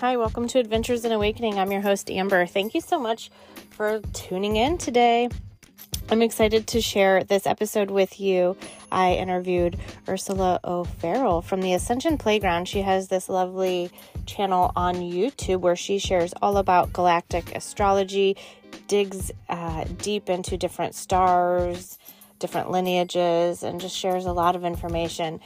Hi, 0.00 0.18
welcome 0.18 0.46
to 0.48 0.58
Adventures 0.58 1.06
in 1.06 1.12
Awakening. 1.12 1.58
I'm 1.58 1.72
your 1.72 1.80
host, 1.80 2.10
Amber. 2.10 2.44
Thank 2.44 2.74
you 2.74 2.82
so 2.82 3.00
much 3.00 3.30
for 3.70 4.00
tuning 4.12 4.56
in 4.56 4.76
today. 4.76 5.30
I'm 6.10 6.20
excited 6.20 6.66
to 6.66 6.82
share 6.82 7.24
this 7.24 7.46
episode 7.46 7.90
with 7.90 8.20
you. 8.20 8.58
I 8.92 9.14
interviewed 9.14 9.78
Ursula 10.06 10.60
O'Farrell 10.64 11.40
from 11.40 11.62
the 11.62 11.72
Ascension 11.72 12.18
Playground. 12.18 12.68
She 12.68 12.82
has 12.82 13.08
this 13.08 13.30
lovely 13.30 13.90
channel 14.26 14.70
on 14.76 14.96
YouTube 14.96 15.60
where 15.60 15.76
she 15.76 15.98
shares 15.98 16.34
all 16.42 16.58
about 16.58 16.92
galactic 16.92 17.56
astrology, 17.56 18.36
digs 18.88 19.32
uh, 19.48 19.84
deep 19.96 20.28
into 20.28 20.58
different 20.58 20.94
stars, 20.94 21.98
different 22.38 22.70
lineages, 22.70 23.62
and 23.62 23.80
just 23.80 23.96
shares 23.96 24.26
a 24.26 24.32
lot 24.32 24.56
of 24.56 24.62
information. 24.62 25.40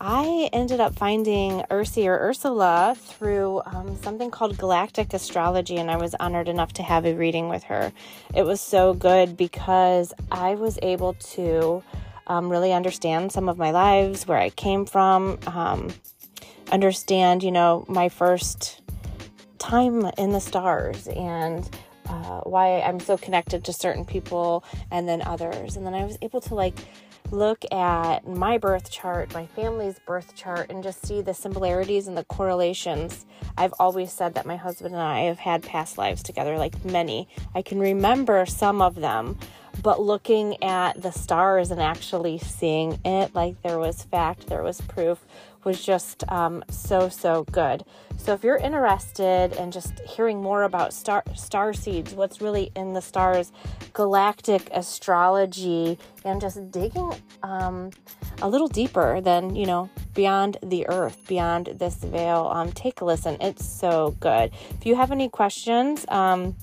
I 0.00 0.48
ended 0.52 0.78
up 0.78 0.94
finding 0.94 1.62
Ursie 1.70 2.06
or 2.06 2.16
Ursula 2.18 2.94
through 2.96 3.62
um, 3.66 3.96
something 3.96 4.30
called 4.30 4.56
Galactic 4.56 5.12
Astrology, 5.12 5.76
and 5.76 5.90
I 5.90 5.96
was 5.96 6.14
honored 6.20 6.48
enough 6.48 6.72
to 6.74 6.84
have 6.84 7.04
a 7.04 7.14
reading 7.14 7.48
with 7.48 7.64
her. 7.64 7.92
It 8.32 8.44
was 8.44 8.60
so 8.60 8.94
good 8.94 9.36
because 9.36 10.14
I 10.30 10.54
was 10.54 10.78
able 10.82 11.14
to 11.14 11.82
um, 12.28 12.48
really 12.48 12.72
understand 12.72 13.32
some 13.32 13.48
of 13.48 13.58
my 13.58 13.72
lives, 13.72 14.28
where 14.28 14.38
I 14.38 14.50
came 14.50 14.86
from, 14.86 15.38
um, 15.48 15.92
understand, 16.70 17.42
you 17.42 17.50
know, 17.50 17.84
my 17.88 18.08
first 18.08 18.80
time 19.58 20.04
in 20.16 20.30
the 20.30 20.40
stars 20.40 21.08
and 21.08 21.68
uh, 22.08 22.40
why 22.42 22.80
I'm 22.80 23.00
so 23.00 23.18
connected 23.18 23.64
to 23.64 23.72
certain 23.72 24.04
people 24.04 24.62
and 24.92 25.08
then 25.08 25.22
others. 25.22 25.76
And 25.76 25.84
then 25.84 25.94
I 25.94 26.04
was 26.04 26.16
able 26.22 26.40
to 26.42 26.54
like 26.54 26.78
look 27.30 27.64
at 27.72 28.26
my 28.26 28.58
birth 28.58 28.90
chart, 28.90 29.32
my 29.34 29.46
family's 29.46 29.98
birth 30.00 30.34
chart, 30.34 30.70
and 30.70 30.82
just 30.82 31.04
see 31.06 31.20
the 31.20 31.34
similarities 31.34 32.08
and 32.08 32.16
the 32.16 32.24
correlations. 32.24 33.26
I've 33.56 33.74
always 33.78 34.12
said 34.12 34.34
that 34.34 34.46
my 34.46 34.56
husband 34.56 34.94
and 34.94 35.02
I 35.02 35.20
have 35.22 35.38
had 35.38 35.62
past 35.62 35.98
lives 35.98 36.22
together, 36.22 36.56
like 36.56 36.84
many. 36.84 37.28
I 37.54 37.62
can 37.62 37.78
remember 37.78 38.46
some 38.46 38.80
of 38.80 38.94
them, 38.94 39.38
but 39.82 40.00
looking 40.00 40.62
at 40.62 41.00
the 41.00 41.12
stars 41.12 41.70
and 41.70 41.80
actually 41.80 42.38
seeing 42.38 42.98
it 43.04 43.34
like 43.34 43.60
there 43.62 43.78
was 43.78 44.02
fact, 44.02 44.46
there 44.46 44.62
was 44.62 44.80
proof, 44.82 45.24
was 45.68 45.84
just 45.84 46.24
um, 46.32 46.64
so 46.70 47.10
so 47.10 47.44
good. 47.52 47.84
So 48.16 48.32
if 48.32 48.42
you're 48.42 48.56
interested 48.56 49.52
in 49.52 49.70
just 49.70 50.00
hearing 50.00 50.40
more 50.42 50.62
about 50.62 50.94
star 50.94 51.22
star 51.34 51.74
seeds, 51.74 52.14
what's 52.14 52.40
really 52.40 52.72
in 52.74 52.94
the 52.94 53.02
stars, 53.02 53.52
galactic 53.92 54.70
astrology, 54.72 55.98
and 56.24 56.40
just 56.40 56.70
digging 56.70 57.12
um, 57.42 57.90
a 58.40 58.48
little 58.48 58.66
deeper 58.66 59.20
than 59.20 59.54
you 59.54 59.66
know 59.66 59.90
beyond 60.14 60.56
the 60.62 60.88
earth, 60.88 61.18
beyond 61.28 61.66
this 61.74 61.96
veil, 61.96 62.50
um, 62.50 62.72
take 62.72 63.02
a 63.02 63.04
listen. 63.04 63.36
It's 63.42 63.66
so 63.66 64.16
good. 64.20 64.50
If 64.70 64.86
you 64.86 64.96
have 64.96 65.12
any 65.12 65.28
questions. 65.28 66.06
Um, 66.08 66.56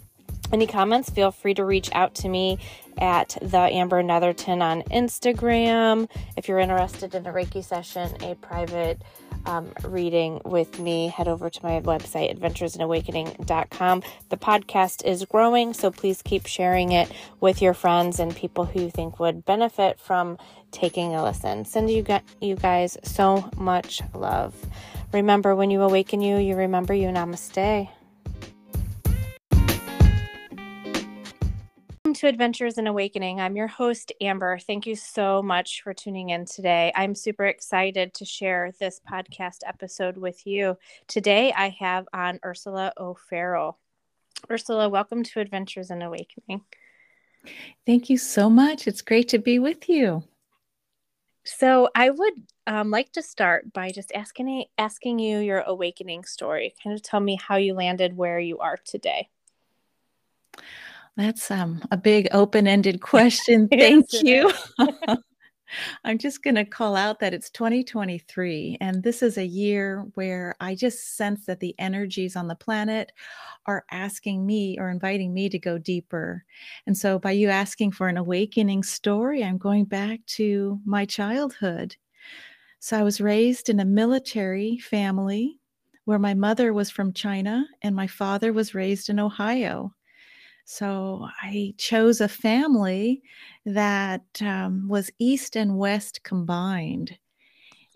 any 0.53 0.67
comments, 0.67 1.09
feel 1.09 1.31
free 1.31 1.53
to 1.55 1.65
reach 1.65 1.89
out 1.93 2.15
to 2.15 2.29
me 2.29 2.59
at 2.97 3.37
the 3.41 3.57
Amber 3.57 4.01
Netherton 4.01 4.61
on 4.61 4.83
Instagram. 4.83 6.09
If 6.37 6.47
you're 6.47 6.59
interested 6.59 7.15
in 7.15 7.25
a 7.25 7.33
Reiki 7.33 7.63
session, 7.63 8.11
a 8.21 8.35
private 8.35 9.01
um, 9.45 9.71
reading 9.83 10.41
with 10.43 10.79
me, 10.79 11.07
head 11.07 11.27
over 11.27 11.49
to 11.49 11.63
my 11.63 11.81
website, 11.81 12.37
adventuresinawakening.com. 12.37 14.03
The 14.29 14.37
podcast 14.37 15.05
is 15.05 15.25
growing, 15.25 15.73
so 15.73 15.91
please 15.91 16.21
keep 16.21 16.47
sharing 16.47 16.91
it 16.91 17.11
with 17.39 17.61
your 17.61 17.73
friends 17.73 18.19
and 18.19 18.35
people 18.35 18.65
who 18.65 18.81
you 18.83 18.91
think 18.91 19.19
would 19.19 19.45
benefit 19.45 19.99
from 19.99 20.37
taking 20.71 21.15
a 21.15 21.23
listen. 21.23 21.65
Send 21.65 21.89
you, 21.89 22.05
you 22.41 22.55
guys 22.55 22.97
so 23.03 23.49
much 23.55 24.01
love. 24.13 24.53
Remember, 25.13 25.55
when 25.55 25.71
you 25.71 25.81
awaken 25.81 26.21
you, 26.21 26.37
you 26.37 26.55
remember 26.55 26.93
you. 26.93 27.07
Namaste. 27.09 27.89
To 32.13 32.27
Adventures 32.27 32.77
in 32.77 32.85
Awakening. 32.85 33.41
I'm 33.41 33.55
your 33.55 33.67
host, 33.67 34.11
Amber. 34.21 34.59
Thank 34.59 34.85
you 34.85 34.95
so 34.95 35.41
much 35.41 35.81
for 35.81 35.91
tuning 35.91 36.29
in 36.29 36.45
today. 36.45 36.91
I'm 36.95 37.15
super 37.15 37.45
excited 37.45 38.13
to 38.13 38.25
share 38.25 38.71
this 38.79 39.01
podcast 39.09 39.59
episode 39.65 40.15
with 40.15 40.45
you. 40.45 40.77
Today, 41.07 41.51
I 41.51 41.69
have 41.79 42.07
on 42.13 42.39
Ursula 42.45 42.93
O'Farrell. 42.97 43.79
Ursula, 44.51 44.87
welcome 44.87 45.23
to 45.23 45.39
Adventures 45.39 45.89
in 45.89 46.03
Awakening. 46.03 46.61
Thank 47.87 48.09
you 48.11 48.19
so 48.19 48.51
much. 48.51 48.87
It's 48.87 49.01
great 49.01 49.29
to 49.29 49.39
be 49.39 49.57
with 49.57 49.89
you. 49.89 50.23
So, 51.43 51.89
I 51.95 52.11
would 52.11 52.33
um, 52.67 52.91
like 52.91 53.11
to 53.13 53.23
start 53.23 53.73
by 53.73 53.91
just 53.91 54.11
asking 54.13 54.65
asking 54.77 55.17
you 55.19 55.39
your 55.39 55.61
awakening 55.61 56.25
story. 56.25 56.75
Kind 56.83 56.95
of 56.95 57.01
tell 57.01 57.19
me 57.19 57.39
how 57.41 57.55
you 57.55 57.73
landed 57.73 58.15
where 58.15 58.39
you 58.39 58.59
are 58.59 58.77
today. 58.77 59.29
That's 61.17 61.49
um, 61.49 61.81
a 61.91 61.97
big 61.97 62.27
open 62.31 62.67
ended 62.67 63.01
question. 63.01 63.67
Thank 63.69 64.11
you. 64.11 64.51
I'm 66.03 66.17
just 66.17 66.43
going 66.43 66.55
to 66.55 66.65
call 66.65 66.95
out 66.95 67.19
that 67.19 67.33
it's 67.33 67.49
2023, 67.49 68.77
and 68.81 69.01
this 69.01 69.23
is 69.23 69.37
a 69.37 69.45
year 69.45 70.05
where 70.13 70.55
I 70.59 70.75
just 70.75 71.17
sense 71.17 71.45
that 71.45 71.59
the 71.59 71.75
energies 71.79 72.35
on 72.35 72.47
the 72.47 72.55
planet 72.55 73.11
are 73.65 73.85
asking 73.91 74.45
me 74.45 74.77
or 74.79 74.89
inviting 74.89 75.33
me 75.33 75.49
to 75.49 75.59
go 75.59 75.77
deeper. 75.77 76.43
And 76.85 76.97
so, 76.97 77.17
by 77.19 77.31
you 77.31 77.49
asking 77.49 77.91
for 77.91 78.07
an 78.07 78.17
awakening 78.17 78.83
story, 78.83 79.43
I'm 79.43 79.57
going 79.57 79.85
back 79.85 80.19
to 80.27 80.79
my 80.85 81.05
childhood. 81.05 81.95
So, 82.79 82.99
I 82.99 83.03
was 83.03 83.21
raised 83.21 83.69
in 83.69 83.79
a 83.79 83.85
military 83.85 84.77
family 84.77 85.59
where 86.05 86.19
my 86.19 86.35
mother 86.35 86.73
was 86.73 86.91
from 86.91 87.13
China 87.13 87.65
and 87.81 87.95
my 87.95 88.05
father 88.07 88.53
was 88.53 88.75
raised 88.75 89.09
in 89.09 89.19
Ohio. 89.19 89.93
So 90.65 91.27
I 91.43 91.75
chose 91.77 92.21
a 92.21 92.27
family 92.27 93.21
that 93.65 94.25
um, 94.41 94.87
was 94.87 95.11
East 95.19 95.55
and 95.55 95.77
West 95.77 96.23
combined. 96.23 97.17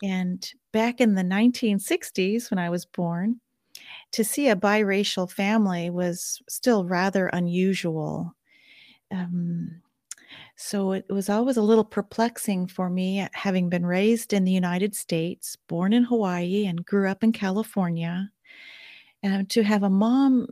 And 0.04 0.50
back 0.72 1.02
in 1.02 1.16
the 1.16 1.24
1960s, 1.24 2.52
when 2.52 2.60
I 2.60 2.70
was 2.70 2.86
born, 2.86 3.42
to 4.12 4.24
see 4.24 4.50
a 4.50 4.56
biracial 4.56 5.30
family 5.30 5.90
was 5.90 6.42
still 6.48 6.86
rather 6.86 7.28
unusual. 7.28 8.36
Um, 9.12 9.82
so 10.56 10.92
it 10.92 11.06
was 11.10 11.28
always 11.28 11.58
a 11.58 11.64
little 11.64 11.84
perplexing 11.84 12.68
for 12.68 12.90
me, 12.90 13.28
having 13.34 13.70
been 13.70 13.86
raised 13.86 14.32
in 14.32 14.44
the 14.44 14.52
United 14.52 14.96
States, 14.96 15.58
born 15.68 15.92
in 15.92 16.04
Hawaii, 16.04 16.68
and 16.68 16.86
grew 16.86 17.10
up 17.10 17.24
in 17.24 17.32
California. 17.32 18.30
To 19.50 19.64
have 19.64 19.84
a 19.84 19.90
mom 19.90 20.48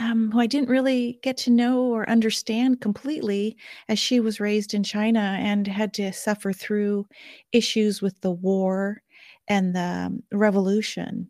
um, 0.00 0.30
who 0.30 0.40
I 0.40 0.46
didn't 0.46 0.68
really 0.68 1.18
get 1.22 1.36
to 1.38 1.50
know 1.50 1.84
or 1.84 2.08
understand 2.08 2.80
completely 2.80 3.56
as 3.88 3.98
she 3.98 4.20
was 4.20 4.40
raised 4.40 4.74
in 4.74 4.82
China 4.82 5.36
and 5.40 5.66
had 5.66 5.94
to 5.94 6.12
suffer 6.12 6.52
through 6.52 7.06
issues 7.52 8.02
with 8.02 8.20
the 8.20 8.30
war 8.30 9.02
and 9.48 9.74
the 9.74 10.18
revolution 10.32 11.28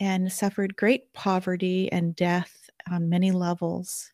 and 0.00 0.32
suffered 0.32 0.76
great 0.76 1.12
poverty 1.12 1.90
and 1.90 2.14
death 2.14 2.70
on 2.90 3.08
many 3.08 3.30
levels. 3.30 4.12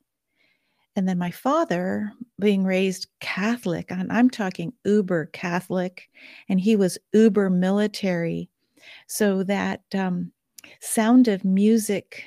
And 0.96 1.08
then 1.08 1.18
my 1.18 1.30
father, 1.30 2.12
being 2.40 2.64
raised 2.64 3.08
Catholic, 3.20 3.90
and 3.90 4.12
I'm 4.12 4.30
talking 4.30 4.72
uber 4.84 5.26
Catholic, 5.26 6.08
and 6.48 6.60
he 6.60 6.76
was 6.76 6.98
uber 7.12 7.50
military. 7.50 8.48
So 9.08 9.42
that 9.44 9.82
um, 9.94 10.32
sound 10.80 11.26
of 11.26 11.44
music 11.44 12.24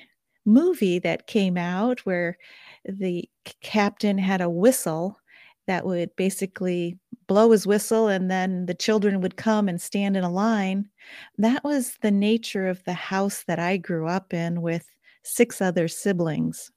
movie 0.48 1.00
that 1.00 1.28
came 1.28 1.58
out 1.58 2.00
where 2.02 2.38
the 2.86 3.30
captain 3.62 4.18
had 4.18 4.42
a 4.42 4.50
whistle 4.50 5.20
that 5.68 5.86
would 5.86 6.16
basically 6.16 6.98
blow 7.28 7.52
his 7.52 7.68
whistle 7.68 8.08
and 8.08 8.32
then 8.32 8.66
the 8.66 8.74
children 8.74 9.22
would 9.22 9.36
come 9.36 9.68
and 9.68 9.82
stand 9.82 10.16
in 10.18 10.24
a 10.24 10.32
line. 10.32 10.90
That 11.38 11.64
was 11.64 11.98
the 12.02 12.12
nature 12.12 12.68
of 12.68 12.84
the 12.86 12.94
house 12.94 13.44
that 13.48 13.60
I 13.60 13.78
grew 13.78 14.08
up 14.08 14.34
in 14.34 14.62
with 14.62 14.88
six 15.24 15.62
other 15.62 15.88
siblings. 15.90 16.72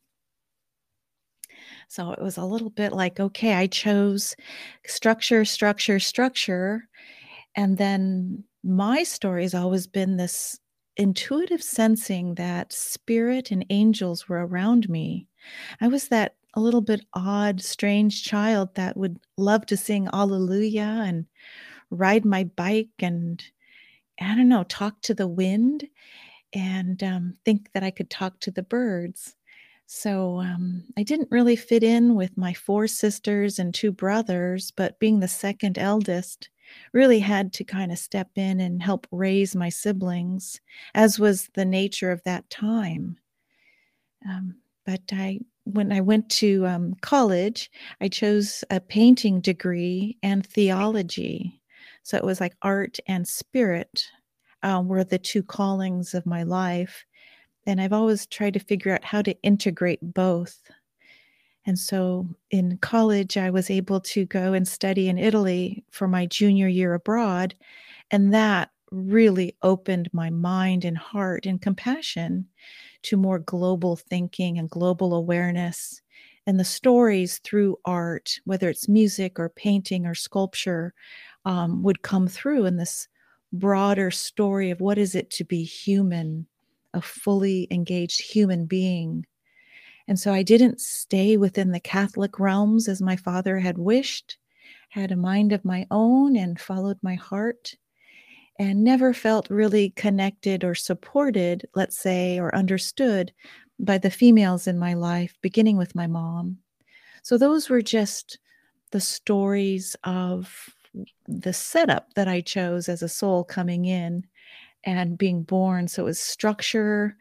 So 1.88 2.12
it 2.12 2.22
was 2.22 2.36
a 2.36 2.44
little 2.44 2.70
bit 2.70 2.92
like, 2.92 3.20
okay, 3.20 3.54
I 3.54 3.66
chose 3.66 4.34
structure, 4.86 5.44
structure, 5.44 5.98
structure. 5.98 6.88
And 7.56 7.78
then 7.78 8.44
my 8.64 9.04
story 9.04 9.44
has 9.44 9.54
always 9.54 9.88
been 9.88 10.18
this 10.18 10.59
intuitive 10.96 11.62
sensing 11.62 12.34
that 12.34 12.72
spirit 12.72 13.50
and 13.50 13.64
angels 13.70 14.28
were 14.28 14.46
around 14.46 14.88
me. 14.88 15.26
I 15.80 15.88
was 15.88 16.08
that 16.08 16.34
a 16.54 16.60
little 16.60 16.80
bit 16.80 17.04
odd, 17.14 17.60
strange 17.60 18.24
child 18.24 18.74
that 18.74 18.96
would 18.96 19.18
love 19.36 19.66
to 19.66 19.76
sing 19.76 20.08
Alleluia 20.12 21.04
and 21.06 21.26
ride 21.90 22.24
my 22.24 22.44
bike 22.44 22.90
and, 22.98 23.42
I 24.20 24.34
don't 24.34 24.48
know, 24.48 24.64
talk 24.64 25.00
to 25.02 25.14
the 25.14 25.28
wind 25.28 25.86
and 26.52 27.02
um, 27.02 27.36
think 27.44 27.70
that 27.72 27.84
I 27.84 27.90
could 27.90 28.10
talk 28.10 28.40
to 28.40 28.50
the 28.50 28.62
birds. 28.62 29.36
So 29.86 30.40
um, 30.40 30.84
I 30.96 31.02
didn't 31.02 31.32
really 31.32 31.56
fit 31.56 31.82
in 31.82 32.14
with 32.14 32.36
my 32.36 32.52
four 32.52 32.86
sisters 32.86 33.58
and 33.58 33.74
two 33.74 33.90
brothers, 33.90 34.70
but 34.70 34.98
being 35.00 35.18
the 35.18 35.28
second 35.28 35.78
eldest, 35.78 36.48
really 36.92 37.18
had 37.18 37.52
to 37.54 37.64
kind 37.64 37.92
of 37.92 37.98
step 37.98 38.30
in 38.36 38.60
and 38.60 38.82
help 38.82 39.06
raise 39.10 39.54
my 39.56 39.68
siblings, 39.68 40.60
as 40.94 41.18
was 41.18 41.48
the 41.54 41.64
nature 41.64 42.10
of 42.10 42.22
that 42.24 42.48
time. 42.50 43.16
Um, 44.28 44.56
but 44.86 45.00
I, 45.12 45.40
when 45.64 45.92
I 45.92 46.00
went 46.00 46.28
to 46.30 46.66
um, 46.66 46.94
college, 47.00 47.70
I 48.00 48.08
chose 48.08 48.64
a 48.70 48.80
painting 48.80 49.40
degree 49.40 50.18
and 50.22 50.46
theology. 50.46 51.60
So 52.02 52.16
it 52.16 52.24
was 52.24 52.40
like 52.40 52.56
art 52.62 52.98
and 53.06 53.26
spirit 53.26 54.04
um, 54.62 54.88
were 54.88 55.04
the 55.04 55.18
two 55.18 55.42
callings 55.42 56.14
of 56.14 56.26
my 56.26 56.42
life. 56.42 57.04
And 57.66 57.80
I've 57.80 57.92
always 57.92 58.26
tried 58.26 58.54
to 58.54 58.60
figure 58.60 58.92
out 58.92 59.04
how 59.04 59.22
to 59.22 59.36
integrate 59.42 60.00
both. 60.02 60.58
And 61.66 61.78
so 61.78 62.26
in 62.50 62.78
college, 62.78 63.36
I 63.36 63.50
was 63.50 63.70
able 63.70 64.00
to 64.00 64.24
go 64.24 64.52
and 64.52 64.66
study 64.66 65.08
in 65.08 65.18
Italy 65.18 65.84
for 65.90 66.08
my 66.08 66.26
junior 66.26 66.68
year 66.68 66.94
abroad. 66.94 67.54
And 68.10 68.32
that 68.34 68.70
really 68.90 69.56
opened 69.62 70.10
my 70.12 70.30
mind 70.30 70.84
and 70.84 70.98
heart 70.98 71.46
and 71.46 71.62
compassion 71.62 72.48
to 73.04 73.16
more 73.16 73.38
global 73.38 73.96
thinking 73.96 74.58
and 74.58 74.68
global 74.70 75.14
awareness. 75.14 76.02
And 76.46 76.58
the 76.58 76.64
stories 76.64 77.38
through 77.38 77.78
art, 77.84 78.40
whether 78.44 78.68
it's 78.68 78.88
music 78.88 79.38
or 79.38 79.48
painting 79.48 80.06
or 80.06 80.14
sculpture, 80.14 80.94
um, 81.44 81.82
would 81.82 82.02
come 82.02 82.26
through 82.26 82.66
in 82.66 82.76
this 82.76 83.08
broader 83.52 84.10
story 84.10 84.70
of 84.70 84.80
what 84.80 84.98
is 84.98 85.14
it 85.14 85.30
to 85.30 85.44
be 85.44 85.62
human, 85.62 86.46
a 86.94 87.00
fully 87.02 87.68
engaged 87.70 88.20
human 88.20 88.66
being. 88.66 89.26
And 90.08 90.18
so 90.18 90.32
I 90.32 90.42
didn't 90.42 90.80
stay 90.80 91.36
within 91.36 91.70
the 91.70 91.80
Catholic 91.80 92.38
realms 92.40 92.88
as 92.88 93.00
my 93.00 93.16
father 93.16 93.58
had 93.58 93.78
wished, 93.78 94.38
had 94.88 95.12
a 95.12 95.16
mind 95.16 95.52
of 95.52 95.64
my 95.64 95.86
own 95.90 96.36
and 96.36 96.60
followed 96.60 96.98
my 97.02 97.14
heart, 97.14 97.76
and 98.58 98.84
never 98.84 99.14
felt 99.14 99.48
really 99.48 99.90
connected 99.90 100.64
or 100.64 100.74
supported, 100.74 101.66
let's 101.74 101.98
say, 101.98 102.38
or 102.38 102.54
understood 102.54 103.32
by 103.78 103.96
the 103.98 104.10
females 104.10 104.66
in 104.66 104.78
my 104.78 104.94
life, 104.94 105.38
beginning 105.40 105.76
with 105.76 105.94
my 105.94 106.06
mom. 106.06 106.58
So 107.22 107.38
those 107.38 107.70
were 107.70 107.82
just 107.82 108.38
the 108.90 109.00
stories 109.00 109.96
of 110.04 110.68
the 111.28 111.52
setup 111.52 112.12
that 112.14 112.28
I 112.28 112.40
chose 112.40 112.88
as 112.88 113.02
a 113.02 113.08
soul 113.08 113.44
coming 113.44 113.84
in 113.84 114.26
and 114.84 115.16
being 115.16 115.42
born. 115.42 115.88
So 115.88 116.02
it 116.02 116.06
was 116.06 116.20
structure, 116.20 117.16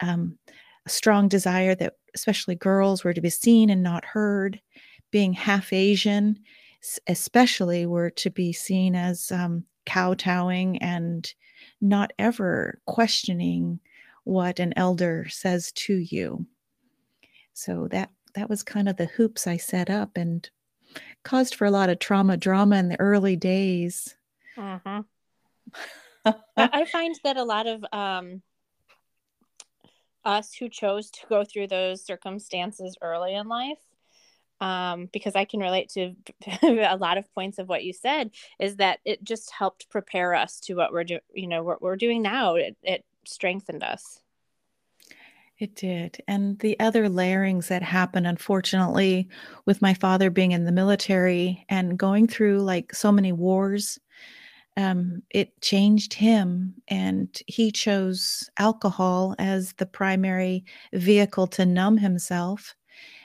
um, 0.00 0.38
a 0.88 0.90
strong 0.90 1.28
desire 1.28 1.74
that 1.74 1.96
especially 2.14 2.54
girls 2.54 3.04
were 3.04 3.12
to 3.12 3.20
be 3.20 3.28
seen 3.28 3.68
and 3.68 3.82
not 3.82 4.06
heard, 4.06 4.58
being 5.10 5.34
half 5.34 5.70
Asian, 5.70 6.38
especially 7.06 7.84
were 7.84 8.08
to 8.08 8.30
be 8.30 8.54
seen 8.54 8.94
as 8.94 9.30
um, 9.30 9.64
kowtowing 9.84 10.78
and 10.78 11.34
not 11.82 12.10
ever 12.18 12.80
questioning 12.86 13.78
what 14.24 14.58
an 14.58 14.72
elder 14.76 15.26
says 15.28 15.72
to 15.72 15.98
you. 15.98 16.46
So 17.52 17.88
that 17.90 18.10
that 18.34 18.48
was 18.48 18.62
kind 18.62 18.88
of 18.88 18.96
the 18.96 19.06
hoops 19.06 19.46
I 19.46 19.58
set 19.58 19.90
up 19.90 20.16
and 20.16 20.48
caused 21.22 21.54
for 21.54 21.66
a 21.66 21.70
lot 21.70 21.90
of 21.90 21.98
trauma 21.98 22.38
drama 22.38 22.76
in 22.76 22.88
the 22.88 23.00
early 23.00 23.36
days. 23.36 24.16
Mm-hmm. 24.56 25.00
I 26.56 26.84
find 26.86 27.14
that 27.24 27.36
a 27.36 27.44
lot 27.44 27.66
of 27.66 27.84
um, 27.92 28.42
us 30.28 30.52
who 30.52 30.68
chose 30.68 31.10
to 31.10 31.26
go 31.28 31.42
through 31.42 31.68
those 31.68 32.04
circumstances 32.04 32.96
early 33.00 33.34
in 33.34 33.48
life, 33.48 33.78
um, 34.60 35.08
because 35.12 35.34
I 35.34 35.46
can 35.46 35.60
relate 35.60 35.88
to 35.90 36.14
a 36.62 36.96
lot 36.96 37.18
of 37.18 37.32
points 37.34 37.58
of 37.58 37.68
what 37.68 37.84
you 37.84 37.92
said, 37.92 38.30
is 38.60 38.76
that 38.76 39.00
it 39.04 39.24
just 39.24 39.50
helped 39.50 39.88
prepare 39.88 40.34
us 40.34 40.60
to 40.60 40.74
what 40.74 40.92
we're 40.92 41.04
doing. 41.04 41.20
You 41.32 41.48
know, 41.48 41.64
what 41.64 41.80
we're 41.80 41.96
doing 41.96 42.22
now. 42.22 42.56
It, 42.56 42.76
it 42.82 43.04
strengthened 43.24 43.82
us. 43.82 44.20
It 45.58 45.74
did. 45.74 46.22
And 46.28 46.58
the 46.60 46.78
other 46.78 47.08
layerings 47.08 47.66
that 47.68 47.82
happened, 47.82 48.28
unfortunately, 48.28 49.28
with 49.64 49.82
my 49.82 49.92
father 49.92 50.30
being 50.30 50.52
in 50.52 50.64
the 50.64 50.72
military 50.72 51.64
and 51.68 51.98
going 51.98 52.28
through 52.28 52.60
like 52.60 52.94
so 52.94 53.10
many 53.10 53.32
wars, 53.32 53.98
um, 54.78 55.22
it 55.30 55.60
changed 55.60 56.14
him. 56.14 56.74
And 56.86 57.36
he 57.46 57.72
chose 57.72 58.48
alcohol 58.58 59.34
as 59.38 59.72
the 59.74 59.86
primary 59.86 60.64
vehicle 60.92 61.48
to 61.48 61.66
numb 61.66 61.98
himself. 61.98 62.76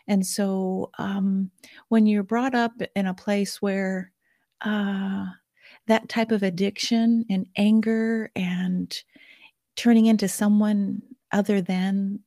And 0.08 0.26
so 0.26 0.90
um, 0.98 1.52
when 1.90 2.08
you're 2.08 2.24
brought 2.24 2.56
up 2.56 2.74
in 2.96 3.06
a 3.06 3.14
place 3.14 3.62
where 3.62 4.12
uh, 4.62 5.26
that 5.88 6.10
type 6.10 6.32
of 6.32 6.42
addiction 6.42 7.24
and 7.30 7.46
anger 7.56 8.32
and 8.36 8.94
turning 9.76 10.08
into 10.08 10.28
someone 10.28 11.04
other 11.32 11.62
than 11.62 12.20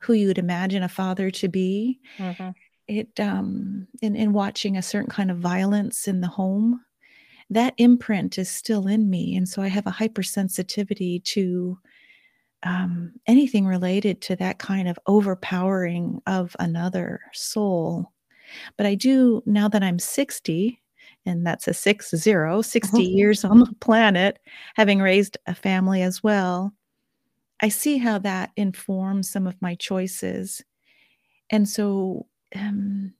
who 0.00 0.14
you 0.14 0.26
would 0.26 0.38
imagine 0.38 0.82
a 0.82 0.88
father 0.88 1.30
to 1.30 1.48
be. 1.48 2.00
Mm-hmm. 2.18 2.50
It 2.88 3.18
um 3.18 3.88
in, 4.00 4.14
in 4.14 4.32
watching 4.32 4.76
a 4.76 4.82
certain 4.82 5.10
kind 5.10 5.30
of 5.30 5.38
violence 5.38 6.06
in 6.06 6.20
the 6.20 6.28
home, 6.28 6.80
that 7.50 7.74
imprint 7.76 8.38
is 8.38 8.50
still 8.50 8.86
in 8.86 9.08
me. 9.08 9.36
And 9.36 9.48
so 9.48 9.62
I 9.62 9.68
have 9.68 9.86
a 9.86 9.92
hypersensitivity 9.92 11.22
to 11.24 11.78
um, 12.62 13.12
anything 13.26 13.66
related 13.66 14.20
to 14.22 14.36
that 14.36 14.58
kind 14.58 14.88
of 14.88 14.98
overpowering 15.06 16.20
of 16.26 16.56
another 16.58 17.20
soul. 17.32 18.12
But 18.76 18.86
I 18.86 18.94
do, 18.94 19.42
now 19.46 19.68
that 19.68 19.82
I'm 19.82 19.98
60, 19.98 20.80
and 21.24 21.46
that's 21.46 21.68
a 21.68 21.74
six 21.74 22.14
zero, 22.14 22.62
60 22.62 23.02
years 23.02 23.44
on 23.44 23.60
the 23.60 23.72
planet, 23.80 24.38
having 24.74 25.00
raised 25.00 25.36
a 25.46 25.54
family 25.54 26.02
as 26.02 26.22
well, 26.22 26.72
I 27.60 27.68
see 27.68 27.98
how 27.98 28.18
that 28.18 28.50
informs 28.56 29.30
some 29.30 29.46
of 29.46 29.60
my 29.60 29.74
choices. 29.74 30.62
And 31.50 31.68
so 31.68 32.26
um, 32.54 33.12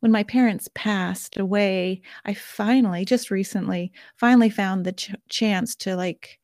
when 0.00 0.12
my 0.12 0.22
parents 0.22 0.68
passed 0.74 1.38
away, 1.38 2.02
I 2.24 2.34
finally, 2.34 3.04
just 3.04 3.30
recently, 3.30 3.92
finally 4.16 4.50
found 4.50 4.84
the 4.84 4.92
ch- 4.92 5.14
chance 5.28 5.74
to 5.76 5.96
like 5.96 6.38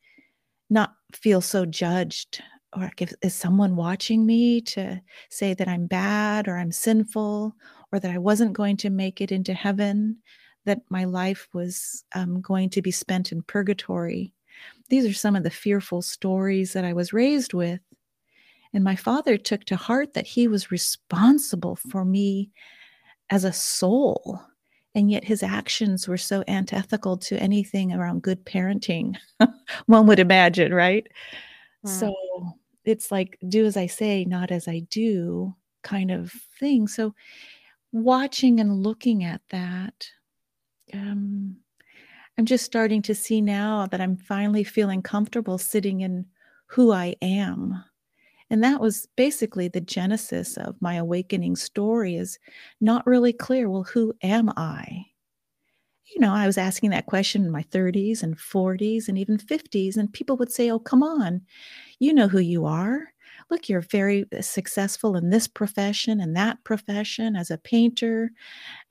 not 0.71 0.95
feel 1.13 1.41
so 1.41 1.65
judged 1.65 2.43
or 2.77 2.83
like 2.83 3.03
if, 3.03 3.13
is 3.23 3.35
someone 3.35 3.77
watching 3.77 4.27
me 4.27 4.61
to 4.61 5.01
say 5.31 5.55
that 5.55 5.69
I'm 5.69 5.87
bad 5.87 6.49
or 6.49 6.57
I'm 6.57 6.73
sinful 6.73 7.55
or 7.93 8.01
that 8.01 8.11
I 8.11 8.19
wasn't 8.19 8.53
going 8.53 8.77
to 8.79 8.91
make 8.91 9.21
it 9.21 9.33
into 9.33 9.55
heaven, 9.55 10.19
that 10.67 10.83
my 10.91 11.05
life 11.05 11.49
was 11.53 12.05
um, 12.15 12.41
going 12.41 12.71
to 12.71 12.83
be 12.83 12.91
spent 12.91 13.33
in 13.33 13.43
purgatory. 13.43 14.35
These 14.91 15.07
are 15.07 15.15
some 15.15 15.37
of 15.37 15.45
the 15.45 15.51
fearful 15.51 16.03
stories 16.03 16.73
that 16.73 16.85
I 16.85 16.93
was 16.93 17.13
raised 17.13 17.55
with. 17.55 17.81
And 18.75 18.85
my 18.85 18.97
father 18.97 19.39
took 19.39 19.65
to 19.65 19.77
heart 19.77 20.13
that 20.13 20.27
he 20.27 20.47
was 20.47 20.71
responsible 20.71 21.77
for 21.77 22.05
me 22.05 22.51
as 23.31 23.45
a 23.45 23.53
soul. 23.53 24.41
And 24.95 25.11
yet 25.11 25.25
his 25.25 25.43
actions 25.43 26.09
were 26.09 26.17
so 26.17 26.43
antithetical 26.49 27.17
to 27.19 27.39
anything 27.39 27.93
around 27.93 28.23
good 28.23 28.45
parenting, 28.45 29.17
one 29.87 30.07
would 30.07 30.19
imagine, 30.19 30.73
right? 30.75 31.07
Mm. 31.87 31.89
So 31.89 32.15
it's 32.85 33.13
like, 33.13 33.39
do 33.49 33.67
as 33.67 33.77
I 33.77 33.87
say, 33.87 34.25
not 34.25 34.51
as 34.51 34.67
I 34.67 34.81
do 34.91 35.55
kind 35.83 36.11
of 36.11 36.33
thing. 36.59 36.89
So 36.89 37.15
watching 37.93 38.61
and 38.61 38.83
looking 38.83 39.25
at 39.25 39.43
that, 39.51 40.09
um, 40.95 41.57
I'm 42.39 42.47
just 42.47 42.65
starting 42.65 43.03
to 43.03 43.15
see 43.15 43.41
now 43.41 43.87
that 43.87 44.01
I'm 44.01 44.17
finally 44.17 44.65
feeling 44.65 45.03
comfortable 45.03 45.59
sitting 45.59 46.01
in 46.01 46.27
who 46.67 46.93
I 46.93 47.17
am. 47.21 47.83
And 48.51 48.63
that 48.65 48.81
was 48.81 49.07
basically 49.17 49.69
the 49.69 49.81
genesis 49.81 50.57
of 50.57 50.81
my 50.81 50.95
awakening 50.95 51.57
story 51.57 52.17
is 52.17 52.39
not 52.81 53.07
really 53.07 53.33
clear. 53.33 53.69
Well, 53.71 53.85
who 53.85 54.15
am 54.23 54.51
I? 54.57 55.07
You 56.15 56.21
know, 56.21 56.33
I 56.33 56.47
was 56.47 56.57
asking 56.59 56.91
that 56.91 57.07
question 57.07 57.45
in 57.45 57.51
my 57.51 57.63
30s 57.63 58.23
and 58.23 58.39
40s 58.39 59.09
and 59.09 59.19
even 59.19 59.37
50s, 59.39 59.97
and 59.97 60.13
people 60.13 60.37
would 60.39 60.51
say, 60.51 60.71
Oh, 60.71 60.79
come 60.79 61.03
on, 61.03 61.43
you 61.99 62.15
know 62.15 62.29
who 62.29 62.39
you 62.41 62.67
are. 62.67 63.13
Look, 63.51 63.69
you're 63.69 63.81
very 63.83 64.27
successful 64.43 65.17
in 65.17 65.31
this 65.31 65.49
profession 65.49 66.21
and 66.21 66.37
that 66.37 66.65
profession 66.65 67.37
as 67.37 67.51
a 67.51 67.59
painter, 67.59 68.31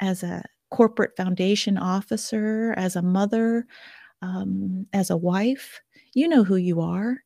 as 0.01 0.23
a 0.23 0.43
corporate 0.71 1.15
foundation 1.17 1.77
officer, 1.77 2.73
as 2.77 2.95
a 2.95 3.03
mother, 3.03 3.67
um, 4.21 4.87
as 4.93 5.09
a 5.11 5.17
wife. 5.17 5.81
You 6.13 6.27
know 6.29 6.43
who 6.43 6.57
you 6.57 6.81
are. 6.81 7.19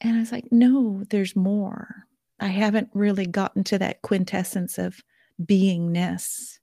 And 0.00 0.16
I 0.16 0.20
was 0.20 0.32
like, 0.32 0.50
no, 0.50 1.04
there's 1.10 1.36
more. 1.36 2.06
I 2.38 2.48
haven't 2.48 2.88
really 2.94 3.26
gotten 3.26 3.64
to 3.64 3.78
that 3.78 4.02
quintessence 4.02 4.78
of 4.78 5.02
beingness. 5.42 6.58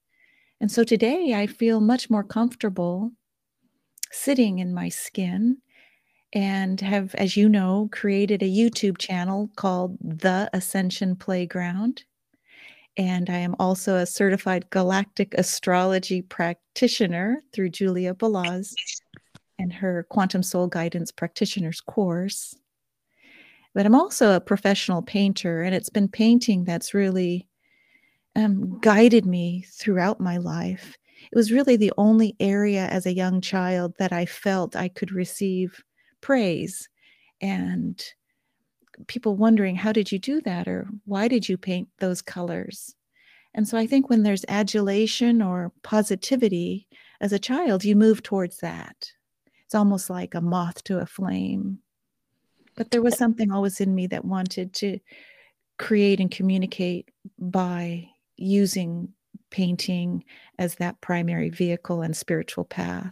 And 0.59 0.71
so 0.71 0.83
today 0.83 1.33
I 1.35 1.45
feel 1.45 1.79
much 1.79 2.09
more 2.09 2.23
comfortable 2.23 3.11
sitting 4.11 4.59
in 4.59 4.73
my 4.73 4.89
skin 4.89 5.57
and 6.33 6.81
have, 6.81 7.13
as 7.15 7.37
you 7.37 7.47
know, 7.47 7.89
created 7.91 8.41
a 8.41 8.51
YouTube 8.51 8.97
channel 8.97 9.49
called 9.55 9.97
The 10.01 10.49
Ascension 10.53 11.15
Playground. 11.15 12.03
And 12.97 13.29
I 13.29 13.37
am 13.37 13.55
also 13.59 13.97
a 13.97 14.05
certified 14.07 14.69
galactic 14.71 15.35
astrology 15.35 16.23
practitioner 16.23 17.43
through 17.53 17.69
Julia 17.69 18.15
Balaz 18.15 18.73
and 19.59 19.71
her 19.71 20.07
Quantum 20.09 20.41
Soul 20.41 20.67
Guidance 20.67 21.11
Practitioner's 21.11 21.79
course. 21.79 22.55
But 23.77 23.85
I'm 23.85 23.93
also 23.93 24.31
a 24.31 24.41
professional 24.41 25.03
painter, 25.03 25.61
and 25.61 25.75
it's 25.75 25.91
been 25.91 26.07
painting 26.07 26.63
that's 26.63 26.95
really 26.95 27.47
um, 28.35 28.79
guided 28.79 29.23
me 29.23 29.65
throughout 29.71 30.19
my 30.19 30.37
life. 30.37 30.97
It 31.31 31.35
was 31.35 31.51
really 31.51 31.77
the 31.77 31.93
only 31.95 32.35
area 32.39 32.87
as 32.87 33.05
a 33.05 33.13
young 33.13 33.39
child 33.39 33.93
that 33.99 34.11
I 34.11 34.25
felt 34.25 34.75
I 34.75 34.87
could 34.87 35.11
receive 35.11 35.83
praise 36.21 36.89
and 37.39 38.03
people 39.05 39.35
wondering, 39.35 39.75
how 39.75 39.91
did 39.91 40.11
you 40.11 40.17
do 40.17 40.41
that? 40.41 40.67
Or 40.67 40.87
why 41.05 41.27
did 41.27 41.47
you 41.47 41.55
paint 41.55 41.87
those 41.99 42.23
colors? 42.23 42.95
And 43.53 43.67
so 43.67 43.77
I 43.77 43.85
think 43.85 44.09
when 44.09 44.23
there's 44.23 44.43
adulation 44.47 45.39
or 45.39 45.71
positivity 45.83 46.87
as 47.21 47.31
a 47.31 47.37
child, 47.37 47.85
you 47.85 47.95
move 47.95 48.23
towards 48.23 48.57
that. 48.57 49.11
It's 49.65 49.75
almost 49.75 50.09
like 50.09 50.33
a 50.33 50.41
moth 50.41 50.83
to 50.85 50.97
a 50.97 51.05
flame. 51.05 51.77
But 52.77 52.91
there 52.91 53.01
was 53.01 53.17
something 53.17 53.51
always 53.51 53.81
in 53.81 53.93
me 53.93 54.07
that 54.07 54.23
wanted 54.23 54.71
to 54.75 54.99
create 55.77 56.19
and 56.19 56.31
communicate 56.31 57.09
by 57.37 58.09
using 58.37 59.09
painting 59.49 60.23
as 60.59 60.75
that 60.75 61.01
primary 61.01 61.49
vehicle 61.49 62.01
and 62.03 62.15
spiritual 62.15 62.65
path. 62.65 63.11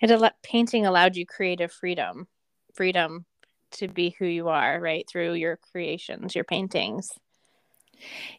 It 0.00 0.10
al- 0.10 0.32
painting 0.42 0.86
allowed 0.86 1.16
you 1.16 1.24
creative 1.24 1.72
freedom, 1.72 2.26
freedom 2.74 3.26
to 3.72 3.86
be 3.86 4.16
who 4.18 4.26
you 4.26 4.48
are, 4.48 4.80
right? 4.80 5.08
Through 5.08 5.34
your 5.34 5.58
creations, 5.70 6.34
your 6.34 6.44
paintings. 6.44 7.12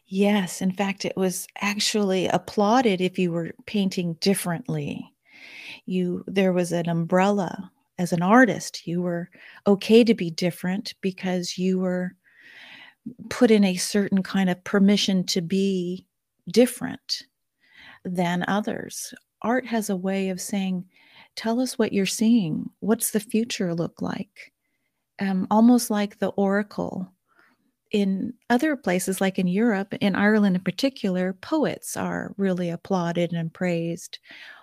Yes, 0.06 0.60
in 0.60 0.72
fact, 0.72 1.04
it 1.06 1.16
was 1.16 1.46
actually 1.60 2.26
applauded 2.26 3.00
if 3.00 3.18
you 3.18 3.32
were 3.32 3.52
painting 3.66 4.14
differently. 4.14 5.14
You 5.86 6.24
there 6.26 6.52
was 6.52 6.72
an 6.72 6.88
umbrella 6.88 7.70
as 7.98 8.12
an 8.12 8.22
artist. 8.22 8.86
You 8.86 9.02
were 9.02 9.30
okay 9.66 10.04
to 10.04 10.14
be 10.14 10.30
different 10.30 10.94
because 11.00 11.58
you 11.58 11.78
were 11.78 12.12
put 13.30 13.50
in 13.50 13.64
a 13.64 13.76
certain 13.76 14.22
kind 14.22 14.48
of 14.48 14.62
permission 14.64 15.24
to 15.26 15.40
be 15.40 16.06
different 16.48 17.22
than 18.04 18.44
others. 18.48 19.14
Art 19.42 19.66
has 19.66 19.90
a 19.90 19.96
way 19.96 20.28
of 20.28 20.40
saying, 20.40 20.84
Tell 21.34 21.60
us 21.60 21.78
what 21.78 21.92
you're 21.92 22.04
seeing. 22.04 22.68
What's 22.80 23.12
the 23.12 23.20
future 23.20 23.74
look 23.74 24.02
like? 24.02 24.52
Um, 25.18 25.46
almost 25.50 25.90
like 25.90 26.18
the 26.18 26.28
oracle. 26.28 27.10
In 27.90 28.34
other 28.50 28.76
places, 28.76 29.20
like 29.20 29.38
in 29.38 29.46
Europe, 29.46 29.94
in 30.00 30.14
Ireland 30.14 30.56
in 30.56 30.62
particular, 30.62 31.32
poets 31.34 31.96
are 31.96 32.34
really 32.36 32.68
applauded 32.68 33.32
and 33.32 33.52
praised 33.52 34.18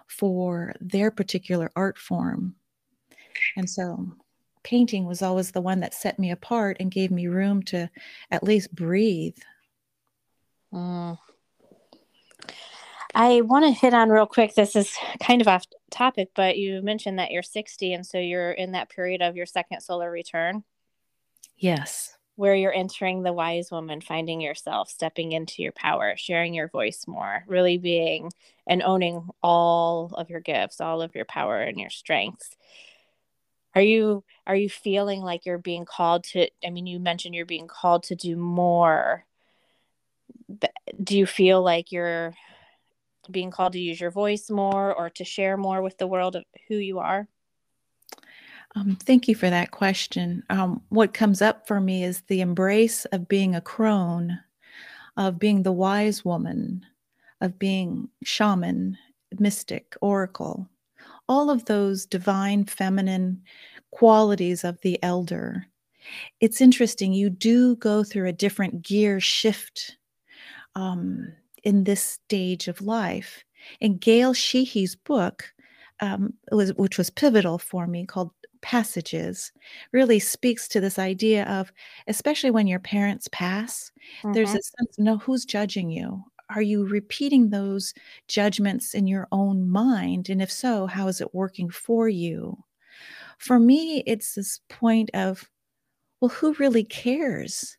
for 0.08 0.74
their 0.80 1.12
particular 1.12 1.72
art 1.76 1.98
form. 1.98 2.56
And 3.56 3.70
so 3.70 4.16
painting 4.64 5.06
was 5.06 5.22
always 5.22 5.52
the 5.52 5.62
one 5.62 5.80
that 5.80 5.94
set 5.94 6.20
me 6.20 6.32
apart 6.32 6.78
and 6.80 6.92
gave 6.92 7.12
me 7.12 7.28
room 7.28 7.64
to 7.64 7.90
at 8.32 8.44
least 8.44 8.74
breathe. 8.74 9.38
Mm. 10.74 11.18
I 13.16 13.42
want 13.42 13.66
to 13.66 13.72
hit 13.72 13.94
on 13.94 14.10
real 14.10 14.28
quick. 14.28 14.54
This 14.54 14.76
is 14.76 14.96
kind 15.20 15.42
of 15.42 15.48
off 15.48 15.66
topic, 15.90 16.30
but 16.36 16.58
you 16.58 16.82
mentioned 16.82 17.18
that 17.18 17.32
you're 17.32 17.42
60, 17.42 17.94
and 17.94 18.06
so 18.06 18.20
you're 18.20 18.52
in 18.52 18.74
that 18.74 18.90
period 18.90 19.22
of 19.22 19.36
your 19.36 19.48
second 19.48 19.82
solar 19.82 20.12
return. 20.12 20.64
Yes. 21.58 22.16
Where 22.36 22.56
you're 22.56 22.74
entering 22.74 23.24
the 23.24 23.34
wise 23.34 23.72
woman, 23.72 24.00
finding 24.00 24.40
yourself, 24.40 24.90
stepping 24.90 25.32
into 25.32 25.64
your 25.64 25.72
power, 25.72 26.14
sharing 26.16 26.54
your 26.54 26.70
voice 26.70 27.06
more, 27.08 27.44
really 27.48 27.78
being 27.78 28.32
and 28.68 28.84
owning 28.84 29.28
all 29.42 30.14
of 30.14 30.30
your 30.30 30.40
gifts, 30.40 30.80
all 30.80 31.02
of 31.02 31.16
your 31.16 31.26
power 31.26 31.60
and 31.60 31.80
your 31.80 31.90
strengths 31.90 32.56
are 33.76 33.82
you 33.82 34.24
are 34.48 34.56
you 34.56 34.70
feeling 34.70 35.22
like 35.22 35.46
you're 35.46 35.58
being 35.58 35.86
called 35.86 36.24
to 36.24 36.48
i 36.66 36.70
mean 36.70 36.88
you 36.88 37.00
mentioned 37.00 37.36
you're 37.36 37.46
being 37.46 37.68
called 37.68 38.04
to 38.04 38.16
do 38.16 38.36
more. 38.36 39.26
Do 41.04 41.18
you 41.18 41.26
feel 41.26 41.62
like 41.62 41.92
you're 41.92 42.34
being 43.30 43.52
called 43.52 43.74
to 43.74 43.80
use 43.80 44.02
your 44.02 44.12
voice 44.12 44.50
more 44.50 44.94
or 44.94 45.10
to 45.12 45.24
share 45.24 45.58
more 45.58 45.82
with 45.82 45.98
the 45.98 46.08
world 46.08 46.36
of 46.36 46.44
who 46.68 46.76
you 46.76 47.00
are? 47.00 47.28
Um, 48.76 48.96
thank 48.96 49.28
you 49.28 49.36
for 49.36 49.50
that 49.50 49.72
question. 49.72 50.44
Um, 50.50 50.82
what 50.90 51.14
comes 51.14 51.42
up 51.42 51.68
for 51.68 51.80
me 51.80 52.04
is 52.04 52.22
the 52.22 52.42
embrace 52.42 53.06
of 53.06 53.28
being 53.28 53.56
a 53.56 53.62
crone 53.62 54.40
of 55.18 55.38
being 55.38 55.64
the 55.64 55.72
wise 55.72 56.24
woman 56.24 56.86
of 57.42 57.60
being 57.60 58.10
shaman 58.24 58.98
mystic 59.38 59.96
oracle 60.02 60.68
all 61.30 61.50
of 61.50 61.66
those 61.66 62.06
divine 62.06 62.66
feminine 62.66 63.42
qualities 63.92 64.64
of 64.64 64.82
the 64.82 65.02
elder. 65.04 65.66
It's 66.42 66.60
interesting, 66.60 67.14
you 67.14 67.30
do 67.30 67.76
go 67.76 68.04
through 68.04 68.28
a 68.28 68.34
different 68.34 68.82
gear 68.82 69.20
shift 69.20 69.98
um, 70.76 71.32
in 71.64 71.84
this 71.84 72.02
stage 72.02 72.68
of 72.68 72.82
life. 72.82 73.44
In 73.80 73.98
Gail 73.98 74.34
Sheehy's 74.34 74.96
book, 74.96 75.54
um, 76.00 76.34
was, 76.52 76.74
which 76.76 76.98
was 76.98 77.10
pivotal 77.10 77.60
for 77.60 77.86
me, 77.86 78.06
called 78.06 78.32
Passages, 78.62 79.52
really 79.92 80.20
speaks 80.20 80.68
to 80.70 80.82
this 80.82 80.98
idea 80.98 81.46
of, 81.46 81.72
especially 82.08 82.52
when 82.52 82.68
your 82.68 82.80
parents 82.80 83.28
pass, 83.32 83.92
mm-hmm. 84.24 84.34
there's 84.34 84.50
a 84.50 84.62
sense, 84.62 84.98
no, 84.98 85.18
who's 85.18 85.46
judging 85.46 85.92
you? 85.92 86.24
Are 86.50 86.62
you 86.62 86.86
repeating 86.86 87.50
those 87.50 87.94
judgments 88.28 88.94
in 88.94 89.08
your 89.08 89.28
own 89.32 89.70
mind? 89.70 90.30
And 90.30 90.42
if 90.42 90.52
so, 90.52 90.88
how 90.88 91.08
is 91.08 91.22
it 91.22 91.34
working 91.34 91.70
for 91.70 92.10
you? 92.10 92.58
For 93.38 93.60
me, 93.60 94.04
it's 94.06 94.36
this 94.36 94.60
point 94.70 95.10
of, 95.14 95.50
well, 96.20 96.30
who 96.30 96.54
really 96.56 96.84
cares? 96.84 97.78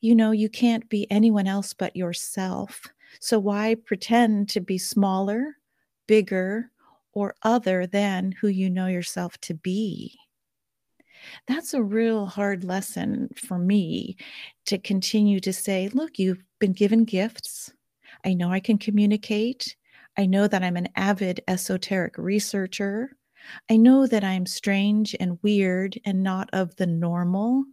You 0.00 0.14
know, 0.14 0.32
you 0.32 0.48
can't 0.48 0.88
be 0.88 1.10
anyone 1.10 1.46
else 1.46 1.72
but 1.72 1.96
yourself. 1.96 2.82
So 3.20 3.38
why 3.38 3.74
pretend 3.74 4.48
to 4.50 4.60
be 4.60 4.78
smaller, 4.78 5.56
bigger, 6.06 6.70
or 7.12 7.34
other 7.42 7.86
than 7.86 8.32
who 8.32 8.48
you 8.48 8.68
know 8.68 8.86
yourself 8.86 9.38
to 9.42 9.54
be? 9.54 10.18
That's 11.46 11.74
a 11.74 11.82
real 11.82 12.26
hard 12.26 12.64
lesson 12.64 13.30
for 13.34 13.58
me 13.58 14.16
to 14.66 14.78
continue 14.78 15.40
to 15.40 15.52
say, 15.52 15.88
look, 15.88 16.18
you've 16.18 16.44
been 16.60 16.72
given 16.72 17.04
gifts 17.04 17.72
I 18.24 18.34
know 18.34 18.50
I 18.50 18.60
can 18.60 18.78
communicate. 18.78 19.76
I 20.16 20.26
know 20.26 20.48
that 20.48 20.62
I'm 20.62 20.76
an 20.76 20.88
avid 20.96 21.40
esoteric 21.46 22.18
researcher. 22.18 23.16
I 23.70 23.76
know 23.76 24.06
that 24.06 24.24
I'm 24.24 24.46
strange 24.46 25.14
and 25.18 25.38
weird 25.42 25.98
and 26.04 26.22
not 26.22 26.50
of 26.52 26.74
the 26.76 26.86
normal. 26.86 27.64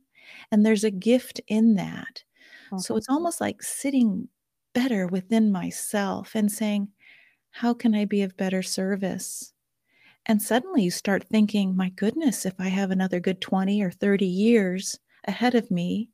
And 0.51 0.65
there's 0.65 0.83
a 0.83 0.91
gift 0.91 1.41
in 1.47 1.75
that. 1.75 2.23
So 2.69 2.75
mm-hmm. 2.75 2.97
it's 2.97 3.09
almost 3.09 3.41
like 3.41 3.61
sitting 3.61 4.27
better 4.73 5.07
within 5.07 5.51
myself 5.51 6.35
and 6.35 6.51
saying, 6.51 6.89
How 7.51 7.73
can 7.73 7.95
I 7.95 8.05
be 8.05 8.21
of 8.21 8.37
better 8.37 8.61
service? 8.61 9.53
And 10.27 10.41
suddenly 10.41 10.83
you 10.83 10.91
start 10.91 11.27
thinking, 11.27 11.75
My 11.75 11.89
goodness, 11.89 12.45
if 12.45 12.53
I 12.59 12.67
have 12.67 12.91
another 12.91 13.19
good 13.19 13.41
20 13.41 13.81
or 13.81 13.91
30 13.91 14.25
years 14.25 14.99
ahead 15.25 15.55
of 15.55 15.71
me, 15.71 16.09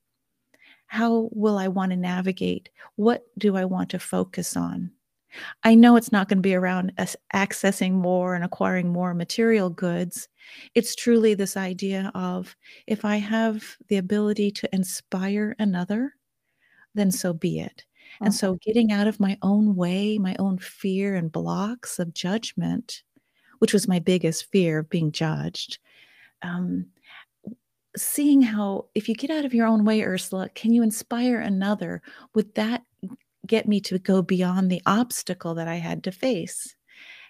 how 0.92 1.30
will 1.32 1.58
I 1.58 1.70
want 1.70 1.92
to 1.92 1.96
navigate? 1.96 2.70
What 2.98 3.24
do 3.38 3.56
I 3.56 3.64
want 3.64 3.90
to 3.92 4.00
focus 4.00 4.58
on? 4.58 4.92
I 5.64 5.74
know 5.74 5.96
it's 5.96 6.12
not 6.12 6.28
going 6.28 6.40
to 6.40 6.42
be 6.42 6.54
around 6.54 6.92
us 6.98 7.16
accessing 7.34 7.94
more 7.94 8.36
and 8.36 8.44
acquiring 8.44 8.90
more 8.90 9.14
material 9.14 9.70
goods. 9.70 10.28
It's 10.76 10.94
truly 10.94 11.34
this 11.34 11.56
idea 11.56 12.12
of 12.14 12.58
if 12.88 13.06
I 13.06 13.16
have 13.16 13.78
the 13.88 13.96
ability 13.96 14.52
to 14.52 14.76
inspire 14.76 15.56
another, 15.60 16.14
then 16.94 17.10
so 17.10 17.32
be 17.32 17.62
it. 17.62 17.86
And 18.20 18.34
so 18.34 18.56
getting 18.56 18.92
out 18.92 19.08
of 19.08 19.18
my 19.22 19.38
own 19.42 19.78
way, 19.78 20.18
my 20.18 20.36
own 20.40 20.58
fear 20.58 21.16
and 21.16 21.32
blocks 21.32 22.00
of 22.00 22.14
judgment, 22.14 23.04
which 23.60 23.72
was 23.72 23.88
my 23.88 24.00
biggest 24.00 24.52
fear 24.52 24.80
of 24.80 24.90
being 24.90 25.14
judged, 25.14 25.80
um, 26.42 26.88
seeing 27.98 28.42
how 28.42 28.86
if 28.96 29.10
you 29.10 29.16
get 29.16 29.30
out 29.30 29.46
of 29.46 29.54
your 29.54 29.68
own 29.68 29.84
way 29.84 30.02
ursula 30.02 30.50
can 30.56 30.72
you 30.72 30.82
inspire 30.82 31.40
another 31.40 32.02
would 32.34 32.54
that 32.56 32.84
get 33.46 33.68
me 33.68 33.82
to 33.82 34.00
go 34.00 34.22
beyond 34.22 34.72
the 34.72 34.82
obstacle 34.86 35.54
that 35.56 35.68
i 35.68 35.76
had 35.76 36.04
to 36.04 36.12
face? 36.12 36.76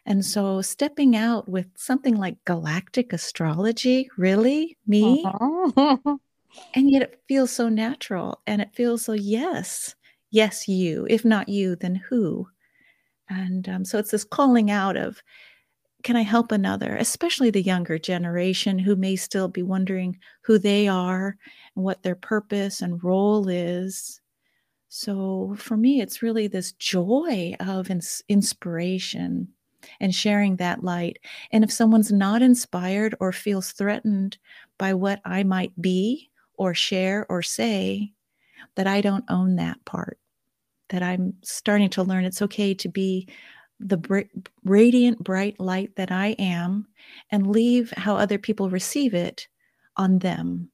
And 0.05 0.25
so 0.25 0.61
stepping 0.61 1.15
out 1.15 1.47
with 1.47 1.67
something 1.75 2.15
like 2.15 2.43
galactic 2.45 3.13
astrology 3.13 4.09
really? 4.17 4.77
Me? 4.87 5.23
Uh-huh. 5.23 5.97
and 6.73 6.89
yet 6.89 7.03
it 7.03 7.21
feels 7.27 7.51
so 7.51 7.69
natural 7.69 8.41
and 8.47 8.61
it 8.61 8.73
feels 8.73 9.05
so 9.05 9.13
yes 9.13 9.95
yes 10.31 10.67
you. 10.67 11.05
If 11.09 11.23
not 11.23 11.49
you 11.49 11.75
then 11.75 11.95
who? 11.95 12.47
And 13.29 13.69
um, 13.69 13.85
so 13.85 13.97
it's 13.97 14.11
this 14.11 14.23
calling 14.23 14.71
out 14.71 14.97
of 14.97 15.21
can 16.03 16.15
I 16.15 16.21
help 16.21 16.51
another, 16.51 16.95
especially 16.95 17.49
the 17.49 17.61
younger 17.61 17.97
generation 17.97 18.79
who 18.79 18.95
may 18.95 19.15
still 19.15 19.47
be 19.47 19.63
wondering 19.63 20.17
who 20.41 20.57
they 20.57 20.87
are 20.87 21.37
and 21.75 21.85
what 21.85 22.03
their 22.03 22.15
purpose 22.15 22.81
and 22.81 23.03
role 23.03 23.47
is? 23.47 24.21
So 24.89 25.55
for 25.57 25.77
me, 25.77 26.01
it's 26.01 26.21
really 26.21 26.47
this 26.47 26.73
joy 26.73 27.55
of 27.59 27.89
ins- 27.89 28.21
inspiration 28.27 29.47
and 29.99 30.13
sharing 30.13 30.57
that 30.57 30.83
light. 30.83 31.17
And 31.51 31.63
if 31.63 31.71
someone's 31.71 32.11
not 32.11 32.41
inspired 32.41 33.15
or 33.19 33.31
feels 33.31 33.71
threatened 33.71 34.37
by 34.77 34.93
what 34.93 35.21
I 35.25 35.43
might 35.43 35.79
be 35.81 36.29
or 36.57 36.73
share 36.73 37.25
or 37.29 37.41
say, 37.41 38.13
that 38.75 38.87
I 38.87 39.01
don't 39.01 39.25
own 39.29 39.55
that 39.55 39.83
part, 39.85 40.19
that 40.89 41.01
I'm 41.03 41.33
starting 41.41 41.89
to 41.91 42.03
learn 42.03 42.25
it's 42.25 42.41
okay 42.41 42.73
to 42.75 42.89
be 42.89 43.27
the 43.87 43.97
br- 43.97 44.21
radiant, 44.63 45.23
bright 45.23 45.59
light 45.59 45.95
that 45.95 46.11
I 46.11 46.35
am 46.39 46.87
and 47.31 47.47
leave 47.47 47.91
how 47.97 48.15
other 48.15 48.37
people 48.37 48.69
receive 48.69 49.13
it 49.13 49.47
on 49.97 50.19
them. 50.19 50.69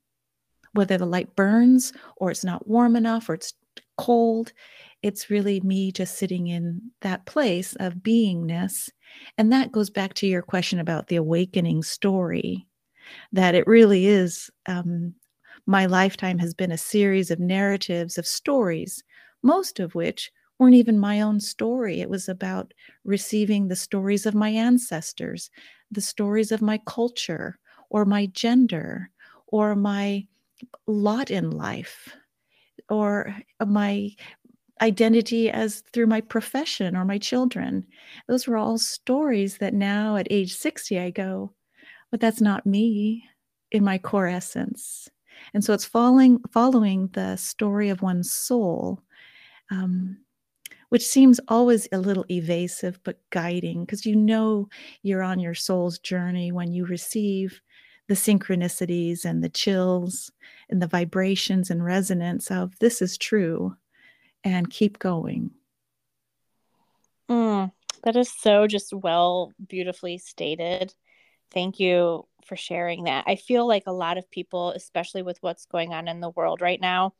Whether 0.74 0.98
the 0.98 1.06
light 1.06 1.36
burns 1.36 1.94
or 2.18 2.32
it's 2.32 2.44
not 2.44 2.68
warm 2.68 2.96
enough 2.96 3.30
or 3.30 3.36
it's 3.36 3.54
cold, 3.98 4.54
it's 5.02 5.30
really 5.30 5.60
me 5.62 5.92
just 5.92 6.18
sitting 6.18 6.48
in 6.48 6.82
that 7.02 7.26
place 7.26 7.76
of 7.80 7.96
beingness. 7.96 8.90
And 9.38 9.52
that 9.52 9.72
goes 9.72 9.90
back 9.90 10.14
to 10.16 10.28
your 10.28 10.42
question 10.42 10.80
about 10.80 11.08
the 11.08 11.16
awakening 11.16 11.84
story 11.84 12.68
that 13.32 13.56
it 13.56 13.66
really 13.68 14.06
is. 14.06 14.50
Um, 14.66 15.16
my 15.66 15.86
lifetime 15.86 16.40
has 16.40 16.54
been 16.54 16.72
a 16.72 16.78
series 16.78 17.32
of 17.32 17.40
narratives, 17.40 18.18
of 18.18 18.28
stories, 18.28 19.04
most 19.44 19.80
of 19.80 19.96
which 19.96 20.32
weren't 20.60 20.76
even 20.76 21.00
my 21.00 21.22
own 21.22 21.40
story. 21.40 22.02
It 22.02 22.10
was 22.10 22.30
about 22.30 22.74
receiving 23.04 23.68
the 23.68 23.76
stories 23.76 24.26
of 24.26 24.36
my 24.36 24.50
ancestors, 24.50 25.50
the 25.92 26.02
stories 26.02 26.52
of 26.52 26.62
my 26.62 26.80
culture, 26.86 27.60
or 27.90 28.06
my 28.06 28.26
gender, 28.28 29.10
or 29.48 29.76
my 29.76 30.26
lot 30.88 31.32
in 31.32 31.52
life, 31.52 32.16
or 32.90 33.36
my 33.66 34.12
identity 34.82 35.50
as 35.50 35.84
through 35.94 36.08
my 36.08 36.22
profession 36.22 36.96
or 36.96 37.06
my 37.06 37.18
children. 37.18 37.86
Those 38.28 38.48
were 38.48 38.58
all 38.58 38.78
stories 38.78 39.58
that 39.58 39.74
now 39.74 40.18
at 40.18 40.28
age 40.30 40.56
60 40.56 41.00
I 41.00 41.10
go, 41.10 41.54
but 42.12 42.20
that's 42.20 42.42
not 42.42 42.66
me 42.66 43.24
in 43.72 43.84
my 43.84 43.98
core 43.98 44.28
essence. 44.28 45.10
And 45.54 45.64
so 45.64 45.74
it's 45.74 45.86
following 45.86 46.40
following 46.52 47.10
the 47.14 47.36
story 47.38 47.90
of 47.90 48.02
one's 48.02 48.32
soul. 48.32 49.02
Um, 49.72 50.18
which 50.90 51.06
seems 51.06 51.40
always 51.48 51.88
a 51.92 51.98
little 51.98 52.26
evasive 52.30 53.00
but 53.04 53.20
guiding 53.30 53.82
because 53.82 54.06
you 54.06 54.16
know 54.16 54.68
you're 55.02 55.24
on 55.24 55.40
your 55.40 55.56
soul's 55.56 56.00
journey 56.00 56.52
when 56.52 56.72
you 56.72 56.86
receive 56.86 57.62
the 58.08 58.14
synchronicities 58.14 59.26
and 59.26 59.44
the 59.44 59.50
chills 59.50 60.32
and 60.70 60.82
the 60.82 60.88
vibrations 60.88 61.70
and 61.70 61.84
resonance 61.84 62.50
of 62.50 62.78
this 62.80 63.02
is 63.02 63.18
true 63.18 63.76
and 64.44 64.70
keep 64.70 64.98
going. 65.00 65.52
Mm, 67.30 67.72
that 68.04 68.16
is 68.16 68.32
so 68.32 68.68
just 68.68 68.94
well, 68.94 69.52
beautifully 69.68 70.18
stated. 70.18 70.94
Thank 71.52 71.80
you 71.80 72.28
for 72.46 72.56
sharing 72.56 73.04
that. 73.04 73.26
I 73.28 73.36
feel 73.36 73.68
like 73.68 73.84
a 73.88 73.92
lot 73.92 74.18
of 74.18 74.30
people, 74.32 74.72
especially 74.72 75.22
with 75.22 75.38
what's 75.42 75.66
going 75.66 75.94
on 75.94 76.08
in 76.08 76.22
the 76.22 76.30
world 76.30 76.62
right 76.62 76.80
now, 76.80 77.14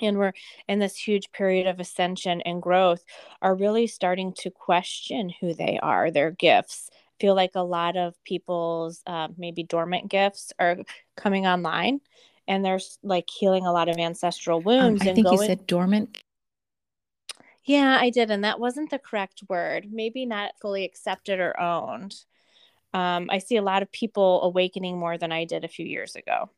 and 0.00 0.18
we're 0.18 0.32
in 0.68 0.78
this 0.78 0.96
huge 0.96 1.32
period 1.32 1.66
of 1.66 1.80
ascension 1.80 2.40
and 2.42 2.62
growth 2.62 3.04
are 3.42 3.54
really 3.54 3.86
starting 3.86 4.32
to 4.38 4.50
question 4.50 5.32
who 5.40 5.54
they 5.54 5.78
are 5.82 6.10
their 6.10 6.30
gifts. 6.30 6.90
Feel 7.20 7.34
like 7.34 7.52
a 7.54 7.62
lot 7.62 7.96
of 7.96 8.14
people's 8.24 9.02
uh, 9.06 9.28
maybe 9.38 9.62
dormant 9.62 10.08
gifts 10.08 10.52
are 10.58 10.78
coming 11.16 11.46
online 11.46 12.00
and 12.48 12.64
there's 12.64 12.98
like 13.02 13.28
healing 13.28 13.66
a 13.66 13.72
lot 13.72 13.88
of 13.88 13.96
ancestral 13.98 14.60
wounds 14.60 15.02
um, 15.02 15.08
i 15.08 15.14
think 15.14 15.26
going... 15.26 15.38
you 15.38 15.46
said 15.46 15.66
dormant. 15.66 16.22
Yeah 17.64 17.98
i 18.00 18.10
did 18.10 18.30
and 18.30 18.44
that 18.44 18.60
wasn't 18.60 18.90
the 18.90 18.98
correct 18.98 19.42
word 19.48 19.88
maybe 19.90 20.26
not 20.26 20.52
fully 20.60 20.84
accepted 20.84 21.40
or 21.40 21.58
owned. 21.60 22.14
Um, 22.94 23.28
i 23.30 23.38
see 23.38 23.56
a 23.56 23.62
lot 23.62 23.82
of 23.82 23.90
people 23.92 24.42
awakening 24.42 24.98
more 24.98 25.18
than 25.18 25.32
i 25.32 25.44
did 25.44 25.64
a 25.64 25.68
few 25.68 25.86
years 25.86 26.16
ago 26.16 26.50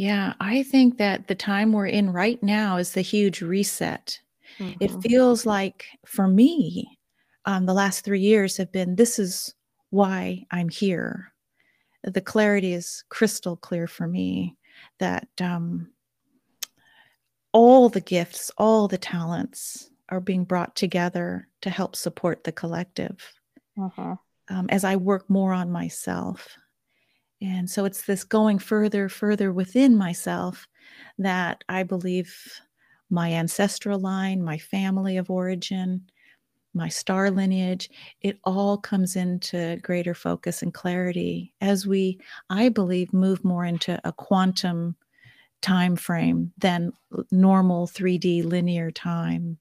yeah, 0.00 0.32
I 0.40 0.62
think 0.62 0.96
that 0.96 1.28
the 1.28 1.34
time 1.34 1.72
we're 1.72 1.84
in 1.84 2.10
right 2.10 2.42
now 2.42 2.78
is 2.78 2.92
the 2.92 3.02
huge 3.02 3.42
reset. 3.42 4.18
Mm-hmm. 4.58 4.82
It 4.82 5.02
feels 5.02 5.44
like 5.44 5.84
for 6.06 6.26
me, 6.26 6.98
um, 7.44 7.66
the 7.66 7.74
last 7.74 8.02
three 8.02 8.20
years 8.20 8.56
have 8.56 8.72
been 8.72 8.96
this 8.96 9.18
is 9.18 9.54
why 9.90 10.46
I'm 10.50 10.70
here. 10.70 11.34
The 12.02 12.22
clarity 12.22 12.72
is 12.72 13.04
crystal 13.10 13.56
clear 13.56 13.86
for 13.86 14.08
me 14.08 14.56
that 15.00 15.28
um, 15.38 15.90
all 17.52 17.90
the 17.90 18.00
gifts, 18.00 18.50
all 18.56 18.88
the 18.88 18.96
talents 18.96 19.90
are 20.08 20.20
being 20.20 20.44
brought 20.44 20.76
together 20.76 21.46
to 21.60 21.68
help 21.68 21.94
support 21.94 22.42
the 22.44 22.52
collective. 22.52 23.34
Uh-huh. 23.78 24.16
Um, 24.48 24.64
as 24.70 24.82
I 24.82 24.96
work 24.96 25.28
more 25.28 25.52
on 25.52 25.70
myself 25.70 26.56
and 27.42 27.70
so 27.70 27.84
it's 27.84 28.02
this 28.02 28.24
going 28.24 28.58
further, 28.58 29.08
further 29.08 29.52
within 29.52 29.96
myself 29.96 30.66
that 31.18 31.64
I 31.68 31.82
believe 31.82 32.60
my 33.10 33.32
ancestral 33.32 33.98
line, 33.98 34.42
my 34.42 34.58
family 34.58 35.16
of 35.16 35.30
origin, 35.30 36.08
my 36.74 36.88
star 36.88 37.30
lineage, 37.30 37.90
it 38.22 38.38
all 38.44 38.78
comes 38.78 39.16
into 39.16 39.78
greater 39.82 40.14
focus 40.14 40.62
and 40.62 40.74
clarity 40.74 41.54
as 41.60 41.86
we, 41.86 42.20
I 42.50 42.68
believe, 42.68 43.12
move 43.12 43.44
more 43.44 43.64
into 43.64 44.00
a 44.04 44.12
quantum 44.12 44.96
time 45.62 45.96
frame 45.96 46.52
than 46.58 46.92
normal 47.32 47.86
3D 47.86 48.42
linear 48.42 48.90
time. 48.90 49.58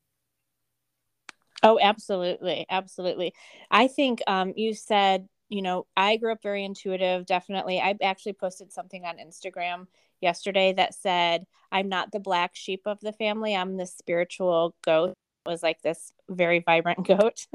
Oh, 1.61 1.79
absolutely. 1.81 2.65
Absolutely. 2.69 3.33
I 3.69 3.87
think 3.87 4.21
um, 4.27 4.53
you 4.55 4.73
said 4.73 5.27
you 5.49 5.61
know, 5.61 5.87
I 5.97 6.17
grew 6.17 6.31
up 6.31 6.43
very 6.43 6.63
intuitive, 6.63 7.25
definitely. 7.25 7.79
I 7.79 7.95
actually 8.01 8.33
posted 8.33 8.71
something 8.71 9.05
on 9.05 9.17
Instagram 9.17 9.87
yesterday 10.21 10.73
that 10.73 10.93
said, 10.93 11.45
I'm 11.71 11.89
not 11.89 12.11
the 12.11 12.19
black 12.19 12.51
sheep 12.53 12.81
of 12.85 12.99
the 13.01 13.13
family, 13.13 13.55
I'm 13.55 13.77
the 13.77 13.85
spiritual 13.85 14.75
goat 14.83 15.15
was 15.45 15.63
like 15.63 15.81
this 15.81 16.11
very 16.29 16.59
vibrant 16.59 17.07
goat, 17.07 17.47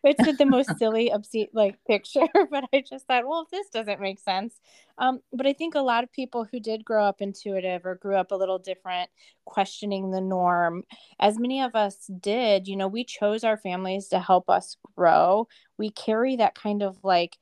which 0.00 0.16
is 0.26 0.36
the 0.38 0.46
most 0.46 0.70
silly, 0.78 1.10
obscene 1.10 1.48
like 1.52 1.76
picture. 1.86 2.26
but 2.50 2.64
I 2.72 2.82
just 2.88 3.06
thought, 3.06 3.26
well, 3.26 3.42
if 3.42 3.50
this 3.50 3.68
doesn't 3.70 4.00
make 4.00 4.20
sense. 4.20 4.60
Um, 4.98 5.20
but 5.32 5.46
I 5.46 5.52
think 5.52 5.74
a 5.74 5.80
lot 5.80 6.04
of 6.04 6.12
people 6.12 6.46
who 6.50 6.60
did 6.60 6.84
grow 6.84 7.04
up 7.04 7.20
intuitive 7.20 7.84
or 7.84 7.96
grew 7.96 8.16
up 8.16 8.32
a 8.32 8.36
little 8.36 8.58
different, 8.58 9.10
questioning 9.44 10.10
the 10.10 10.20
norm, 10.20 10.84
as 11.20 11.38
many 11.38 11.62
of 11.62 11.74
us 11.74 12.06
did, 12.20 12.66
you 12.66 12.76
know, 12.76 12.88
we 12.88 13.04
chose 13.04 13.44
our 13.44 13.58
families 13.58 14.08
to 14.08 14.18
help 14.18 14.48
us 14.48 14.76
grow. 14.96 15.48
We 15.78 15.90
carry 15.90 16.36
that 16.36 16.54
kind 16.54 16.82
of 16.82 16.98
like 17.02 17.36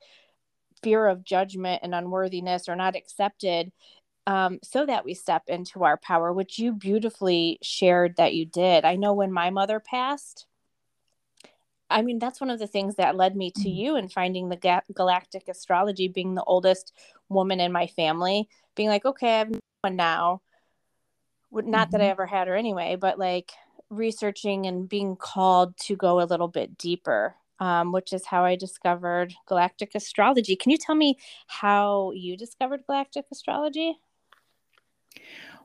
fear 0.83 1.07
of 1.07 1.23
judgment 1.23 1.81
and 1.83 1.95
unworthiness 1.95 2.67
or 2.67 2.75
not 2.75 2.95
accepted 2.95 3.71
um, 4.27 4.59
so 4.63 4.85
that 4.85 5.05
we 5.05 5.13
step 5.13 5.43
into 5.47 5.83
our 5.83 5.97
power, 5.97 6.33
which 6.33 6.57
you 6.57 6.73
beautifully 6.73 7.59
shared 7.61 8.15
that 8.17 8.33
you 8.33 8.45
did. 8.45 8.85
I 8.85 8.95
know 8.95 9.13
when 9.13 9.31
my 9.31 9.49
mother 9.49 9.79
passed, 9.79 10.47
I 11.89 12.01
mean, 12.01 12.17
that's 12.17 12.41
one 12.41 12.49
of 12.49 12.59
the 12.59 12.67
things 12.67 12.95
that 12.95 13.15
led 13.15 13.35
me 13.35 13.51
to 13.51 13.59
mm-hmm. 13.59 13.69
you 13.69 13.95
and 13.95 14.11
finding 14.11 14.49
the 14.49 14.55
ga- 14.55 14.81
galactic 14.93 15.47
astrology, 15.47 16.07
being 16.07 16.33
the 16.33 16.43
oldest 16.43 16.93
woman 17.29 17.59
in 17.59 17.71
my 17.71 17.87
family, 17.87 18.49
being 18.75 18.89
like, 18.89 19.05
okay, 19.05 19.35
I 19.35 19.37
have 19.39 19.51
one 19.81 19.95
now. 19.95 20.41
Not 21.51 21.63
mm-hmm. 21.63 21.91
that 21.91 22.01
I 22.01 22.05
mm-hmm. 22.05 22.11
ever 22.11 22.25
had 22.25 22.47
her 22.47 22.55
anyway, 22.55 22.97
but 22.99 23.19
like 23.19 23.51
researching 23.89 24.65
and 24.65 24.89
being 24.89 25.15
called 25.15 25.77
to 25.77 25.95
go 25.95 26.19
a 26.21 26.25
little 26.25 26.47
bit 26.47 26.77
deeper, 26.77 27.35
um, 27.59 27.91
which 27.91 28.13
is 28.13 28.25
how 28.25 28.43
I 28.43 28.55
discovered 28.55 29.35
galactic 29.45 29.93
astrology. 29.93 30.55
Can 30.55 30.71
you 30.71 30.77
tell 30.77 30.95
me 30.95 31.17
how 31.47 32.11
you 32.15 32.35
discovered 32.35 32.83
galactic 32.87 33.25
astrology? 33.31 33.99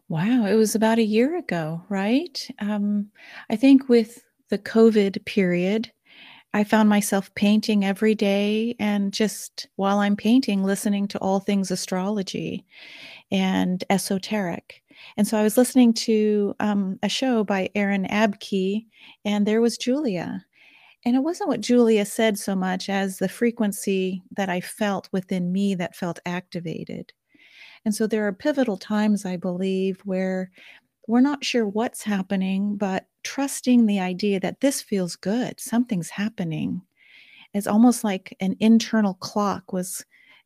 Wow, 0.09 0.47
it 0.47 0.55
was 0.55 0.75
about 0.75 0.99
a 0.99 1.05
year 1.05 1.39
ago, 1.39 1.83
right? 1.89 2.49
Um, 2.59 3.11
I 3.49 3.57
think 3.57 3.89
with 3.89 4.25
the 4.49 4.59
COVID 4.59 5.25
period, 5.25 5.93
I 6.53 6.65
found 6.65 6.89
myself 6.89 7.33
painting 7.37 7.85
every 7.85 8.17
day 8.17 8.75
and 8.81 9.13
just 9.13 9.69
while 9.77 10.01
I'm 10.01 10.17
painting, 10.17 10.65
listening 10.65 11.07
to 11.09 11.19
all 11.19 11.39
things 11.39 11.71
astrology 11.71 12.65
and 13.31 13.85
esoteric. 13.89 14.83
And 15.17 15.27
so 15.27 15.39
I 15.39 15.43
was 15.43 15.57
listening 15.57 15.95
to 15.95 16.55
um, 16.61 16.99
a 17.03 17.09
show 17.09 17.45
by 17.45 17.71
Aaron 17.75 18.07
Abke, 18.09 18.87
and 19.25 19.47
there 19.47 19.61
was 19.61 19.79
Julia. 19.79 20.45
And 21.05 21.17
it 21.17 21.21
wasn't 21.21 21.49
what 21.49 21.61
Julia 21.61 22.05
said 22.05 22.39
so 22.39 22.55
much 22.55 22.89
as 22.89 23.19
the 23.19 23.29
frequency 23.29 24.23
that 24.33 24.49
I 24.49 24.61
felt 24.61 25.09
within 25.13 25.53
me 25.53 25.75
that 25.77 25.97
felt 25.97 26.19
activated. 26.27 27.13
And 27.85 27.95
so 27.95 28.07
there 28.07 28.27
are 28.27 28.33
pivotal 28.33 28.77
times, 28.77 29.25
I 29.25 29.37
believe, 29.37 30.01
where 30.05 30.51
we're 31.09 31.21
not 31.21 31.45
sure 31.45 31.67
what's 31.67 32.03
happening, 32.03 32.77
but 32.77 33.07
trusting 33.23 33.87
the 33.87 34.01
idea 34.01 34.41
that 34.41 34.61
this 34.61 34.81
feels 34.81 35.17
good, 35.17 35.59
something's 35.59 36.11
happening. 36.11 36.83
It's 37.53 37.67
almost 37.67 38.05
like 38.05 38.37
an 38.41 38.57
internal 38.61 39.15
clock 39.15 39.73
was 39.73 40.05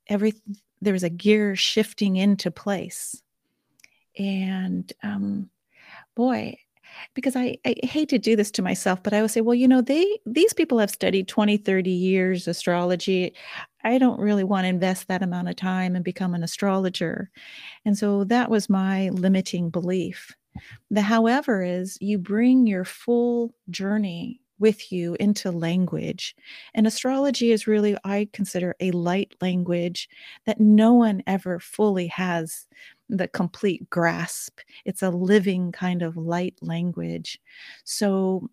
every 0.08 0.34
there 0.80 0.92
was 0.92 1.02
a 1.02 1.10
gear 1.10 1.56
shifting 1.56 2.16
into 2.16 2.50
place. 2.50 3.22
And 4.18 4.92
um, 5.02 5.50
boy, 6.14 6.58
because 7.14 7.36
I, 7.36 7.56
I 7.64 7.74
hate 7.82 8.08
to 8.10 8.18
do 8.18 8.36
this 8.36 8.50
to 8.52 8.62
myself, 8.62 9.02
but 9.02 9.12
I 9.12 9.22
would 9.22 9.30
say, 9.30 9.40
well, 9.40 9.54
you 9.54 9.68
know, 9.68 9.80
they 9.80 10.18
these 10.26 10.52
people 10.52 10.78
have 10.78 10.90
studied 10.90 11.28
20, 11.28 11.56
30 11.56 11.90
years 11.90 12.48
astrology. 12.48 13.34
I 13.82 13.98
don't 13.98 14.20
really 14.20 14.44
want 14.44 14.64
to 14.64 14.68
invest 14.68 15.08
that 15.08 15.22
amount 15.22 15.48
of 15.48 15.56
time 15.56 15.94
and 15.94 16.04
become 16.04 16.34
an 16.34 16.42
astrologer. 16.42 17.30
And 17.84 17.96
so 17.98 18.24
that 18.24 18.50
was 18.50 18.70
my 18.70 19.10
limiting 19.10 19.70
belief. 19.70 20.34
The 20.90 21.02
however 21.02 21.62
is 21.62 21.98
you 22.00 22.18
bring 22.18 22.66
your 22.66 22.84
full 22.84 23.54
journey 23.70 24.40
with 24.58 24.92
you 24.92 25.16
into 25.18 25.50
language. 25.50 26.34
And 26.74 26.86
astrology 26.86 27.50
is 27.50 27.66
really, 27.66 27.96
I 28.04 28.28
consider, 28.32 28.74
a 28.80 28.92
light 28.92 29.34
language 29.40 30.08
that 30.46 30.60
no 30.60 30.94
one 30.94 31.22
ever 31.26 31.58
fully 31.58 32.06
has 32.08 32.66
the 33.08 33.28
complete 33.28 33.88
grasp. 33.90 34.60
It's 34.84 35.02
a 35.02 35.10
living 35.10 35.72
kind 35.72 36.02
of 36.02 36.16
light 36.16 36.56
language. 36.62 37.38
So, 37.84 38.48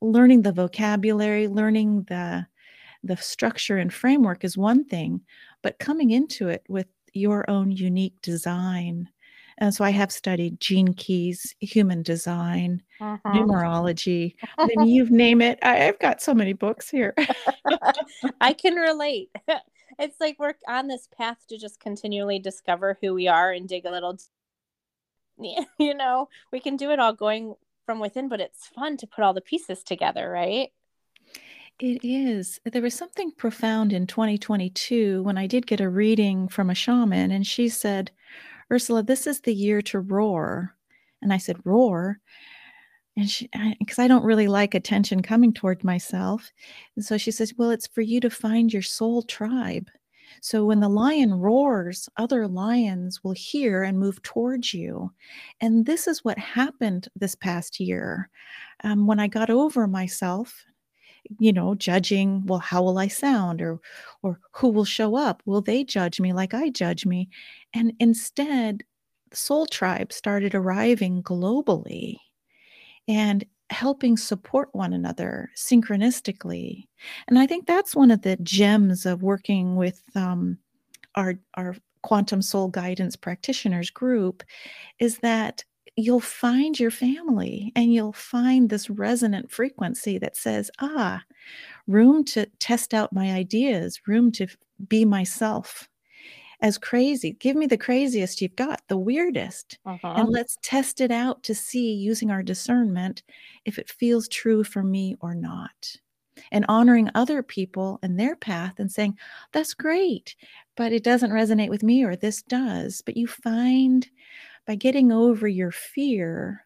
learning 0.00 0.42
the 0.42 0.52
vocabulary, 0.52 1.48
learning 1.48 2.04
the 2.08 2.46
the 3.04 3.16
structure 3.16 3.78
and 3.78 3.92
framework 3.92 4.44
is 4.44 4.56
one 4.56 4.84
thing, 4.84 5.20
but 5.62 5.78
coming 5.78 6.10
into 6.10 6.48
it 6.48 6.64
with 6.68 6.88
your 7.12 7.48
own 7.48 7.70
unique 7.70 8.20
design 8.22 9.08
and 9.58 9.74
so 9.74 9.84
I 9.84 9.90
have 9.90 10.12
studied 10.12 10.60
Gene 10.60 10.94
Keys, 10.94 11.54
human 11.60 12.02
design, 12.02 12.80
uh-huh. 13.00 13.32
numerology. 13.32 14.34
I 14.56 14.66
mean, 14.66 14.86
you 14.86 15.10
name 15.10 15.42
it. 15.42 15.58
I, 15.62 15.76
have 15.76 15.98
got 15.98 16.22
so 16.22 16.32
many 16.32 16.52
books 16.52 16.88
here. 16.88 17.14
I 18.40 18.52
can 18.52 18.74
relate. 18.74 19.30
It's 19.98 20.20
like 20.20 20.36
we're 20.38 20.54
on 20.66 20.88
this 20.88 21.08
path 21.16 21.38
to 21.48 21.58
just 21.58 21.80
continually 21.80 22.38
discover 22.38 22.98
who 23.00 23.14
we 23.14 23.28
are 23.28 23.52
and 23.52 23.68
dig 23.68 23.84
a 23.86 23.90
little. 23.90 24.16
You 25.78 25.94
know, 25.94 26.28
we 26.52 26.58
can 26.58 26.76
do 26.76 26.90
it 26.90 26.98
all 26.98 27.12
going 27.12 27.54
from 27.86 28.00
within, 28.00 28.28
but 28.28 28.40
it's 28.40 28.66
fun 28.66 28.96
to 28.96 29.06
put 29.06 29.22
all 29.22 29.32
the 29.32 29.40
pieces 29.40 29.84
together, 29.84 30.28
right? 30.28 30.72
It 31.78 32.04
is. 32.04 32.60
There 32.64 32.82
was 32.82 32.94
something 32.94 33.30
profound 33.30 33.92
in 33.92 34.08
2022 34.08 35.22
when 35.22 35.38
I 35.38 35.46
did 35.46 35.66
get 35.66 35.80
a 35.80 35.88
reading 35.88 36.48
from 36.48 36.70
a 36.70 36.74
shaman, 36.74 37.30
and 37.30 37.46
she 37.46 37.68
said, 37.68 38.10
Ursula, 38.70 39.04
this 39.04 39.28
is 39.28 39.40
the 39.40 39.54
year 39.54 39.80
to 39.82 40.00
roar. 40.00 40.74
And 41.22 41.32
I 41.32 41.38
said, 41.38 41.64
Roar? 41.64 42.20
And 43.18 43.28
she, 43.28 43.50
because 43.80 43.98
I, 43.98 44.04
I 44.04 44.08
don't 44.08 44.24
really 44.24 44.46
like 44.46 44.74
attention 44.74 45.22
coming 45.22 45.52
toward 45.52 45.82
myself. 45.82 46.52
And 46.96 47.04
so 47.04 47.18
she 47.18 47.32
says, 47.32 47.52
Well, 47.58 47.70
it's 47.70 47.88
for 47.88 48.00
you 48.00 48.20
to 48.20 48.30
find 48.30 48.72
your 48.72 48.82
soul 48.82 49.22
tribe. 49.22 49.88
So 50.40 50.64
when 50.64 50.80
the 50.80 50.88
lion 50.88 51.34
roars, 51.34 52.08
other 52.16 52.46
lions 52.46 53.24
will 53.24 53.32
hear 53.32 53.82
and 53.82 53.98
move 53.98 54.22
towards 54.22 54.72
you. 54.72 55.12
And 55.60 55.84
this 55.84 56.06
is 56.06 56.24
what 56.24 56.38
happened 56.38 57.08
this 57.16 57.34
past 57.34 57.80
year. 57.80 58.30
Um, 58.84 59.06
when 59.08 59.18
I 59.20 59.26
got 59.28 59.50
over 59.50 59.88
myself 59.88 60.64
you 61.40 61.52
know 61.52 61.74
judging 61.74 62.44
well 62.46 62.60
how 62.60 62.82
will 62.82 62.98
i 62.98 63.08
sound 63.08 63.60
or 63.60 63.80
or 64.22 64.40
who 64.52 64.68
will 64.68 64.84
show 64.84 65.16
up 65.16 65.42
will 65.46 65.60
they 65.60 65.84
judge 65.84 66.20
me 66.20 66.32
like 66.32 66.54
i 66.54 66.70
judge 66.70 67.04
me 67.06 67.28
and 67.74 67.92
instead 68.00 68.82
soul 69.32 69.66
tribe 69.66 70.12
started 70.12 70.54
arriving 70.54 71.22
globally 71.22 72.16
and 73.08 73.44
helping 73.70 74.16
support 74.16 74.68
one 74.72 74.92
another 74.92 75.50
synchronistically 75.56 76.86
and 77.28 77.38
i 77.38 77.46
think 77.46 77.66
that's 77.66 77.94
one 77.94 78.10
of 78.10 78.22
the 78.22 78.36
gems 78.42 79.04
of 79.04 79.22
working 79.22 79.76
with 79.76 80.02
um, 80.14 80.56
our 81.14 81.34
our 81.54 81.76
quantum 82.02 82.40
soul 82.40 82.68
guidance 82.68 83.16
practitioners 83.16 83.90
group 83.90 84.42
is 84.98 85.18
that 85.18 85.64
you'll 85.98 86.20
find 86.20 86.78
your 86.78 86.92
family 86.92 87.72
and 87.74 87.92
you'll 87.92 88.12
find 88.12 88.70
this 88.70 88.88
resonant 88.88 89.50
frequency 89.50 90.16
that 90.16 90.36
says, 90.36 90.70
ah, 90.78 91.20
room 91.88 92.24
to 92.24 92.46
test 92.60 92.94
out 92.94 93.12
my 93.12 93.32
ideas, 93.32 94.00
room 94.06 94.30
to 94.30 94.46
be 94.88 95.04
myself. 95.04 95.88
As 96.60 96.76
crazy, 96.76 97.32
give 97.38 97.54
me 97.54 97.66
the 97.66 97.78
craziest 97.78 98.42
you've 98.42 98.56
got, 98.56 98.82
the 98.88 98.98
weirdest, 98.98 99.78
uh-huh. 99.86 100.14
and 100.16 100.28
let's 100.28 100.58
test 100.62 101.00
it 101.00 101.12
out 101.12 101.42
to 101.44 101.54
see 101.54 101.92
using 101.92 102.32
our 102.32 102.42
discernment 102.42 103.22
if 103.64 103.78
it 103.78 103.90
feels 103.90 104.26
true 104.26 104.64
for 104.64 104.82
me 104.82 105.16
or 105.20 105.34
not. 105.34 105.96
And 106.50 106.64
honoring 106.68 107.10
other 107.14 107.42
people 107.42 107.98
and 108.02 108.18
their 108.18 108.34
path 108.34 108.74
and 108.78 108.90
saying, 108.90 109.16
that's 109.52 109.74
great, 109.74 110.34
but 110.76 110.92
it 110.92 111.04
doesn't 111.04 111.30
resonate 111.30 111.70
with 111.70 111.82
me, 111.82 112.04
or 112.04 112.16
this 112.16 112.42
does. 112.42 113.02
But 113.02 113.16
you 113.16 113.26
find 113.26 114.08
by 114.66 114.74
getting 114.74 115.12
over 115.12 115.48
your 115.48 115.72
fear 115.72 116.64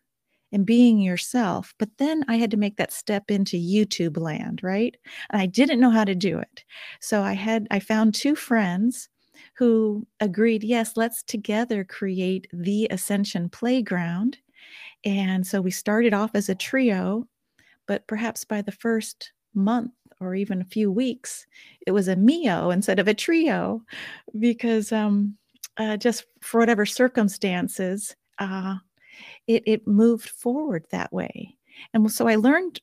and 0.53 0.67
being 0.67 0.99
yourself. 0.99 1.75
But 1.79 1.89
then 1.99 2.25
I 2.29 2.37
had 2.37 2.51
to 2.51 2.57
make 2.57 2.77
that 2.77 2.93
step 2.93 3.31
into 3.31 3.57
YouTube 3.57 4.19
land, 4.19 4.61
right? 4.63 4.95
And 5.31 5.41
I 5.41 5.47
didn't 5.47 5.81
know 5.81 5.91
how 5.91 6.05
to 6.05 6.15
do 6.15 6.39
it. 6.39 6.65
So 7.01 7.23
I 7.23 7.33
had 7.33 7.67
I 7.71 7.79
found 7.79 8.15
two 8.15 8.35
friends 8.35 9.09
who 9.55 10.07
agreed, 10.21 10.65
yes, 10.65 10.97
let's 10.97 11.23
together 11.23 11.85
create 11.85 12.47
the 12.53 12.89
Ascension 12.91 13.49
Playground. 13.49 14.39
And 15.05 15.47
so 15.47 15.61
we 15.61 15.71
started 15.71 16.15
off 16.15 16.31
as 16.35 16.49
a 16.49 16.55
trio, 16.55 17.27
but 17.87 18.07
perhaps 18.07 18.45
by 18.45 18.63
the 18.63 18.73
first 18.73 19.33
month 19.55 19.93
or 20.21 20.35
even 20.35 20.61
a 20.61 20.67
few 20.67 20.91
weeks, 20.91 21.47
it 21.87 21.91
was 21.91 22.09
a 22.09 22.17
Mio 22.17 22.71
instead 22.71 22.99
of 22.99 23.09
a 23.09 23.15
trio 23.15 23.83
because 24.39 24.93
um, 24.93 25.37
uh, 25.77 25.97
just 25.97 26.25
for 26.41 26.61
whatever 26.61 26.87
circumstances, 26.87 28.15
uh, 28.39 28.77
it, 29.47 29.63
it 29.67 29.87
moved 29.87 30.29
forward 30.29 30.87
that 30.91 31.13
way. 31.13 31.57
And 31.93 32.11
so 32.11 32.29
I 32.29 32.37
learned 32.37 32.81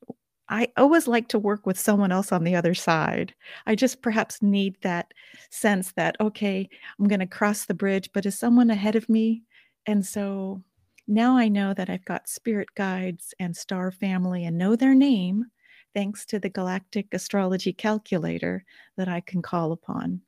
I 0.49 0.69
always 0.75 1.07
like 1.07 1.27
to 1.29 1.39
work 1.39 1.67
with 1.67 1.79
someone 1.79 2.11
else 2.11 2.31
on 2.31 2.43
the 2.43 2.55
other 2.55 2.73
side. 2.73 3.35
I 3.67 3.75
just 3.75 4.01
perhaps 4.01 4.41
need 4.41 4.77
that 4.81 5.13
sense 5.51 5.91
that, 5.91 6.17
okay, 6.19 6.67
I'm 6.99 7.07
going 7.07 7.19
to 7.19 7.27
cross 7.27 7.65
the 7.65 7.75
bridge, 7.75 8.09
but 8.13 8.25
is 8.25 8.37
someone 8.37 8.71
ahead 8.71 8.95
of 8.95 9.07
me? 9.07 9.43
And 9.85 10.03
so 10.03 10.63
now 11.07 11.37
I 11.37 11.49
know 11.49 11.73
that 11.75 11.89
I've 11.89 12.05
got 12.05 12.27
spirit 12.27 12.69
guides 12.75 13.33
and 13.39 13.55
star 13.55 13.91
family 13.91 14.45
and 14.45 14.57
know 14.57 14.75
their 14.75 14.95
name 14.95 15.45
thanks 15.93 16.25
to 16.27 16.39
the 16.39 16.49
galactic 16.49 17.07
astrology 17.13 17.73
calculator 17.73 18.63
that 18.97 19.07
I 19.07 19.21
can 19.21 19.41
call 19.41 19.71
upon. 19.71 20.21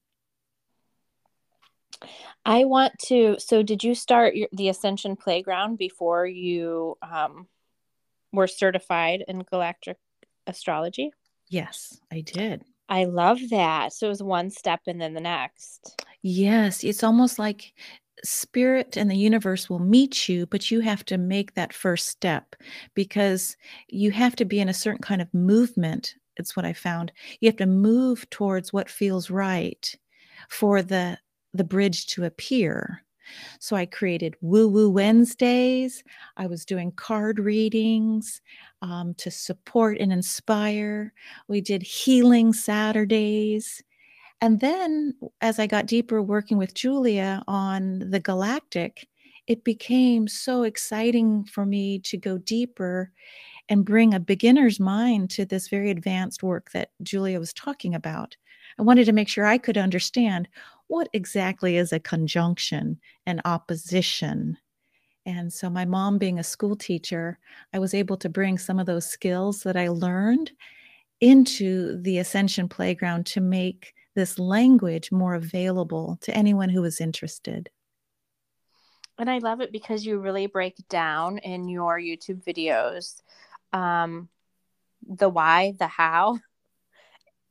I 2.45 2.65
want 2.65 2.97
to. 3.05 3.35
So, 3.37 3.61
did 3.61 3.83
you 3.83 3.93
start 3.93 4.35
your, 4.35 4.47
the 4.51 4.69
Ascension 4.69 5.15
Playground 5.15 5.77
before 5.77 6.25
you 6.25 6.97
um, 7.03 7.47
were 8.33 8.47
certified 8.47 9.23
in 9.27 9.43
galactic 9.43 9.97
astrology? 10.51 11.11
Yes, 11.49 11.99
I 12.11 12.21
did. 12.21 12.63
I 12.87 13.05
love 13.05 13.39
that. 13.49 13.93
So 13.93 14.07
it 14.07 14.09
was 14.09 14.23
one 14.23 14.49
step 14.49 14.81
and 14.87 15.01
then 15.01 15.13
the 15.13 15.21
next. 15.21 16.01
Yes, 16.21 16.83
it's 16.83 17.03
almost 17.03 17.39
like 17.39 17.73
spirit 18.23 18.97
and 18.97 19.09
the 19.09 19.15
universe 19.15 19.69
will 19.69 19.79
meet 19.79 20.29
you, 20.29 20.45
but 20.45 20.69
you 20.69 20.81
have 20.81 21.03
to 21.05 21.17
make 21.17 21.53
that 21.53 21.73
first 21.73 22.07
step 22.07 22.55
because 22.93 23.57
you 23.87 24.11
have 24.11 24.35
to 24.35 24.45
be 24.45 24.59
in 24.59 24.69
a 24.69 24.73
certain 24.73 25.01
kind 25.01 25.21
of 25.21 25.33
movement. 25.33 26.15
It's 26.37 26.55
what 26.55 26.65
I 26.65 26.73
found. 26.73 27.11
You 27.39 27.49
have 27.49 27.57
to 27.57 27.65
move 27.65 28.29
towards 28.29 28.71
what 28.71 28.89
feels 28.89 29.29
right 29.29 29.93
for 30.49 30.81
the 30.81 31.17
the 31.53 31.63
bridge 31.63 32.07
to 32.07 32.23
appear. 32.23 33.03
So 33.59 33.75
I 33.75 33.85
created 33.85 34.35
Woo 34.41 34.67
Woo 34.67 34.89
Wednesdays. 34.89 36.03
I 36.37 36.47
was 36.47 36.65
doing 36.65 36.91
card 36.93 37.39
readings 37.39 38.41
um, 38.81 39.13
to 39.15 39.31
support 39.31 39.97
and 39.99 40.11
inspire. 40.11 41.13
We 41.47 41.61
did 41.61 41.83
healing 41.83 42.53
Saturdays. 42.53 43.83
And 44.41 44.59
then 44.59 45.13
as 45.41 45.59
I 45.59 45.67
got 45.67 45.85
deeper 45.85 46.21
working 46.21 46.57
with 46.57 46.73
Julia 46.73 47.43
on 47.47 48.09
the 48.09 48.19
galactic, 48.19 49.07
it 49.47 49.63
became 49.63 50.27
so 50.27 50.63
exciting 50.63 51.45
for 51.45 51.65
me 51.65 51.99
to 51.99 52.17
go 52.17 52.37
deeper 52.37 53.11
and 53.69 53.85
bring 53.85 54.13
a 54.13 54.19
beginner's 54.19 54.79
mind 54.79 55.29
to 55.31 55.45
this 55.45 55.67
very 55.67 55.91
advanced 55.91 56.43
work 56.43 56.71
that 56.71 56.91
Julia 57.03 57.39
was 57.39 57.53
talking 57.53 57.95
about. 57.95 58.35
I 58.79 58.83
wanted 58.83 59.05
to 59.05 59.11
make 59.13 59.27
sure 59.27 59.45
I 59.45 59.57
could 59.57 59.77
understand 59.77 60.47
what 60.91 61.07
exactly 61.13 61.77
is 61.77 61.93
a 61.93 62.01
conjunction 62.01 62.99
and 63.25 63.41
opposition. 63.45 64.57
And 65.25 65.51
so, 65.53 65.69
my 65.69 65.85
mom 65.85 66.17
being 66.17 66.37
a 66.37 66.43
school 66.43 66.75
teacher, 66.75 67.39
I 67.73 67.79
was 67.79 67.93
able 67.93 68.17
to 68.17 68.27
bring 68.27 68.57
some 68.57 68.77
of 68.77 68.87
those 68.87 69.05
skills 69.05 69.63
that 69.63 69.77
I 69.77 69.87
learned 69.87 70.51
into 71.21 72.01
the 72.01 72.17
Ascension 72.17 72.67
Playground 72.67 73.25
to 73.27 73.39
make 73.39 73.93
this 74.15 74.37
language 74.37 75.13
more 75.13 75.35
available 75.35 76.17
to 76.23 76.35
anyone 76.35 76.67
who 76.67 76.81
was 76.81 76.99
interested. 76.99 77.69
And 79.17 79.29
I 79.29 79.37
love 79.37 79.61
it 79.61 79.71
because 79.71 80.05
you 80.05 80.19
really 80.19 80.47
break 80.47 80.75
down 80.89 81.37
in 81.37 81.69
your 81.69 81.97
YouTube 81.97 82.43
videos 82.43 83.21
um, 83.71 84.27
the 85.07 85.29
why, 85.29 85.73
the 85.79 85.87
how, 85.87 86.39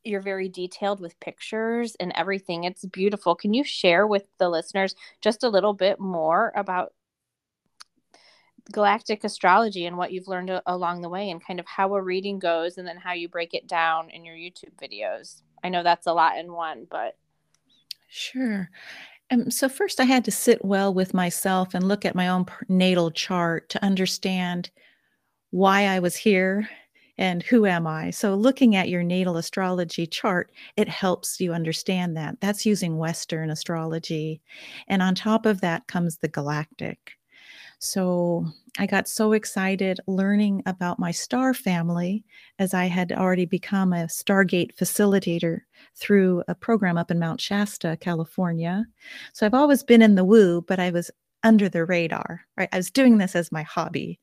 you're 0.03 0.21
very 0.21 0.49
detailed 0.49 0.99
with 0.99 1.19
pictures 1.19 1.95
and 1.99 2.11
everything. 2.15 2.63
It's 2.63 2.85
beautiful. 2.85 3.35
Can 3.35 3.53
you 3.53 3.63
share 3.63 4.07
with 4.07 4.23
the 4.37 4.49
listeners 4.49 4.95
just 5.21 5.43
a 5.43 5.49
little 5.49 5.73
bit 5.73 5.99
more 5.99 6.51
about 6.55 6.93
galactic 8.71 9.23
astrology 9.23 9.85
and 9.85 9.97
what 9.97 10.11
you've 10.11 10.27
learned 10.27 10.49
a- 10.49 10.63
along 10.65 11.01
the 11.01 11.09
way 11.09 11.29
and 11.29 11.45
kind 11.45 11.59
of 11.59 11.65
how 11.65 11.93
a 11.95 12.01
reading 12.01 12.39
goes 12.39 12.77
and 12.77 12.87
then 12.87 12.97
how 12.97 13.13
you 13.13 13.27
break 13.27 13.53
it 13.53 13.67
down 13.67 14.09
in 14.09 14.23
your 14.25 14.35
YouTube 14.35 14.75
videos. 14.81 15.41
I 15.63 15.69
know 15.69 15.83
that's 15.83 16.07
a 16.07 16.13
lot 16.13 16.37
in 16.37 16.51
one, 16.51 16.87
but 16.89 17.17
Sure. 18.09 18.69
Um, 19.29 19.49
so 19.49 19.69
first 19.69 19.99
I 19.99 20.03
had 20.03 20.25
to 20.25 20.31
sit 20.31 20.65
well 20.65 20.93
with 20.93 21.13
myself 21.13 21.73
and 21.73 21.87
look 21.87 22.05
at 22.05 22.15
my 22.15 22.27
own 22.27 22.45
natal 22.67 23.11
chart 23.11 23.69
to 23.69 23.83
understand 23.83 24.69
why 25.51 25.85
I 25.85 25.99
was 25.99 26.15
here 26.15 26.69
and 27.17 27.43
who 27.43 27.65
am 27.65 27.87
I. 27.87 28.09
So 28.09 28.35
looking 28.35 28.75
at 28.75 28.89
your 28.89 29.03
natal 29.03 29.37
astrology 29.37 30.07
chart, 30.07 30.51
it 30.77 30.89
helps 30.89 31.39
you 31.39 31.53
understand 31.53 32.17
that. 32.17 32.39
That's 32.41 32.65
using 32.65 32.97
Western 32.97 33.49
astrology. 33.49 34.41
And 34.87 35.01
on 35.01 35.15
top 35.15 35.45
of 35.45 35.61
that 35.61 35.87
comes 35.87 36.17
the 36.17 36.27
galactic. 36.27 37.13
So 37.79 38.45
I 38.77 38.85
got 38.85 39.07
so 39.07 39.33
excited 39.33 39.99
learning 40.05 40.61
about 40.67 40.99
my 40.99 41.09
star 41.09 41.53
family 41.55 42.23
as 42.59 42.75
I 42.75 42.85
had 42.85 43.11
already 43.11 43.45
become 43.45 43.91
a 43.91 44.05
Stargate 44.05 44.75
facilitator 44.77 45.61
through 45.95 46.43
a 46.47 46.53
program 46.53 46.95
up 46.95 47.09
in 47.09 47.17
Mount 47.17 47.41
Shasta, 47.41 47.97
California. 47.99 48.85
So 49.33 49.47
I've 49.47 49.55
always 49.55 49.83
been 49.83 50.03
in 50.03 50.13
the 50.13 50.23
woo, 50.23 50.61
but 50.61 50.79
I 50.79 50.91
was 50.91 51.09
under 51.43 51.67
the 51.69 51.83
radar, 51.83 52.41
right? 52.55 52.69
I 52.71 52.77
was 52.77 52.91
doing 52.91 53.17
this 53.17 53.35
as 53.35 53.51
my 53.51 53.63
hobby. 53.63 54.19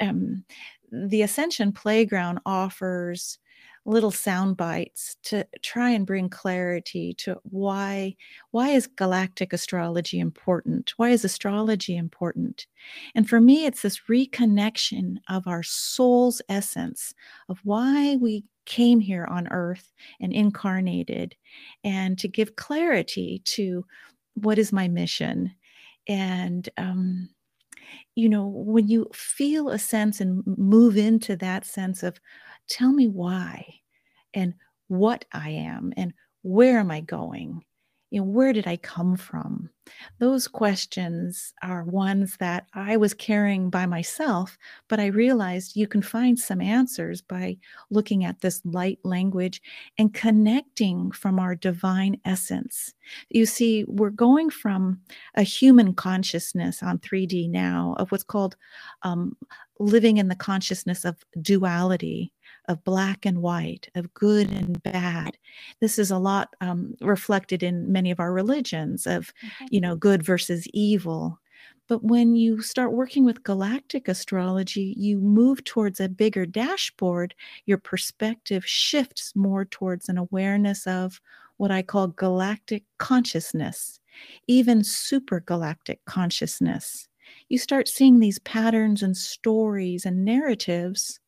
Um, 0.00 0.44
the 0.90 1.22
Ascension 1.22 1.72
Playground 1.72 2.40
offers 2.46 3.38
little 3.86 4.10
sound 4.10 4.56
bites 4.56 5.16
to 5.22 5.46
try 5.62 5.90
and 5.90 6.06
bring 6.06 6.28
clarity 6.28 7.14
to 7.14 7.40
why 7.44 8.14
why 8.50 8.68
is 8.68 8.86
galactic 8.86 9.52
astrology 9.52 10.18
important? 10.18 10.92
Why 10.96 11.10
is 11.10 11.24
astrology 11.24 11.96
important? 11.96 12.66
And 13.14 13.28
for 13.28 13.40
me 13.40 13.64
it's 13.64 13.82
this 13.82 14.02
reconnection 14.08 15.16
of 15.28 15.46
our 15.46 15.62
soul's 15.62 16.42
essence 16.48 17.14
of 17.48 17.58
why 17.64 18.16
we 18.16 18.44
came 18.66 19.00
here 19.00 19.24
on 19.24 19.48
earth 19.50 19.92
and 20.20 20.32
incarnated 20.32 21.34
and 21.82 22.18
to 22.18 22.28
give 22.28 22.56
clarity 22.56 23.40
to 23.46 23.84
what 24.34 24.58
is 24.58 24.72
my 24.72 24.88
mission. 24.88 25.52
And 26.06 26.68
um, 26.76 27.30
you 28.14 28.28
know 28.28 28.46
when 28.46 28.88
you 28.88 29.08
feel 29.12 29.70
a 29.70 29.78
sense 29.78 30.20
and 30.20 30.42
move 30.46 30.96
into 30.96 31.36
that 31.36 31.64
sense 31.66 32.02
of 32.02 32.20
tell 32.68 32.92
me 32.92 33.08
why 33.08 33.64
and 34.34 34.54
what 34.88 35.24
I 35.32 35.50
am 35.50 35.92
and 35.96 36.12
where 36.42 36.78
am 36.78 36.90
I 36.90 37.00
going? 37.00 37.62
You 38.10 38.20
know, 38.20 38.26
where 38.26 38.52
did 38.52 38.66
I 38.66 38.76
come 38.76 39.16
from? 39.16 39.70
Those 40.18 40.48
questions 40.48 41.52
are 41.62 41.84
ones 41.84 42.36
that 42.38 42.66
I 42.74 42.96
was 42.96 43.14
carrying 43.14 43.70
by 43.70 43.86
myself, 43.86 44.58
but 44.88 45.00
I 45.00 45.06
realized 45.06 45.76
you 45.76 45.86
can 45.86 46.02
find 46.02 46.38
some 46.38 46.60
answers 46.60 47.20
by 47.20 47.56
looking 47.90 48.24
at 48.24 48.40
this 48.40 48.60
light 48.64 48.98
language 49.04 49.62
and 49.98 50.12
connecting 50.12 51.10
from 51.12 51.38
our 51.38 51.54
divine 51.54 52.20
essence. 52.24 52.94
You 53.30 53.46
see, 53.46 53.84
we're 53.86 54.10
going 54.10 54.50
from 54.50 55.00
a 55.36 55.42
human 55.42 55.94
consciousness 55.94 56.82
on 56.82 56.98
3D 56.98 57.48
now 57.48 57.94
of 57.98 58.10
what's 58.10 58.24
called 58.24 58.56
um, 59.02 59.36
living 59.78 60.18
in 60.18 60.28
the 60.28 60.36
consciousness 60.36 61.04
of 61.04 61.16
duality 61.40 62.32
of 62.70 62.84
black 62.84 63.26
and 63.26 63.42
white, 63.42 63.88
of 63.96 64.14
good 64.14 64.48
and 64.52 64.80
bad. 64.84 65.36
This 65.80 65.98
is 65.98 66.12
a 66.12 66.18
lot 66.18 66.54
um, 66.60 66.94
reflected 67.00 67.64
in 67.64 67.90
many 67.90 68.12
of 68.12 68.20
our 68.20 68.32
religions 68.32 69.08
of, 69.08 69.34
mm-hmm. 69.44 69.64
you 69.70 69.80
know, 69.80 69.96
good 69.96 70.22
versus 70.22 70.68
evil. 70.72 71.40
But 71.88 72.04
when 72.04 72.36
you 72.36 72.62
start 72.62 72.92
working 72.92 73.24
with 73.24 73.42
galactic 73.42 74.06
astrology, 74.06 74.94
you 74.96 75.18
move 75.18 75.64
towards 75.64 75.98
a 75.98 76.08
bigger 76.08 76.46
dashboard. 76.46 77.34
Your 77.66 77.78
perspective 77.78 78.64
shifts 78.64 79.34
more 79.34 79.64
towards 79.64 80.08
an 80.08 80.16
awareness 80.16 80.86
of 80.86 81.20
what 81.56 81.72
I 81.72 81.82
call 81.82 82.06
galactic 82.06 82.84
consciousness, 82.98 83.98
even 84.46 84.84
super 84.84 85.40
galactic 85.40 86.04
consciousness. 86.04 87.08
You 87.48 87.58
start 87.58 87.88
seeing 87.88 88.20
these 88.20 88.38
patterns 88.38 89.02
and 89.02 89.16
stories 89.16 90.06
and 90.06 90.24
narratives 90.24 91.18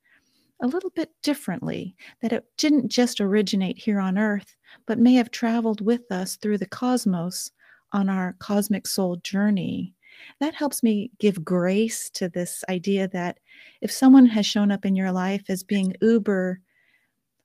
a 0.63 0.67
little 0.67 0.91
bit 0.91 1.11
differently, 1.23 1.95
that 2.23 2.33
it 2.33 2.45
didn't 2.57 2.89
just 2.89 3.21
originate 3.21 3.79
here 3.79 4.01
on 4.01 4.17
Earth, 4.17 4.57
but 4.87 4.99
may 4.99 5.15
have 5.15 5.31
traveled 5.31 5.81
with 5.81 6.11
us 6.11 6.37
through 6.37 6.59
the 6.59 6.67
cosmos 6.67 7.51
on 7.93 8.09
our 8.09 8.35
cosmic 8.39 8.87
soul 8.87 9.17
journey. 9.17 9.95
That 10.41 10.55
helps 10.55 10.83
me 10.83 11.11
give 11.19 11.45
grace 11.45 12.09
to 12.11 12.29
this 12.29 12.65
idea 12.71 13.09
that 13.09 13.39
if 13.81 13.91
someone 13.91 14.27
has 14.27 14.47
shown 14.47 14.71
up 14.71 14.87
in 14.87 14.97
your 14.97 15.13
life 15.13 15.45
as 15.49 15.63
being 15.63 15.95
uber 16.01 16.61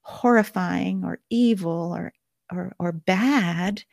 horrifying 0.02 1.04
or 1.04 1.20
evil 1.30 1.94
or 1.94 2.14
or, 2.52 2.74
or 2.80 2.94
bad, 2.94 3.84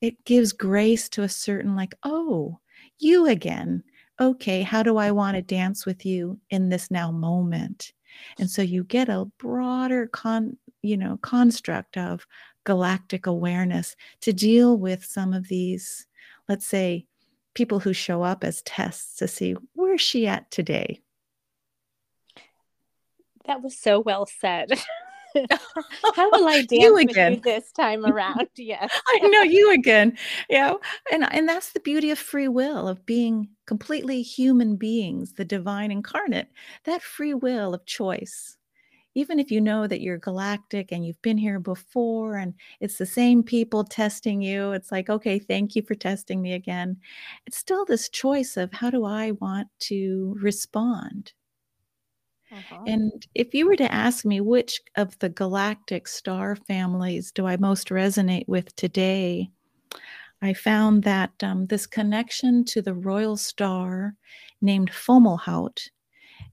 it 0.00 0.22
gives 0.24 0.52
grace 0.52 1.08
to 1.08 1.22
a 1.22 1.28
certain, 1.28 1.74
like, 1.74 1.94
oh, 2.02 2.58
you 2.98 3.26
again. 3.26 3.82
Okay, 4.20 4.62
how 4.62 4.82
do 4.82 4.98
I 4.98 5.10
want 5.10 5.36
to 5.36 5.42
dance 5.42 5.86
with 5.86 6.04
you 6.04 6.38
in 6.50 6.68
this 6.68 6.90
now 6.90 7.10
moment? 7.10 7.92
And 8.38 8.50
so 8.50 8.62
you 8.62 8.84
get 8.84 9.08
a 9.08 9.26
broader 9.38 10.06
con, 10.06 10.56
you 10.82 10.96
know, 10.96 11.18
construct 11.22 11.96
of 11.96 12.26
galactic 12.64 13.26
awareness 13.26 13.96
to 14.20 14.32
deal 14.32 14.76
with 14.76 15.04
some 15.04 15.32
of 15.32 15.48
these, 15.48 16.06
let's 16.48 16.66
say, 16.66 17.06
people 17.54 17.80
who 17.80 17.92
show 17.92 18.22
up 18.22 18.44
as 18.44 18.62
tests 18.62 19.16
to 19.16 19.28
see 19.28 19.54
where's 19.74 20.00
she 20.00 20.26
at 20.26 20.50
today. 20.50 21.02
That 23.46 23.62
was 23.62 23.76
so 23.76 24.00
well 24.00 24.26
said. 24.26 24.72
How 26.14 26.30
will 26.30 26.48
I 26.48 26.62
dance 26.62 26.72
you 26.72 26.96
again. 26.98 27.32
with 27.32 27.38
you 27.38 27.42
this 27.42 27.72
time 27.72 28.04
around? 28.06 28.48
Yes. 28.56 28.90
I 29.08 29.18
know 29.28 29.42
you 29.42 29.72
again. 29.72 30.16
Yeah. 30.48 30.74
And 31.10 31.26
and 31.32 31.48
that's 31.48 31.72
the 31.72 31.80
beauty 31.80 32.10
of 32.10 32.18
free 32.18 32.48
will, 32.48 32.88
of 32.88 33.04
being 33.06 33.48
completely 33.66 34.22
human 34.22 34.76
beings, 34.76 35.34
the 35.34 35.44
divine 35.44 35.90
incarnate, 35.90 36.48
that 36.84 37.02
free 37.02 37.34
will 37.34 37.74
of 37.74 37.86
choice. 37.86 38.56
Even 39.14 39.38
if 39.38 39.50
you 39.50 39.60
know 39.60 39.86
that 39.86 40.00
you're 40.00 40.16
galactic 40.16 40.90
and 40.90 41.04
you've 41.06 41.20
been 41.20 41.36
here 41.36 41.60
before 41.60 42.36
and 42.36 42.54
it's 42.80 42.96
the 42.96 43.04
same 43.04 43.42
people 43.42 43.84
testing 43.84 44.40
you, 44.40 44.72
it's 44.72 44.90
like, 44.90 45.10
okay, 45.10 45.38
thank 45.38 45.76
you 45.76 45.82
for 45.82 45.94
testing 45.94 46.40
me 46.40 46.54
again. 46.54 46.96
It's 47.46 47.58
still 47.58 47.84
this 47.84 48.08
choice 48.08 48.56
of 48.56 48.72
how 48.72 48.88
do 48.88 49.04
I 49.04 49.32
want 49.32 49.68
to 49.80 50.34
respond? 50.40 51.34
Uh-huh. 52.52 52.84
And 52.86 53.26
if 53.34 53.54
you 53.54 53.66
were 53.66 53.76
to 53.76 53.92
ask 53.92 54.24
me 54.24 54.40
which 54.40 54.80
of 54.96 55.18
the 55.20 55.30
galactic 55.30 56.06
star 56.06 56.54
families 56.54 57.32
do 57.32 57.46
I 57.46 57.56
most 57.56 57.88
resonate 57.88 58.46
with 58.46 58.74
today, 58.76 59.50
I 60.42 60.52
found 60.52 61.04
that 61.04 61.30
um, 61.42 61.66
this 61.66 61.86
connection 61.86 62.64
to 62.66 62.82
the 62.82 62.94
royal 62.94 63.36
star 63.36 64.14
named 64.60 64.90
Fomalhaut, 64.90 65.88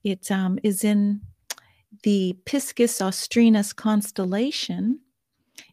it 0.04 0.32
um, 0.32 0.58
is 0.64 0.84
in 0.84 1.22
the 2.04 2.38
Piscis 2.46 3.02
Austrinus 3.02 3.76
constellation 3.76 5.00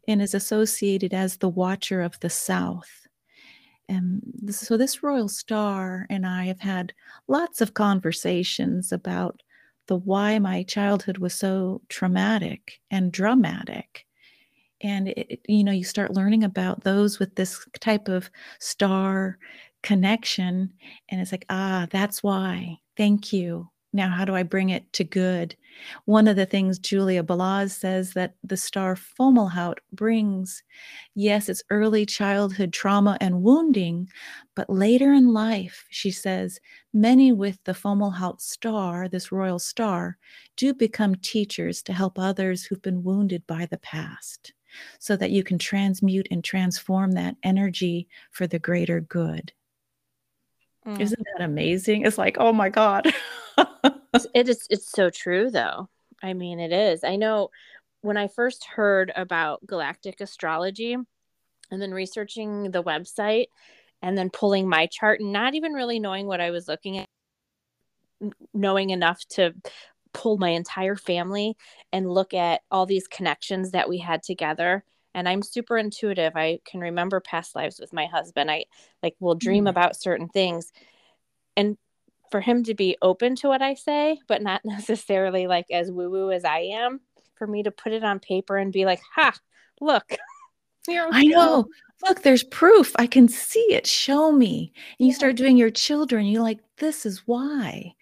and 0.08 0.20
is 0.20 0.34
associated 0.34 1.14
as 1.14 1.36
the 1.36 1.48
watcher 1.48 2.00
of 2.00 2.18
the 2.20 2.30
south. 2.30 3.06
And 3.88 4.22
so 4.50 4.76
this 4.76 5.02
royal 5.02 5.28
star 5.28 6.06
and 6.10 6.26
I 6.26 6.46
have 6.46 6.60
had 6.60 6.92
lots 7.28 7.60
of 7.60 7.74
conversations 7.74 8.90
about 8.90 9.42
the 9.86 9.96
why 9.96 10.38
my 10.38 10.62
childhood 10.64 11.18
was 11.18 11.34
so 11.34 11.82
traumatic 11.88 12.80
and 12.90 13.12
dramatic. 13.12 14.06
And 14.82 15.08
it, 15.08 15.40
you 15.48 15.64
know 15.64 15.72
you 15.72 15.84
start 15.84 16.14
learning 16.14 16.44
about 16.44 16.84
those 16.84 17.18
with 17.18 17.34
this 17.36 17.66
type 17.80 18.08
of 18.08 18.30
star 18.60 19.38
connection 19.82 20.72
and 21.10 21.20
it's 21.20 21.32
like 21.32 21.46
ah 21.50 21.86
that's 21.90 22.22
why. 22.22 22.78
Thank 22.96 23.32
you 23.32 23.70
now, 23.92 24.10
how 24.10 24.24
do 24.24 24.34
I 24.34 24.42
bring 24.42 24.70
it 24.70 24.92
to 24.94 25.04
good? 25.04 25.56
One 26.04 26.28
of 26.28 26.36
the 26.36 26.46
things 26.46 26.78
Julia 26.78 27.22
Balaz 27.22 27.70
says 27.70 28.12
that 28.12 28.34
the 28.42 28.56
star 28.56 28.94
Fomalhaut 28.94 29.78
brings, 29.92 30.62
yes, 31.14 31.48
it's 31.48 31.62
early 31.70 32.04
childhood 32.04 32.72
trauma 32.72 33.16
and 33.20 33.42
wounding, 33.42 34.08
but 34.54 34.68
later 34.68 35.12
in 35.12 35.32
life, 35.32 35.86
she 35.88 36.10
says, 36.10 36.60
many 36.92 37.32
with 37.32 37.58
the 37.64 37.72
Fomalhaut 37.72 38.40
star, 38.40 39.08
this 39.08 39.32
royal 39.32 39.58
star, 39.58 40.18
do 40.56 40.74
become 40.74 41.14
teachers 41.14 41.82
to 41.82 41.92
help 41.92 42.18
others 42.18 42.64
who've 42.64 42.82
been 42.82 43.02
wounded 43.02 43.46
by 43.46 43.66
the 43.66 43.78
past 43.78 44.52
so 44.98 45.16
that 45.16 45.30
you 45.30 45.42
can 45.42 45.58
transmute 45.58 46.28
and 46.30 46.44
transform 46.44 47.12
that 47.12 47.36
energy 47.42 48.08
for 48.30 48.46
the 48.46 48.58
greater 48.58 49.00
good. 49.00 49.52
Mm. 50.86 51.00
Isn't 51.00 51.26
that 51.34 51.44
amazing? 51.44 52.06
It's 52.06 52.18
like, 52.18 52.36
oh 52.38 52.52
my 52.52 52.68
God. 52.68 53.12
it 54.34 54.48
is 54.48 54.66
it's 54.70 54.90
so 54.90 55.10
true 55.10 55.50
though. 55.50 55.88
I 56.22 56.32
mean 56.32 56.60
it 56.60 56.72
is. 56.72 57.04
I 57.04 57.16
know 57.16 57.50
when 58.02 58.16
I 58.16 58.28
first 58.28 58.64
heard 58.64 59.12
about 59.16 59.66
galactic 59.66 60.20
astrology 60.20 60.96
and 61.70 61.82
then 61.82 61.92
researching 61.92 62.70
the 62.70 62.82
website 62.82 63.46
and 64.02 64.16
then 64.16 64.30
pulling 64.30 64.68
my 64.68 64.86
chart 64.86 65.20
and 65.20 65.32
not 65.32 65.54
even 65.54 65.72
really 65.72 65.98
knowing 65.98 66.26
what 66.26 66.40
I 66.40 66.50
was 66.50 66.68
looking 66.68 66.98
at 66.98 67.08
knowing 68.54 68.90
enough 68.90 69.24
to 69.28 69.54
pull 70.14 70.38
my 70.38 70.50
entire 70.50 70.96
family 70.96 71.56
and 71.92 72.10
look 72.10 72.32
at 72.32 72.62
all 72.70 72.86
these 72.86 73.06
connections 73.08 73.72
that 73.72 73.88
we 73.88 73.98
had 73.98 74.22
together 74.22 74.84
and 75.16 75.28
i'm 75.28 75.42
super 75.42 75.76
intuitive 75.76 76.36
i 76.36 76.60
can 76.64 76.78
remember 76.80 77.18
past 77.18 77.56
lives 77.56 77.80
with 77.80 77.92
my 77.92 78.06
husband 78.06 78.48
i 78.48 78.64
like 79.02 79.16
will 79.18 79.34
dream 79.34 79.62
mm-hmm. 79.62 79.68
about 79.68 79.96
certain 79.96 80.28
things 80.28 80.72
and 81.56 81.76
for 82.30 82.40
him 82.40 82.62
to 82.62 82.74
be 82.74 82.96
open 83.02 83.34
to 83.34 83.48
what 83.48 83.62
i 83.62 83.74
say 83.74 84.20
but 84.28 84.42
not 84.42 84.60
necessarily 84.64 85.48
like 85.48 85.66
as 85.72 85.90
woo 85.90 86.10
woo 86.10 86.30
as 86.30 86.44
i 86.44 86.58
am 86.58 87.00
for 87.34 87.46
me 87.46 87.64
to 87.64 87.72
put 87.72 87.92
it 87.92 88.04
on 88.04 88.20
paper 88.20 88.56
and 88.56 88.72
be 88.72 88.84
like 88.84 89.00
ha 89.14 89.34
look 89.80 90.16
I 90.88 91.24
know. 91.24 91.66
Look, 92.06 92.22
there's 92.22 92.44
proof. 92.44 92.92
I 92.96 93.08
can 93.08 93.26
see 93.26 93.66
it. 93.70 93.88
Show 93.88 94.30
me. 94.30 94.72
And 95.00 95.06
you 95.06 95.12
yeah. 95.12 95.16
start 95.16 95.34
doing 95.34 95.56
your 95.56 95.70
children. 95.70 96.26
You're 96.26 96.44
like, 96.44 96.60
this 96.76 97.04
is 97.04 97.22
why 97.26 97.96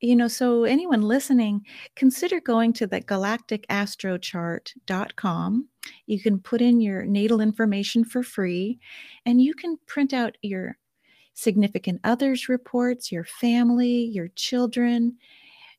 you 0.00 0.16
know, 0.16 0.28
so 0.28 0.64
anyone 0.64 1.02
listening, 1.02 1.66
consider 1.94 2.40
going 2.40 2.72
to 2.74 2.86
the 2.86 3.00
galacticastrochart.com. 3.02 5.68
You 6.06 6.20
can 6.20 6.38
put 6.38 6.62
in 6.62 6.80
your 6.80 7.04
natal 7.04 7.40
information 7.40 8.04
for 8.04 8.22
free, 8.22 8.78
and 9.26 9.42
you 9.42 9.54
can 9.54 9.76
print 9.86 10.14
out 10.14 10.36
your 10.42 10.78
significant 11.34 12.00
others 12.04 12.48
reports, 12.48 13.12
your 13.12 13.24
family, 13.24 14.04
your 14.04 14.28
children. 14.36 15.16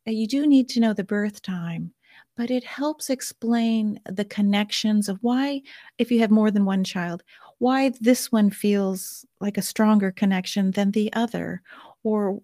Uh, 0.08 0.12
you 0.12 0.28
do 0.28 0.46
need 0.46 0.70
to 0.70 0.80
know 0.80 0.94
the 0.94 1.04
birth 1.04 1.42
time, 1.42 1.92
but 2.38 2.52
it 2.52 2.64
helps 2.64 3.10
explain 3.10 4.00
the 4.06 4.26
connections 4.26 5.10
of 5.10 5.18
why, 5.22 5.62
if 5.98 6.12
you 6.12 6.20
have 6.20 6.32
more 6.32 6.52
than 6.52 6.66
one 6.66 6.84
child, 6.84 7.24
why 7.58 7.92
this 8.00 8.32
one 8.32 8.50
feels 8.50 9.26
like 9.40 9.58
a 9.58 9.64
stronger 9.64 10.12
connection 10.12 10.72
than 10.72 10.92
the 10.92 11.12
other, 11.14 11.62
or 12.04 12.42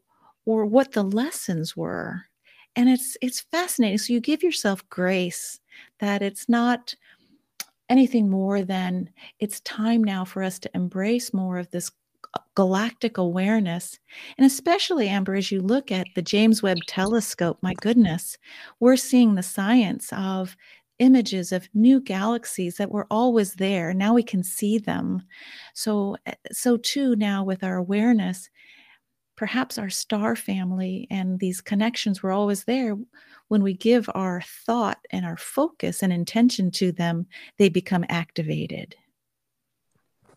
or 0.48 0.66
what 0.66 0.94
the 0.94 1.04
lessons 1.04 1.78
were. 1.78 2.24
And 2.76 2.90
it's 2.90 3.18
it's 3.22 3.42
fascinating. 3.42 3.98
So 4.00 4.14
you 4.14 4.22
give 4.22 4.44
yourself 4.44 4.88
grace 4.90 5.60
that 6.00 6.22
it's 6.24 6.48
not 6.50 6.96
anything 7.90 8.30
more 8.30 8.64
than 8.64 9.10
it's 9.40 9.60
time 9.62 10.04
now 10.04 10.26
for 10.26 10.44
us 10.44 10.60
to 10.60 10.70
embrace 10.74 11.34
more 11.34 11.58
of 11.58 11.70
this 11.72 11.92
galactic 12.56 13.18
awareness. 13.18 14.00
And 14.38 14.46
especially 14.46 15.10
amber 15.10 15.36
as 15.36 15.52
you 15.52 15.62
look 15.62 15.92
at 15.92 16.08
the 16.16 16.22
james 16.22 16.62
webb 16.64 16.78
telescope 16.88 17.58
my 17.62 17.74
goodness 17.82 18.38
we're 18.80 18.98
seeing 18.98 19.36
the 19.36 19.44
science 19.44 20.12
of 20.14 20.56
images 21.00 21.52
of 21.52 21.70
new 21.74 22.02
galaxies 22.02 22.78
that 22.78 22.92
were 22.92 23.08
always 23.12 23.54
there. 23.56 23.94
Now 23.94 24.14
we 24.14 24.24
can 24.24 24.44
see 24.44 24.78
them. 24.80 25.22
So 25.74 26.18
eh, 26.26 26.34
so 26.52 26.78
too 26.78 27.16
now 27.16 27.44
with 27.44 27.64
our 27.64 27.78
awareness 27.78 28.50
perhaps 29.38 29.78
our 29.78 29.90
star 29.90 30.36
family 30.36 31.08
and 31.10 31.40
these 31.40 31.62
connections 31.62 32.22
were 32.22 32.32
always 32.32 32.66
there. 32.66 32.98
When 33.48 33.64
we 33.64 33.74
give 33.74 34.10
our 34.14 34.42
thought 34.42 34.98
and 35.12 35.26
our 35.26 35.38
focus 35.38 36.04
and 36.04 36.12
intention 36.12 36.72
to 36.72 36.92
them, 36.92 37.28
they 37.58 37.70
become 37.70 38.04
activated. 38.10 38.96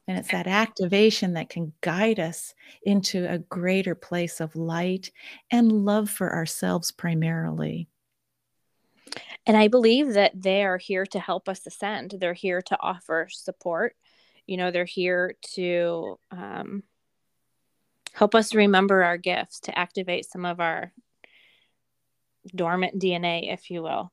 And 0.06 0.18
it's 0.18 0.30
that 0.32 0.46
activation 0.46 1.32
that 1.34 1.48
can 1.48 1.72
guide 1.80 2.20
us 2.20 2.54
into 2.82 3.26
a 3.28 3.38
greater 3.38 3.94
place 3.94 4.40
of 4.40 4.54
light 4.54 5.10
and 5.50 5.72
love 5.84 6.10
for 6.10 6.34
ourselves 6.34 6.90
primarily. 6.90 7.88
And 9.46 9.56
I 9.56 9.68
believe 9.68 10.12
that 10.14 10.32
they 10.40 10.62
are 10.64 10.78
here 10.78 11.06
to 11.06 11.18
help 11.18 11.48
us 11.48 11.66
ascend. 11.66 12.14
They're 12.18 12.34
here 12.34 12.60
to 12.62 12.76
offer 12.80 13.28
support. 13.30 13.96
You 14.46 14.56
know, 14.56 14.70
they're 14.70 14.84
here 14.84 15.36
to 15.54 16.18
um, 16.30 16.82
help 18.12 18.34
us 18.34 18.54
remember 18.54 19.02
our 19.02 19.16
gifts 19.16 19.60
to 19.60 19.78
activate 19.78 20.26
some 20.26 20.44
of 20.44 20.60
our 20.60 20.92
dormant 22.54 22.98
DNA, 22.98 23.52
if 23.52 23.70
you 23.70 23.82
will. 23.82 24.12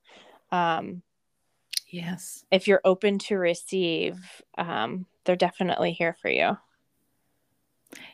Um, 0.52 1.02
yes. 1.90 2.46
If 2.52 2.68
you're 2.68 2.82
open 2.84 3.20
to 3.20 3.38
receive, 3.38 4.18
um, 4.58 5.06
they're 5.26 5.36
definitely 5.36 5.92
here 5.92 6.16
for 6.22 6.30
you. 6.30 6.58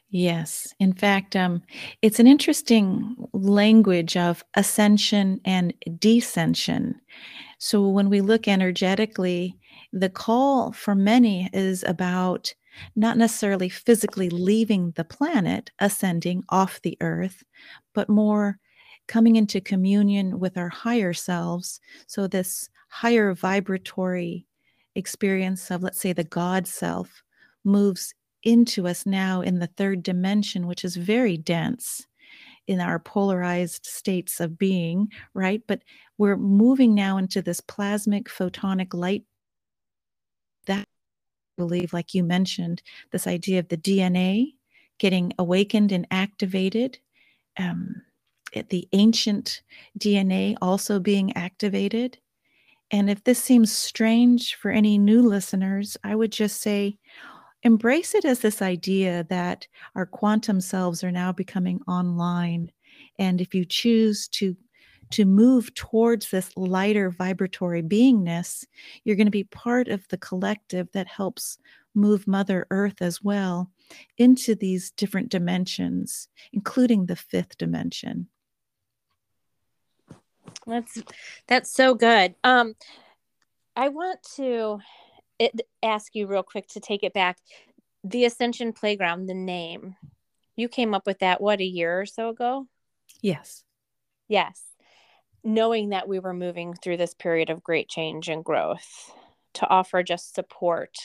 Yes. 0.09 0.75
In 0.79 0.93
fact, 0.93 1.35
um, 1.35 1.63
it's 2.03 2.19
an 2.19 2.27
interesting 2.27 3.15
language 3.33 4.15
of 4.15 4.43
ascension 4.53 5.41
and 5.43 5.73
descension. 5.89 6.95
So 7.57 7.87
when 7.87 8.09
we 8.09 8.21
look 8.21 8.47
energetically, 8.47 9.57
the 9.91 10.09
call 10.09 10.71
for 10.71 10.93
many 10.93 11.49
is 11.51 11.83
about 11.83 12.53
not 12.95 13.17
necessarily 13.17 13.69
physically 13.69 14.29
leaving 14.29 14.91
the 14.91 15.03
planet, 15.03 15.71
ascending 15.79 16.43
off 16.49 16.81
the 16.81 16.97
earth, 17.01 17.43
but 17.93 18.09
more 18.09 18.59
coming 19.07 19.35
into 19.35 19.59
communion 19.61 20.39
with 20.39 20.57
our 20.57 20.69
higher 20.69 21.13
selves. 21.13 21.79
So, 22.07 22.27
this 22.27 22.69
higher 22.89 23.33
vibratory 23.33 24.45
experience 24.95 25.71
of, 25.71 25.83
let's 25.83 25.99
say, 25.99 26.13
the 26.13 26.23
God 26.23 26.67
self 26.67 27.23
moves 27.63 28.13
into 28.43 28.87
us 28.87 29.05
now 29.05 29.41
in 29.41 29.59
the 29.59 29.67
third 29.67 30.03
dimension, 30.03 30.67
which 30.67 30.83
is 30.83 30.95
very 30.95 31.37
dense 31.37 32.05
in 32.67 32.79
our 32.79 32.99
polarized 32.99 33.85
states 33.85 34.39
of 34.39 34.57
being, 34.57 35.09
right? 35.33 35.61
But 35.67 35.83
we're 36.17 36.37
moving 36.37 36.93
now 36.93 37.17
into 37.17 37.41
this 37.41 37.61
plasmic 37.61 38.25
photonic 38.25 38.93
light 38.93 39.23
that 40.65 40.87
believe, 41.57 41.93
like 41.93 42.13
you 42.13 42.23
mentioned, 42.23 42.81
this 43.11 43.27
idea 43.27 43.59
of 43.59 43.69
the 43.69 43.77
DNA 43.77 44.53
getting 44.99 45.33
awakened 45.39 45.91
and 45.91 46.07
activated, 46.11 46.99
um, 47.57 48.01
the 48.69 48.87
ancient 48.93 49.61
DNA 49.99 50.55
also 50.61 50.99
being 50.99 51.35
activated. 51.35 52.17
And 52.91 53.09
if 53.09 53.23
this 53.23 53.39
seems 53.39 53.71
strange 53.71 54.55
for 54.55 54.71
any 54.71 54.97
new 54.97 55.21
listeners, 55.21 55.97
I 56.03 56.15
would 56.15 56.31
just 56.31 56.61
say 56.61 56.97
embrace 57.63 58.15
it 58.15 58.25
as 58.25 58.39
this 58.39 58.61
idea 58.61 59.25
that 59.29 59.67
our 59.95 60.05
quantum 60.05 60.61
selves 60.61 61.03
are 61.03 61.11
now 61.11 61.31
becoming 61.31 61.81
online. 61.87 62.71
And 63.19 63.41
if 63.41 63.55
you 63.55 63.65
choose 63.65 64.27
to 64.29 64.55
to 65.13 65.25
move 65.25 65.71
towards 65.75 66.31
this 66.31 66.49
lighter 66.57 67.11
vibratory 67.11 67.83
beingness, 67.83 68.65
you're 69.03 69.15
going 69.15 69.27
to 69.27 69.31
be 69.31 69.43
part 69.43 69.87
of 69.87 70.07
the 70.07 70.17
collective 70.17 70.91
that 70.93 71.07
helps 71.07 71.59
move 71.93 72.25
Mother 72.25 72.65
Earth 72.71 72.99
as 72.99 73.21
well 73.21 73.69
into 74.17 74.55
these 74.55 74.89
different 74.89 75.29
dimensions, 75.29 76.29
including 76.51 77.05
the 77.05 77.15
fifth 77.15 77.59
dimension. 77.59 78.27
That's 80.65 81.03
that's 81.47 81.71
so 81.71 81.93
good. 81.93 82.33
Um, 82.43 82.73
I 83.75 83.89
want 83.89 84.19
to 84.37 84.79
it, 85.37 85.61
ask 85.83 86.15
you 86.15 86.25
real 86.25 86.41
quick 86.41 86.67
to 86.69 86.79
take 86.79 87.03
it 87.03 87.13
back. 87.13 87.37
The 88.03 88.25
Ascension 88.25 88.73
Playground, 88.73 89.27
the 89.27 89.35
name, 89.35 89.95
you 90.55 90.67
came 90.67 90.95
up 90.95 91.05
with 91.05 91.19
that 91.19 91.39
what 91.39 91.59
a 91.59 91.65
year 91.65 92.01
or 92.01 92.07
so 92.07 92.29
ago? 92.29 92.67
Yes. 93.21 93.63
Yes 94.27 94.72
knowing 95.43 95.89
that 95.89 96.07
we 96.07 96.19
were 96.19 96.33
moving 96.33 96.73
through 96.73 96.97
this 96.97 97.13
period 97.13 97.49
of 97.49 97.63
great 97.63 97.89
change 97.89 98.29
and 98.29 98.43
growth 98.43 99.11
to 99.53 99.67
offer 99.67 100.01
just 100.03 100.33
support 100.33 100.97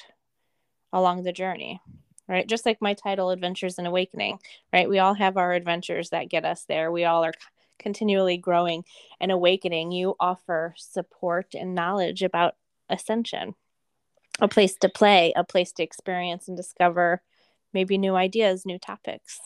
along 0.93 1.23
the 1.23 1.33
journey 1.33 1.81
right? 2.29 2.47
Just 2.47 2.67
like 2.67 2.83
my 2.83 2.95
title 2.95 3.31
adventures 3.31 3.79
and 3.79 3.87
awakening 3.87 4.39
right? 4.73 4.89
We 4.89 4.99
all 4.99 5.15
have 5.15 5.37
our 5.37 5.53
adventures 5.53 6.11
that 6.11 6.29
get 6.29 6.45
us 6.45 6.65
there. 6.69 6.93
We 6.93 7.05
all 7.05 7.25
are 7.25 7.33
continually 7.79 8.37
growing 8.37 8.85
and 9.21 9.33
awakening. 9.33 9.93
You 9.93 10.15
offer 10.21 10.75
support 10.77 11.55
and 11.55 11.75
knowledge 11.75 12.23
about 12.23 12.55
ascension 12.89 13.55
a 14.41 14.49
place 14.49 14.77
to 14.77 14.89
play 14.89 15.33
a 15.35 15.43
place 15.43 15.73
to 15.73 15.83
experience 15.83 16.49
and 16.49 16.57
discover 16.57 17.23
maybe 17.73 17.99
new 17.99 18.15
ideas 18.15 18.65
new 18.65 18.79
topics. 18.79 19.41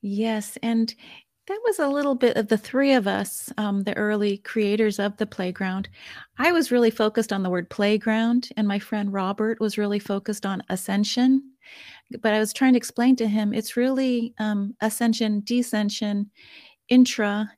Yes 0.00 0.58
and 0.62 0.94
that 1.46 1.60
was 1.64 1.78
a 1.78 1.88
little 1.88 2.14
bit 2.14 2.36
of 2.36 2.48
the 2.48 2.58
three 2.58 2.92
of 2.92 3.06
us, 3.06 3.52
um, 3.56 3.82
the 3.84 3.96
early 3.96 4.38
creators 4.38 4.98
of 4.98 5.16
the 5.16 5.26
playground. 5.26 5.88
I 6.38 6.52
was 6.52 6.72
really 6.72 6.90
focused 6.90 7.32
on 7.32 7.42
the 7.42 7.50
word 7.50 7.70
playground, 7.70 8.48
and 8.56 8.66
my 8.66 8.78
friend 8.78 9.12
Robert 9.12 9.60
was 9.60 9.78
really 9.78 10.00
focused 10.00 10.44
on 10.44 10.62
ascension. 10.68 11.42
But 12.20 12.34
I 12.34 12.38
was 12.38 12.52
trying 12.52 12.72
to 12.72 12.78
explain 12.78 13.16
to 13.16 13.28
him 13.28 13.52
it's 13.52 13.76
really 13.76 14.34
um, 14.38 14.74
ascension, 14.80 15.42
descension, 15.42 16.26
intra, 16.88 17.50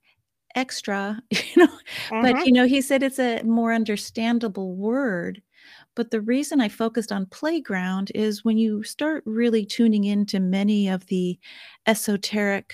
extra, 0.54 1.22
you 1.30 1.40
know. 1.56 1.78
But, 2.10 2.46
you 2.46 2.52
know, 2.52 2.66
he 2.66 2.82
said 2.82 3.02
it's 3.02 3.18
a 3.18 3.42
more 3.42 3.72
understandable 3.72 4.76
word. 4.76 5.42
But 5.94 6.10
the 6.10 6.20
reason 6.20 6.60
I 6.60 6.68
focused 6.68 7.10
on 7.10 7.26
playground 7.26 8.12
is 8.14 8.44
when 8.44 8.56
you 8.56 8.82
start 8.84 9.22
really 9.26 9.66
tuning 9.66 10.04
into 10.04 10.40
many 10.40 10.88
of 10.88 11.06
the 11.06 11.38
esoteric 11.86 12.72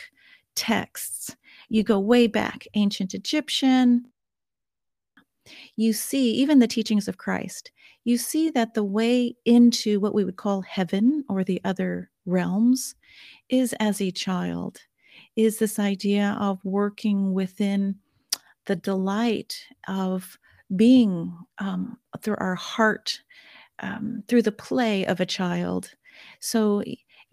texts. 0.55 1.37
You 1.69 1.83
go 1.83 1.99
way 1.99 2.27
back, 2.27 2.67
ancient 2.75 3.15
Egyptian. 3.15 4.07
You 5.77 5.93
see, 5.93 6.33
even 6.33 6.59
the 6.59 6.67
teachings 6.67 7.09
of 7.09 7.19
Christ, 7.19 7.71
you 8.05 8.17
see 8.17 8.51
that 8.51 8.75
the 8.75 8.85
way 8.85 9.37
into 9.45 10.01
what 10.01 10.15
we 10.15 10.25
would 10.25 10.37
call 10.37 10.63
heaven 10.63 11.25
or 11.29 11.45
the 11.45 11.61
other 11.65 12.11
realms 12.27 12.95
is 13.49 13.75
as 13.75 14.01
a 14.01 14.11
child. 14.11 14.79
is 15.37 15.59
this 15.59 15.79
idea 15.79 16.37
of 16.41 16.65
working 16.65 17.33
within 17.35 17.97
the 18.67 18.77
delight 18.77 19.57
of 19.89 20.39
being 20.77 21.37
um, 21.59 21.99
through 22.21 22.37
our 22.39 22.55
heart, 22.55 23.21
um, 23.81 24.23
through 24.29 24.43
the 24.43 24.53
play 24.53 25.05
of 25.07 25.21
a 25.21 25.27
child. 25.27 25.91
So, 26.41 26.83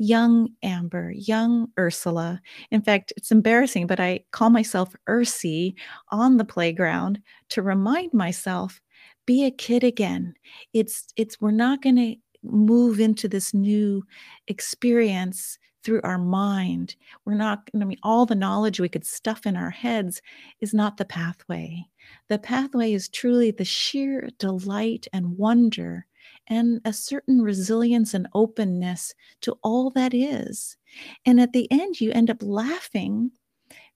young 0.02 0.50
Amber, 0.64 1.12
young 1.12 1.68
Ursula. 1.78 2.42
In 2.72 2.82
fact, 2.82 3.14
it's 3.16 3.32
embarrassing, 3.32 3.86
but 3.86 4.00
I 4.00 4.22
call 4.32 4.50
myself 4.50 4.96
Ursie 5.08 5.76
on 6.10 6.38
the 6.38 6.46
playground 6.46 7.22
to 7.50 7.62
remind 7.62 8.12
myself 8.12 8.82
be 9.28 9.46
a 9.46 9.52
kid 9.52 9.84
again. 9.84 10.34
It's 10.74 11.08
it's 11.18 11.40
we're 11.40 11.52
not 11.52 11.84
going 11.84 11.98
to 11.98 12.16
move 12.44 13.00
into 13.00 13.28
this 13.28 13.54
new 13.54 14.04
experience 14.48 15.60
through 15.84 16.02
our 16.04 16.18
mind. 16.18 16.96
We're 17.26 17.36
not, 17.36 17.70
I 17.74 17.86
mean, 17.86 17.98
all 18.02 18.26
the 18.26 18.36
knowledge 18.36 18.80
we 18.80 18.90
could 18.90 19.06
stuff 19.06 19.46
in 19.46 19.56
our 19.56 19.70
heads 19.70 20.22
is 20.62 20.74
not 20.74 20.98
the 20.98 21.06
pathway. 21.06 21.86
The 22.28 22.40
pathway 22.40 22.94
is 22.94 23.08
truly 23.10 23.52
the 23.52 23.66
sheer 23.66 24.30
delight 24.40 25.08
and 25.14 25.38
wonder 25.38 26.08
and 26.48 26.82
a 26.86 26.94
certain 26.94 27.42
resilience 27.42 28.14
and 28.14 28.28
openness 28.34 29.14
to 29.42 29.58
all 29.64 29.90
that 29.92 30.14
is. 30.14 30.78
And 31.26 31.40
at 31.40 31.54
the 31.54 31.72
end, 31.72 32.02
you 32.02 32.12
end 32.12 32.30
up 32.30 32.42
laughing 32.42 33.32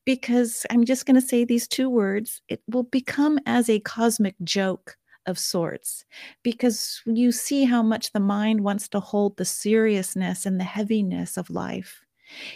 because 0.06 0.66
I'm 0.70 0.86
just 0.86 1.06
going 1.06 1.20
to 1.20 1.28
say 1.28 1.44
these 1.44 1.68
two 1.68 1.90
words 1.90 2.42
it 2.48 2.62
will 2.68 2.84
become 2.84 3.40
as 3.46 3.70
a 3.70 3.80
cosmic 3.80 4.36
joke 4.44 4.98
of 5.26 5.40
sorts 5.40 6.06
because 6.44 7.02
you 7.06 7.32
see 7.32 7.66
how 7.66 7.82
much 7.82 8.12
the 8.12 8.20
mind 8.20 8.62
wants 8.62 8.88
to 8.90 9.00
hold 9.00 9.38
the 9.38 9.46
seriousness 9.46 10.46
and 10.46 10.60
the 10.60 10.64
heaviness 10.64 11.38
of 11.38 11.50
life. 11.50 12.04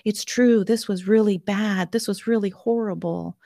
It's 0.06 0.24
true, 0.24 0.64
this 0.64 0.88
was 0.88 1.08
really 1.08 1.38
bad, 1.38 1.92
this 1.92 2.08
was 2.08 2.28
really 2.28 2.50
horrible. 2.50 3.38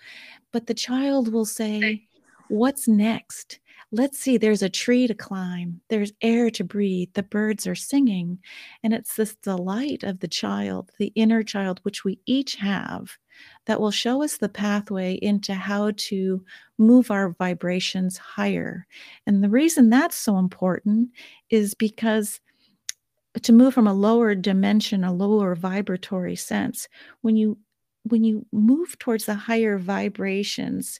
But 0.51 0.67
the 0.67 0.73
child 0.73 1.31
will 1.33 1.45
say, 1.45 2.03
What's 2.49 2.87
next? 2.87 3.59
Let's 3.95 4.17
see, 4.17 4.37
there's 4.37 4.63
a 4.63 4.69
tree 4.69 5.05
to 5.05 5.13
climb, 5.13 5.79
there's 5.87 6.13
air 6.19 6.49
to 6.49 6.63
breathe, 6.63 7.09
the 7.13 7.21
birds 7.21 7.67
are 7.67 7.75
singing. 7.75 8.39
And 8.81 8.91
it's 8.91 9.15
this 9.15 9.35
delight 9.35 10.01
of 10.01 10.19
the 10.19 10.27
child, 10.27 10.89
the 10.97 11.11
inner 11.13 11.43
child, 11.43 11.79
which 11.83 12.03
we 12.03 12.19
each 12.25 12.55
have, 12.55 13.11
that 13.67 13.79
will 13.79 13.91
show 13.91 14.23
us 14.23 14.37
the 14.37 14.49
pathway 14.49 15.19
into 15.21 15.53
how 15.53 15.91
to 15.97 16.43
move 16.79 17.11
our 17.11 17.29
vibrations 17.37 18.17
higher. 18.17 18.87
And 19.27 19.43
the 19.43 19.49
reason 19.49 19.91
that's 19.91 20.15
so 20.15 20.39
important 20.39 21.11
is 21.51 21.75
because 21.75 22.39
to 23.43 23.53
move 23.53 23.75
from 23.75 23.85
a 23.85 23.93
lower 23.93 24.33
dimension, 24.33 25.03
a 25.03 25.13
lower 25.13 25.53
vibratory 25.53 26.35
sense, 26.35 26.87
when 27.21 27.35
you 27.35 27.59
when 28.05 28.23
you 28.23 28.45
move 28.51 28.97
towards 28.97 29.25
the 29.25 29.35
higher 29.35 29.77
vibrations, 29.77 30.99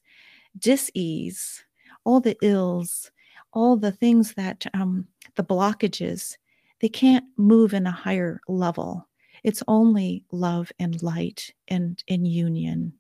dis-ease, 0.58 1.64
all 2.04 2.20
the 2.20 2.38
ills, 2.41 3.12
all 3.51 3.78
the 3.78 3.91
things 3.91 4.34
that 4.34 4.66
um, 4.74 5.08
the 5.36 5.43
blockages, 5.43 6.38
they 6.82 6.89
can't 6.89 7.26
move 7.38 7.74
in 7.74 7.88
a 7.88 7.91
higher 7.91 8.41
level. 8.47 9.08
It's 9.43 9.64
only 9.68 10.24
love 10.32 10.72
and 10.80 11.01
light 11.04 11.54
and 11.68 12.01
in 12.08 12.26
union. 12.26 12.93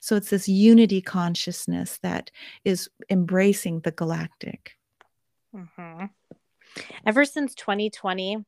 So 0.00 0.16
it's 0.16 0.30
this 0.30 0.48
unity 0.48 1.02
consciousness 1.02 1.98
that 2.02 2.30
is 2.64 2.88
embracing 3.10 3.80
the 3.80 3.90
galactic. 3.90 4.76
Mm-hmm. 5.54 6.06
Ever 7.06 7.24
since 7.24 7.54
2020, 7.54 8.44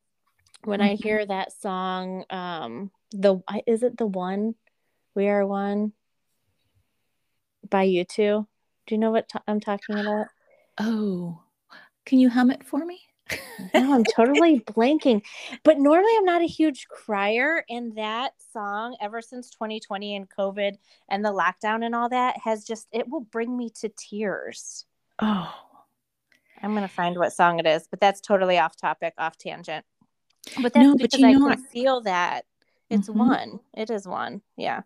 when 0.64 0.80
mm-hmm. 0.80 0.90
I 0.90 0.94
hear 0.94 1.24
that 1.24 1.52
song, 1.52 2.24
um, 2.30 2.90
the 3.10 3.40
is 3.66 3.82
it 3.82 3.96
the 3.96 4.06
one, 4.06 4.54
"We 5.14 5.28
Are 5.28 5.46
One" 5.46 5.92
by 7.68 7.86
U2? 7.86 8.46
Do 8.88 8.94
you 8.94 8.98
know 8.98 9.10
what 9.10 9.30
i 9.34 9.40
I'm 9.46 9.60
talking 9.60 9.98
about? 9.98 10.28
Oh, 10.78 11.42
can 12.06 12.18
you 12.18 12.30
hum 12.30 12.50
it 12.50 12.64
for 12.64 12.84
me? 12.84 13.00
no, 13.74 13.92
I'm 13.92 14.04
totally 14.16 14.60
blanking. 14.60 15.22
But 15.62 15.78
normally 15.78 16.10
I'm 16.16 16.24
not 16.24 16.40
a 16.40 16.46
huge 16.46 16.88
crier, 16.88 17.64
and 17.68 17.94
that 17.98 18.32
song, 18.50 18.96
ever 19.02 19.20
since 19.20 19.50
2020 19.50 20.16
and 20.16 20.26
COVID 20.30 20.78
and 21.10 21.22
the 21.22 21.28
lockdown 21.28 21.84
and 21.84 21.94
all 21.94 22.08
that, 22.08 22.38
has 22.42 22.64
just 22.64 22.88
it 22.90 23.06
will 23.06 23.20
bring 23.20 23.54
me 23.54 23.70
to 23.80 23.90
tears. 23.90 24.86
Oh. 25.18 25.54
I'm 26.62 26.72
gonna 26.74 26.88
find 26.88 27.16
what 27.18 27.34
song 27.34 27.58
it 27.58 27.66
is, 27.66 27.86
but 27.88 28.00
that's 28.00 28.22
totally 28.22 28.58
off 28.58 28.74
topic, 28.74 29.12
off 29.18 29.36
tangent. 29.36 29.84
But 30.62 30.72
that's 30.72 30.86
no, 30.86 30.96
because 30.96 31.20
but 31.20 31.26
I 31.26 31.32
know, 31.32 31.50
can 31.50 31.62
feel 31.64 32.00
that 32.02 32.46
it's 32.88 33.08
mm-hmm. 33.08 33.18
one. 33.18 33.60
It 33.74 33.90
is 33.90 34.08
one. 34.08 34.40
Yeah. 34.56 34.80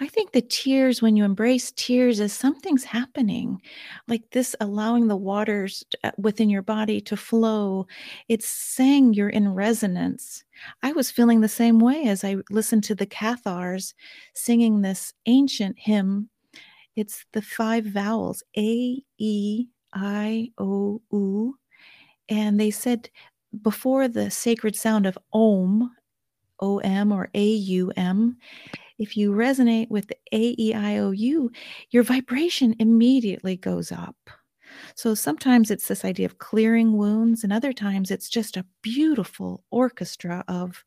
I 0.00 0.06
think 0.06 0.32
the 0.32 0.42
tears, 0.42 1.02
when 1.02 1.16
you 1.16 1.24
embrace 1.24 1.72
tears, 1.72 2.20
is 2.20 2.32
something's 2.32 2.84
happening, 2.84 3.60
like 4.08 4.22
this 4.30 4.54
allowing 4.60 5.08
the 5.08 5.16
waters 5.16 5.84
uh, 6.04 6.10
within 6.18 6.50
your 6.50 6.62
body 6.62 7.00
to 7.02 7.16
flow. 7.16 7.86
It's 8.28 8.48
saying 8.48 9.14
you're 9.14 9.28
in 9.28 9.54
resonance. 9.54 10.44
I 10.82 10.92
was 10.92 11.10
feeling 11.10 11.40
the 11.40 11.48
same 11.48 11.78
way 11.78 12.04
as 12.04 12.24
I 12.24 12.36
listened 12.50 12.84
to 12.84 12.94
the 12.94 13.06
Cathars 13.06 13.94
singing 14.34 14.80
this 14.80 15.12
ancient 15.26 15.78
hymn. 15.78 16.28
It's 16.96 17.24
the 17.32 17.42
five 17.42 17.84
vowels 17.84 18.42
A, 18.56 19.02
E, 19.18 19.66
I, 19.94 20.50
O, 20.58 21.00
U. 21.12 21.58
And 22.28 22.58
they 22.58 22.70
said 22.70 23.10
before 23.62 24.08
the 24.08 24.30
sacred 24.30 24.76
sound 24.76 25.06
of 25.06 25.18
Om, 25.32 25.90
O 26.60 26.78
M 26.78 27.12
or 27.12 27.28
A 27.34 27.44
U 27.44 27.92
M, 27.96 28.36
if 29.02 29.16
you 29.16 29.32
resonate 29.32 29.90
with 29.90 30.06
the 30.06 30.16
A, 30.32 30.54
E, 30.58 30.72
I, 30.74 30.98
O, 30.98 31.10
U, 31.10 31.50
your 31.90 32.04
vibration 32.04 32.76
immediately 32.78 33.56
goes 33.56 33.90
up. 33.90 34.16
So 34.94 35.14
sometimes 35.14 35.70
it's 35.70 35.88
this 35.88 36.04
idea 36.04 36.26
of 36.26 36.38
clearing 36.38 36.96
wounds, 36.96 37.42
and 37.42 37.52
other 37.52 37.72
times 37.72 38.10
it's 38.10 38.28
just 38.28 38.56
a 38.56 38.64
beautiful 38.80 39.64
orchestra 39.70 40.44
of, 40.46 40.84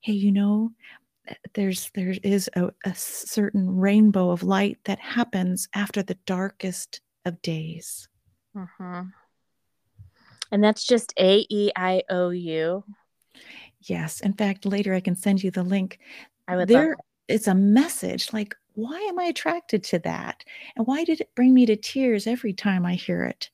hey, 0.00 0.12
you 0.12 0.30
know, 0.30 0.72
eh, 1.26 1.34
there's 1.54 1.90
there 1.94 2.14
is 2.22 2.50
a, 2.54 2.70
a 2.84 2.94
certain 2.94 3.78
rainbow 3.78 4.30
of 4.30 4.42
light 4.42 4.78
that 4.84 4.98
happens 4.98 5.68
after 5.74 6.02
the 6.02 6.18
darkest 6.26 7.00
of 7.24 7.40
days. 7.40 8.08
Mm-hmm. 8.54 9.08
And 10.52 10.64
that's 10.64 10.84
just 10.84 11.14
A 11.18 11.46
E 11.48 11.70
I 11.74 12.02
O 12.10 12.30
U. 12.30 12.84
Yes. 13.82 14.20
In 14.20 14.34
fact, 14.34 14.66
later 14.66 14.94
I 14.94 15.00
can 15.00 15.16
send 15.16 15.42
you 15.42 15.50
the 15.50 15.62
link. 15.62 15.98
I 16.46 16.56
would 16.56 16.68
there, 16.68 16.96
it's 17.28 17.46
a 17.46 17.54
message 17.54 18.32
like 18.32 18.54
why 18.74 18.98
am 19.08 19.18
i 19.18 19.24
attracted 19.24 19.82
to 19.82 19.98
that? 20.00 20.44
And 20.76 20.86
why 20.86 21.02
did 21.02 21.20
it 21.20 21.34
bring 21.34 21.52
me 21.52 21.66
to 21.66 21.74
tears 21.74 22.28
every 22.28 22.52
time 22.52 22.86
i 22.86 22.94
hear 22.94 23.24
it? 23.24 23.50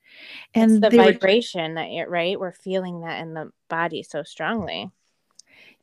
And 0.54 0.84
it's 0.84 0.94
the 0.94 1.02
vibration 1.02 1.70
were, 1.70 1.74
that 1.76 1.90
you're 1.90 2.08
right? 2.08 2.38
We're 2.38 2.52
feeling 2.52 3.00
that 3.00 3.22
in 3.22 3.32
the 3.32 3.50
body 3.70 4.02
so 4.02 4.22
strongly 4.22 4.90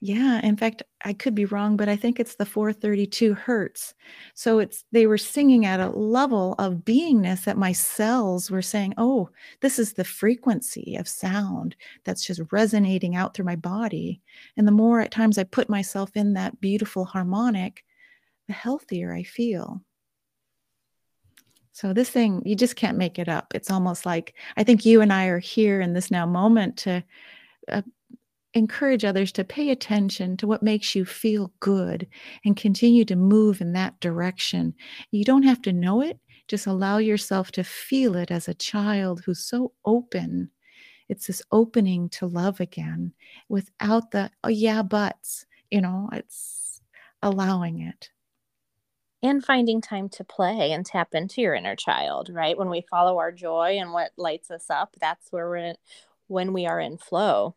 yeah 0.02 0.44
in 0.44 0.58
fact 0.58 0.82
i 1.06 1.14
could 1.14 1.36
be 1.36 1.46
wrong 1.46 1.78
but 1.78 1.88
i 1.88 1.96
think 1.96 2.20
it's 2.20 2.36
the 2.36 2.46
432 2.46 3.34
hertz. 3.34 3.94
So 4.34 4.60
it's 4.60 4.84
they 4.92 5.06
were 5.06 5.18
singing 5.18 5.66
at 5.66 5.80
a 5.80 5.90
level 5.90 6.56
of 6.58 6.84
beingness 6.84 7.44
that 7.46 7.58
my 7.58 7.72
cells 7.72 8.50
were 8.50 8.64
saying 8.64 8.96
oh 8.98 9.30
this 9.62 9.78
is 9.78 9.94
the 9.94 10.04
frequency 10.04 10.96
of 10.96 11.08
sound 11.08 11.76
that's 12.04 12.26
just 12.26 12.42
resonating 12.52 13.16
out 13.16 13.34
through 13.34 13.46
my 13.46 13.56
body. 13.56 14.22
And 14.58 14.68
the 14.68 14.72
more 14.72 15.00
at 15.02 15.12
times 15.12 15.38
i 15.38 15.44
put 15.44 15.70
myself 15.70 16.12
in 16.16 16.34
that 16.34 16.60
beautiful 16.60 17.06
harmonic 17.06 17.84
the 18.48 18.54
healthier 18.54 19.14
i 19.14 19.24
feel. 19.24 19.82
So 21.74 21.94
this 21.94 22.10
thing 22.10 22.42
you 22.46 22.56
just 22.56 22.76
can't 22.76 22.98
make 22.98 23.18
it 23.20 23.30
up. 23.30 23.54
It's 23.54 23.72
almost 23.72 24.06
like 24.06 24.34
i 24.58 24.64
think 24.64 24.84
you 24.86 25.02
and 25.02 25.14
i 25.14 25.28
are 25.28 25.40
here 25.40 25.80
in 25.80 25.94
this 25.94 26.10
now 26.10 26.26
moment 26.26 26.78
to 26.78 27.04
uh, 27.72 27.82
encourage 28.54 29.06
others 29.06 29.32
to 29.32 29.43
pay 29.43 29.70
attention 29.70 30.36
to 30.38 30.47
what 30.47 30.64
makes 30.64 30.93
you 30.93 31.06
feel 31.06 31.54
good 31.60 32.08
and 32.43 32.58
continue 32.58 33.06
to 33.06 33.16
move 33.16 33.62
in 33.62 33.74
that 33.74 33.99
direction. 33.99 34.74
You 35.12 35.24
don't 35.24 35.43
have 35.43 35.62
to 35.64 35.74
know 35.74 36.02
it, 36.02 36.20
just 36.47 36.68
allow 36.68 36.97
yourself 36.97 37.52
to 37.54 37.64
feel 37.64 38.16
it 38.16 38.32
as 38.32 38.47
a 38.47 38.54
child 38.54 39.22
who's 39.26 39.43
so 39.43 39.72
open. 39.86 40.52
It's 41.08 41.28
this 41.28 41.41
opening 41.52 42.10
to 42.10 42.26
love 42.26 42.60
again 42.60 43.14
without 43.49 44.12
the, 44.12 44.32
oh, 44.43 44.49
yeah, 44.49 44.82
buts, 44.82 45.45
you 45.70 45.82
know, 45.82 46.10
it's 46.12 46.82
allowing 47.22 47.82
it. 47.82 48.10
And 49.24 49.45
finding 49.45 49.82
time 49.82 50.10
to 50.10 50.24
play 50.24 50.72
and 50.72 50.86
tap 50.86 51.10
into 51.14 51.41
your 51.41 51.54
inner 51.54 51.76
child, 51.76 52.30
right? 52.32 52.58
When 52.58 52.70
we 52.70 52.86
follow 52.89 53.20
our 53.20 53.32
joy 53.32 53.78
and 53.80 53.93
what 53.93 54.12
lights 54.18 54.49
us 54.49 54.70
up, 54.70 54.95
that's 54.99 55.32
where 55.32 55.47
we're 55.47 55.58
in, 55.58 55.76
when 56.28 56.54
we 56.54 56.66
are 56.66 56.80
in 56.80 56.97
flow. 56.97 57.56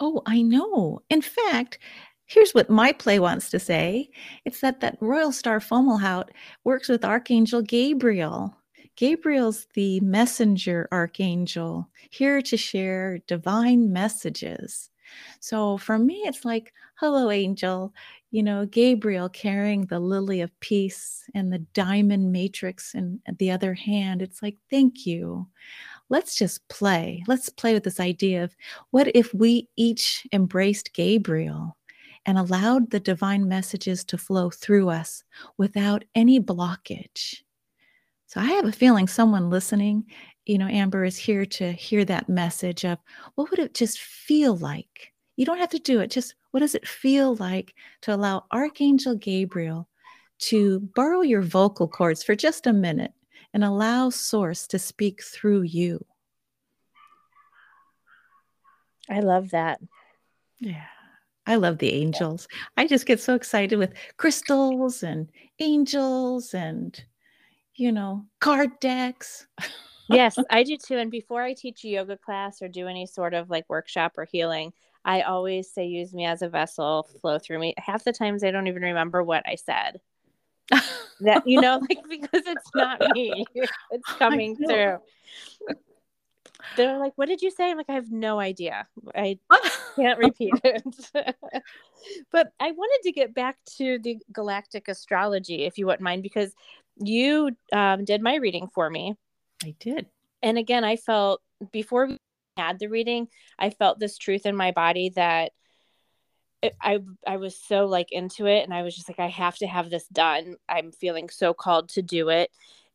Oh, 0.00 0.22
I 0.26 0.42
know. 0.42 1.00
In 1.10 1.22
fact, 1.22 1.78
here's 2.26 2.52
what 2.52 2.70
my 2.70 2.92
play 2.92 3.18
wants 3.18 3.50
to 3.50 3.58
say 3.58 4.08
it's 4.44 4.60
that 4.60 4.80
that 4.80 4.96
royal 5.00 5.32
star 5.32 5.58
fomalhaut 5.60 6.28
works 6.64 6.88
with 6.88 7.04
archangel 7.04 7.60
gabriel 7.60 8.56
gabriel's 8.96 9.66
the 9.74 9.98
messenger 10.00 10.86
archangel 10.92 11.88
here 12.10 12.40
to 12.40 12.56
share 12.56 13.18
divine 13.26 13.92
messages 13.92 14.90
So 15.40 15.78
for 15.78 15.98
me, 15.98 16.22
it's 16.26 16.44
like, 16.44 16.72
hello, 16.96 17.30
angel, 17.30 17.94
you 18.30 18.42
know, 18.42 18.66
Gabriel 18.66 19.28
carrying 19.28 19.86
the 19.86 20.00
lily 20.00 20.40
of 20.42 20.58
peace 20.60 21.24
and 21.34 21.52
the 21.52 21.60
diamond 21.74 22.32
matrix 22.32 22.94
in 22.94 23.20
the 23.38 23.50
other 23.52 23.74
hand. 23.74 24.22
It's 24.22 24.42
like, 24.42 24.56
thank 24.70 25.06
you. 25.06 25.48
Let's 26.10 26.34
just 26.34 26.66
play. 26.68 27.22
Let's 27.28 27.48
play 27.48 27.72
with 27.72 27.84
this 27.84 28.00
idea 28.00 28.44
of 28.44 28.54
what 28.90 29.14
if 29.14 29.32
we 29.32 29.68
each 29.76 30.26
embraced 30.32 30.92
Gabriel 30.92 31.76
and 32.26 32.36
allowed 32.36 32.90
the 32.90 33.00
divine 33.00 33.48
messages 33.48 34.04
to 34.04 34.18
flow 34.18 34.50
through 34.50 34.90
us 34.90 35.24
without 35.56 36.04
any 36.14 36.40
blockage. 36.40 37.42
So 38.26 38.40
I 38.40 38.44
have 38.44 38.66
a 38.66 38.72
feeling 38.72 39.08
someone 39.08 39.50
listening, 39.50 40.04
you 40.46 40.58
know, 40.58 40.68
Amber 40.68 41.04
is 41.04 41.16
here 41.16 41.46
to 41.46 41.72
hear 41.72 42.04
that 42.04 42.28
message 42.28 42.84
of 42.84 42.98
what 43.36 43.50
would 43.50 43.60
it 43.60 43.74
just 43.74 44.00
feel 44.00 44.56
like? 44.56 45.12
You 45.36 45.46
don't 45.46 45.58
have 45.58 45.70
to 45.70 45.78
do 45.78 46.00
it. 46.00 46.10
Just 46.10 46.34
what 46.50 46.60
does 46.60 46.74
it 46.74 46.86
feel 46.86 47.36
like 47.36 47.74
to 48.02 48.14
allow 48.14 48.44
Archangel 48.50 49.14
Gabriel 49.14 49.88
to 50.40 50.80
borrow 50.94 51.20
your 51.20 51.42
vocal 51.42 51.86
cords 51.86 52.22
for 52.22 52.34
just 52.34 52.66
a 52.66 52.72
minute 52.72 53.12
and 53.52 53.64
allow 53.64 54.10
Source 54.10 54.66
to 54.68 54.78
speak 54.78 55.22
through 55.22 55.62
you? 55.62 56.04
I 59.08 59.20
love 59.20 59.50
that. 59.50 59.80
Yeah. 60.60 60.86
I 61.46 61.56
love 61.56 61.78
the 61.78 61.92
angels. 61.92 62.46
I 62.76 62.86
just 62.86 63.06
get 63.06 63.18
so 63.18 63.34
excited 63.34 63.76
with 63.76 63.94
crystals 64.18 65.02
and 65.02 65.28
angels 65.58 66.54
and, 66.54 67.02
you 67.74 67.90
know, 67.90 68.24
card 68.40 68.78
decks. 68.78 69.48
yes, 70.08 70.38
I 70.50 70.62
do 70.62 70.76
too. 70.76 70.98
And 70.98 71.10
before 71.10 71.42
I 71.42 71.54
teach 71.54 71.82
a 71.84 71.88
yoga 71.88 72.16
class 72.16 72.62
or 72.62 72.68
do 72.68 72.86
any 72.86 73.06
sort 73.06 73.34
of 73.34 73.50
like 73.50 73.64
workshop 73.68 74.12
or 74.16 74.26
healing, 74.30 74.72
I 75.04 75.22
always 75.22 75.72
say, 75.72 75.86
use 75.86 76.12
me 76.12 76.26
as 76.26 76.42
a 76.42 76.48
vessel, 76.48 77.08
flow 77.20 77.38
through 77.38 77.58
me. 77.58 77.74
Half 77.78 78.04
the 78.04 78.12
times 78.12 78.44
I 78.44 78.50
don't 78.50 78.68
even 78.68 78.82
remember 78.82 79.22
what 79.22 79.42
I 79.46 79.56
said. 79.56 80.00
that, 81.20 81.46
you 81.46 81.60
know, 81.60 81.80
like 81.88 82.00
because 82.08 82.46
it's 82.46 82.70
not 82.74 83.00
me, 83.14 83.44
it's 83.90 84.12
coming 84.18 84.56
through 84.56 84.98
they're 86.76 86.98
like, 86.98 87.12
"What 87.16 87.28
did 87.28 87.42
you 87.42 87.50
say?" 87.50 87.70
I'm 87.70 87.76
like, 87.76 87.90
"I 87.90 87.94
have 87.94 88.10
no 88.10 88.40
idea. 88.40 88.86
I 89.14 89.38
can't 89.96 90.18
repeat 90.18 90.54
it." 90.64 90.82
but 92.32 92.52
I 92.60 92.70
wanted 92.70 93.00
to 93.04 93.12
get 93.12 93.34
back 93.34 93.58
to 93.76 93.98
the 93.98 94.18
galactic 94.32 94.88
astrology, 94.88 95.64
if 95.64 95.78
you 95.78 95.86
wouldn't 95.86 96.02
mind, 96.02 96.22
because 96.22 96.54
you 96.96 97.56
um, 97.72 98.04
did 98.04 98.22
my 98.22 98.36
reading 98.36 98.68
for 98.74 98.88
me. 98.88 99.14
I 99.62 99.74
did, 99.78 100.06
and 100.42 100.58
again, 100.58 100.84
I 100.84 100.96
felt 100.96 101.40
before 101.72 102.06
we 102.06 102.18
had 102.56 102.78
the 102.78 102.88
reading, 102.88 103.28
I 103.58 103.70
felt 103.70 103.98
this 103.98 104.18
truth 104.18 104.46
in 104.46 104.56
my 104.56 104.72
body 104.72 105.10
that. 105.16 105.52
It, 106.62 106.74
I 106.80 107.00
I 107.26 107.38
was 107.38 107.56
so 107.56 107.86
like 107.86 108.12
into 108.12 108.46
it 108.46 108.64
and 108.64 108.74
I 108.74 108.82
was 108.82 108.94
just 108.94 109.08
like 109.08 109.18
I 109.18 109.28
have 109.28 109.56
to 109.58 109.66
have 109.66 109.88
this 109.90 110.06
done. 110.08 110.56
I'm 110.68 110.92
feeling 110.92 111.28
so 111.28 111.54
called 111.54 111.88
to 111.90 112.02
do 112.02 112.28
it. 112.28 112.50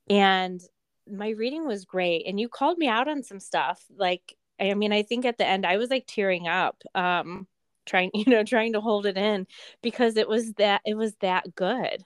And 0.09 0.61
my 1.09 1.29
reading 1.29 1.67
was 1.67 1.85
great 1.85 2.25
and 2.25 2.39
you 2.39 2.49
called 2.49 2.77
me 2.77 2.87
out 2.87 3.07
on 3.07 3.23
some 3.23 3.39
stuff 3.39 3.83
like 3.95 4.35
i 4.59 4.73
mean 4.73 4.91
i 4.91 5.03
think 5.03 5.25
at 5.25 5.37
the 5.37 5.45
end 5.45 5.65
i 5.65 5.77
was 5.77 5.89
like 5.89 6.05
tearing 6.07 6.47
up 6.47 6.81
um 6.95 7.47
trying 7.85 8.09
you 8.13 8.25
know 8.27 8.43
trying 8.43 8.73
to 8.73 8.81
hold 8.81 9.05
it 9.05 9.17
in 9.17 9.45
because 9.81 10.17
it 10.17 10.27
was 10.27 10.53
that 10.53 10.81
it 10.85 10.95
was 10.95 11.13
that 11.17 11.53
good 11.55 12.03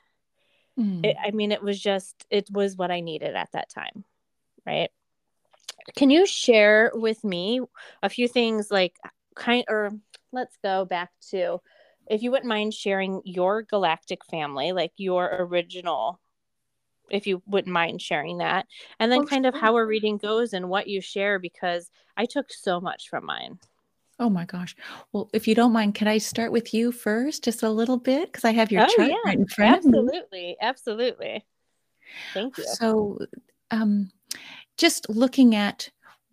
mm. 0.78 1.06
it, 1.06 1.16
i 1.24 1.32
mean 1.32 1.52
it 1.52 1.64
was 1.64 1.80
just 1.80 2.26
it 2.30 2.50
was 2.52 2.76
what 2.76 2.92
i 2.92 3.00
needed 3.00 3.36
at 3.36 3.52
that 3.54 3.70
time 3.70 4.04
right 4.66 4.90
can 5.96 6.10
you 6.10 6.26
share 6.26 6.92
with 6.94 7.24
me 7.24 7.62
a 8.04 8.10
few 8.10 8.28
things 8.28 8.70
like 8.70 8.98
kind 9.36 9.64
or 9.70 9.92
let's 10.32 10.58
go 10.64 10.86
back 10.86 11.12
to 11.32 11.60
if 12.10 12.22
you 12.22 12.32
wouldn't 12.32 12.50
mind 12.50 12.74
sharing 12.74 13.22
your 13.24 13.62
galactic 13.62 14.26
family 14.26 14.72
like 14.72 14.92
your 14.98 15.30
original 15.42 16.20
if 17.12 17.28
you 17.28 17.42
wouldn't 17.48 17.74
mind 17.74 18.02
sharing 18.02 18.38
that. 18.38 18.68
And 19.00 19.12
then 19.12 19.22
oh, 19.22 19.26
kind 19.26 19.46
of 19.46 19.56
how 19.56 19.76
a 19.78 19.86
reading 19.86 20.18
goes 20.18 20.54
and 20.54 20.70
what 20.70 20.88
you 20.88 21.02
share 21.02 21.40
because 21.40 21.90
i 22.18 22.26
took 22.26 22.52
so 22.52 22.80
much 22.80 23.10
from 23.10 23.26
mine. 23.26 23.60
Oh 24.20 24.30
my 24.30 24.46
gosh. 24.46 24.76
Well 25.12 25.30
if 25.34 25.48
you 25.48 25.56
don't 25.56 25.74
mind 25.74 25.96
can 25.96 26.08
i 26.08 26.18
start 26.18 26.52
with 26.52 26.74
you 26.74 26.92
first 26.92 27.44
just 27.44 27.64
a 27.64 27.70
little 27.70 27.98
bit? 27.98 28.32
Because 28.32 28.46
i 28.46 28.52
have 28.52 28.72
your 28.72 28.84
oh, 28.84 28.96
chart 28.96 29.10
yeah. 29.10 29.16
right 29.26 29.38
in 29.38 29.48
front 29.48 29.78
of 29.78 29.86
me. 29.86 29.92
absolutely. 29.98 30.58
Absolutely. 30.62 31.46
Thank 32.34 32.58
you. 32.58 32.66
So 32.66 33.20
um 33.72 34.12
just 34.78 35.10
looking 35.10 35.56
at 35.56 35.90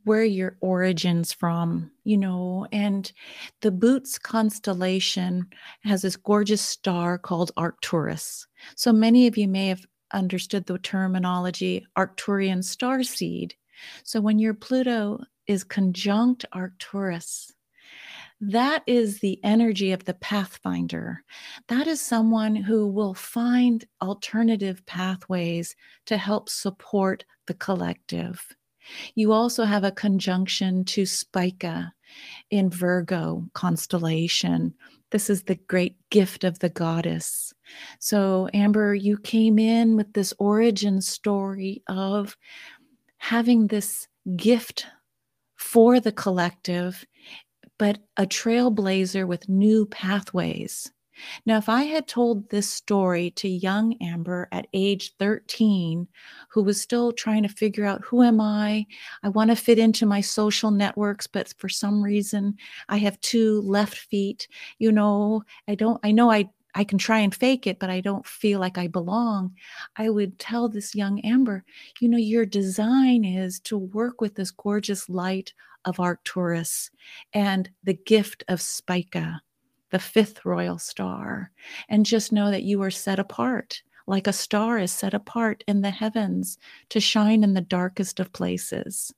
where 0.06 0.24
your 0.24 0.56
origins 0.60 1.32
from 1.32 1.90
you 2.04 2.16
know 2.16 2.66
and 2.72 3.12
the 3.60 3.70
boots 3.70 4.18
constellation 4.18 5.46
has 5.84 6.02
this 6.02 6.16
gorgeous 6.16 6.62
star 6.62 7.18
called 7.18 7.52
arcturus 7.56 8.46
so 8.74 8.92
many 8.92 9.26
of 9.26 9.36
you 9.36 9.46
may 9.46 9.68
have 9.68 9.84
understood 10.12 10.66
the 10.66 10.78
terminology 10.78 11.86
Arcturian 11.96 12.62
star 12.62 13.02
seed. 13.02 13.54
So 14.04 14.20
when 14.20 14.38
your 14.38 14.54
Pluto 14.54 15.20
is 15.46 15.64
conjunct 15.64 16.44
Arcturus, 16.52 17.52
that 18.40 18.82
is 18.86 19.20
the 19.20 19.40
energy 19.42 19.92
of 19.92 20.04
the 20.04 20.14
pathfinder. 20.14 21.24
That 21.68 21.86
is 21.86 22.00
someone 22.00 22.54
who 22.54 22.88
will 22.88 23.14
find 23.14 23.84
alternative 24.02 24.84
pathways 24.86 25.74
to 26.06 26.16
help 26.16 26.48
support 26.48 27.24
the 27.46 27.54
collective. 27.54 28.55
You 29.14 29.32
also 29.32 29.64
have 29.64 29.84
a 29.84 29.90
conjunction 29.90 30.84
to 30.86 31.06
Spica 31.06 31.92
in 32.50 32.70
Virgo 32.70 33.48
constellation, 33.54 34.74
this 35.10 35.30
is 35.30 35.44
the 35.44 35.54
great 35.54 35.96
gift 36.10 36.44
of 36.44 36.58
the 36.58 36.68
goddess. 36.68 37.52
So, 38.00 38.48
Amber, 38.52 38.94
you 38.94 39.18
came 39.18 39.58
in 39.58 39.96
with 39.96 40.12
this 40.12 40.34
origin 40.38 41.00
story 41.00 41.82
of 41.88 42.36
having 43.18 43.68
this 43.68 44.08
gift 44.36 44.86
for 45.56 46.00
the 46.00 46.12
collective, 46.12 47.04
but 47.78 47.98
a 48.16 48.26
trailblazer 48.26 49.26
with 49.26 49.48
new 49.48 49.86
pathways. 49.86 50.90
Now, 51.44 51.58
if 51.58 51.68
I 51.68 51.84
had 51.84 52.06
told 52.06 52.48
this 52.50 52.68
story 52.68 53.30
to 53.32 53.48
young 53.48 53.94
Amber 54.02 54.48
at 54.52 54.66
age 54.72 55.14
13, 55.18 56.06
who 56.48 56.62
was 56.62 56.80
still 56.80 57.12
trying 57.12 57.42
to 57.42 57.48
figure 57.48 57.84
out 57.84 58.04
who 58.04 58.22
am 58.22 58.40
I? 58.40 58.86
I 59.22 59.28
want 59.28 59.50
to 59.50 59.56
fit 59.56 59.78
into 59.78 60.06
my 60.06 60.20
social 60.20 60.70
networks, 60.70 61.26
but 61.26 61.52
for 61.58 61.68
some 61.68 62.02
reason 62.02 62.56
I 62.88 62.98
have 62.98 63.20
two 63.20 63.60
left 63.62 63.96
feet. 63.96 64.48
You 64.78 64.92
know, 64.92 65.42
I 65.68 65.74
don't, 65.74 66.00
I 66.02 66.12
know 66.12 66.30
I 66.30 66.48
I 66.76 66.84
can 66.84 66.98
try 66.98 67.20
and 67.20 67.34
fake 67.34 67.66
it, 67.66 67.78
but 67.78 67.88
I 67.88 68.02
don't 68.02 68.26
feel 68.26 68.60
like 68.60 68.76
I 68.76 68.86
belong. 68.86 69.54
I 69.96 70.10
would 70.10 70.38
tell 70.38 70.68
this 70.68 70.94
young 70.94 71.20
Amber, 71.20 71.64
you 72.00 72.08
know, 72.08 72.18
your 72.18 72.44
design 72.44 73.24
is 73.24 73.58
to 73.60 73.78
work 73.78 74.20
with 74.20 74.34
this 74.34 74.50
gorgeous 74.50 75.08
light 75.08 75.54
of 75.86 75.98
Arcturus 75.98 76.90
and 77.32 77.70
the 77.82 77.94
gift 77.94 78.44
of 78.48 78.60
Spica 78.60 79.40
the 79.90 79.98
fifth 79.98 80.44
royal 80.44 80.78
star, 80.78 81.50
and 81.88 82.06
just 82.06 82.32
know 82.32 82.50
that 82.50 82.64
you 82.64 82.82
are 82.82 82.90
set 82.90 83.18
apart, 83.18 83.82
like 84.06 84.26
a 84.26 84.32
star 84.32 84.78
is 84.78 84.92
set 84.92 85.14
apart 85.14 85.64
in 85.66 85.80
the 85.80 85.90
heavens 85.90 86.58
to 86.90 87.00
shine 87.00 87.42
in 87.42 87.54
the 87.54 87.60
darkest 87.60 88.20
of 88.20 88.32
places. 88.32 89.12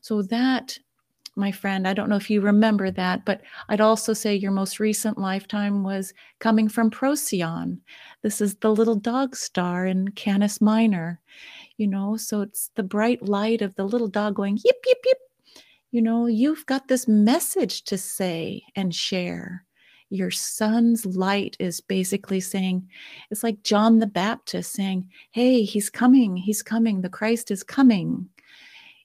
So, 0.00 0.22
that, 0.22 0.78
my 1.36 1.52
friend, 1.52 1.86
I 1.86 1.94
don't 1.94 2.08
know 2.08 2.16
if 2.16 2.30
you 2.30 2.40
remember 2.40 2.90
that, 2.90 3.24
but 3.24 3.42
I'd 3.68 3.80
also 3.80 4.12
say 4.12 4.34
your 4.34 4.52
most 4.52 4.80
recent 4.80 5.18
lifetime 5.18 5.84
was 5.84 6.12
coming 6.38 6.68
from 6.68 6.90
Procyon. 6.90 7.80
This 8.22 8.40
is 8.40 8.56
the 8.56 8.74
little 8.74 8.96
dog 8.96 9.36
star 9.36 9.86
in 9.86 10.08
Canis 10.08 10.60
Minor, 10.60 11.20
you 11.76 11.86
know, 11.86 12.16
so 12.16 12.40
it's 12.42 12.70
the 12.74 12.82
bright 12.82 13.22
light 13.22 13.62
of 13.62 13.74
the 13.74 13.84
little 13.84 14.08
dog 14.08 14.34
going 14.34 14.58
yip, 14.64 14.76
yip, 14.86 14.98
yip. 15.04 15.18
You 15.92 16.02
know, 16.02 16.26
you've 16.26 16.64
got 16.66 16.88
this 16.88 17.08
message 17.08 17.82
to 17.84 17.98
say 17.98 18.62
and 18.76 18.94
share 18.94 19.64
your 20.10 20.30
sun's 20.30 21.06
light 21.06 21.56
is 21.60 21.80
basically 21.80 22.40
saying, 22.40 22.86
it's 23.30 23.44
like 23.44 23.62
John 23.62 24.00
the 24.00 24.06
Baptist 24.06 24.72
saying, 24.72 25.08
Hey, 25.30 25.62
he's 25.62 25.88
coming, 25.88 26.36
he's 26.36 26.62
coming, 26.62 27.00
the 27.00 27.08
Christ 27.08 27.50
is 27.50 27.62
coming. 27.62 28.28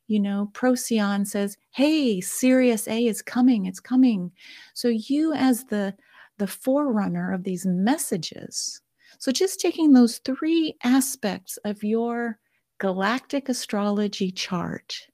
You 0.08 0.20
know, 0.20 0.50
Procyon 0.54 1.26
says, 1.26 1.58
Hey, 1.72 2.20
Sirius 2.22 2.88
A 2.88 3.06
is 3.06 3.22
coming, 3.22 3.66
it's 3.66 3.80
coming. 3.80 4.32
So 4.74 4.90
you, 4.90 5.34
as 5.34 5.64
the 5.66 5.96
the 6.38 6.48
forerunner 6.48 7.32
of 7.32 7.44
these 7.44 7.66
messages. 7.66 8.82
So 9.20 9.32
just 9.32 9.60
taking 9.62 9.94
those 9.94 10.18
three 10.20 10.76
aspects 10.84 11.58
of 11.64 11.84
your 11.84 12.40
galactic 12.78 13.48
astrology 13.48 14.32
chart, 14.32 15.08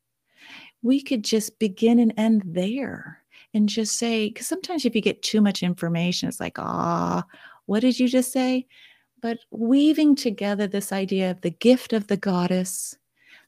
we 0.82 1.02
could 1.02 1.24
just 1.24 1.60
begin 1.60 2.00
and 2.00 2.14
end 2.18 2.42
there 2.44 3.21
and 3.54 3.68
just 3.68 3.98
say, 3.98 4.30
because 4.30 4.48
sometimes 4.48 4.86
if 4.86 4.96
you 4.96 5.02
get 5.02 5.22
too 5.22 5.42
much 5.42 5.64
information, 5.64 6.30
it's 6.30 6.40
like, 6.40 6.58
ah, 6.60 7.24
what 7.66 7.82
did 7.82 8.00
you 8.00 8.08
just 8.08 8.32
say? 8.32 8.66
But 9.22 9.40
weaving 9.52 10.16
together 10.16 10.68
this 10.68 10.92
idea 10.92 11.32
of 11.32 11.42
the 11.42 11.52
gift 11.52 11.94
of 11.94 12.08
the 12.08 12.18
goddess, 12.18 12.98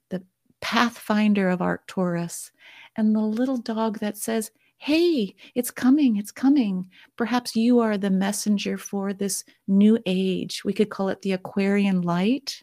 the 0.10 0.24
pathfinder 0.62 1.50
of 1.50 1.62
Arcturus, 1.62 2.52
and 2.96 3.16
the 3.16 3.22
little 3.22 3.58
dog 3.58 4.00
that 4.00 4.18
says, 4.18 4.52
hey, 4.78 5.34
it's 5.56 5.72
coming, 5.72 6.18
it's 6.18 6.32
coming. 6.32 6.86
Perhaps 7.16 7.56
you 7.56 7.80
are 7.80 7.98
the 7.98 8.10
messenger 8.10 8.78
for 8.78 9.14
this 9.14 9.46
new 9.68 9.98
age. 10.06 10.64
We 10.66 10.74
could 10.74 10.90
call 10.90 11.10
it 11.10 11.22
the 11.22 11.32
Aquarian 11.32 12.02
light 12.02 12.62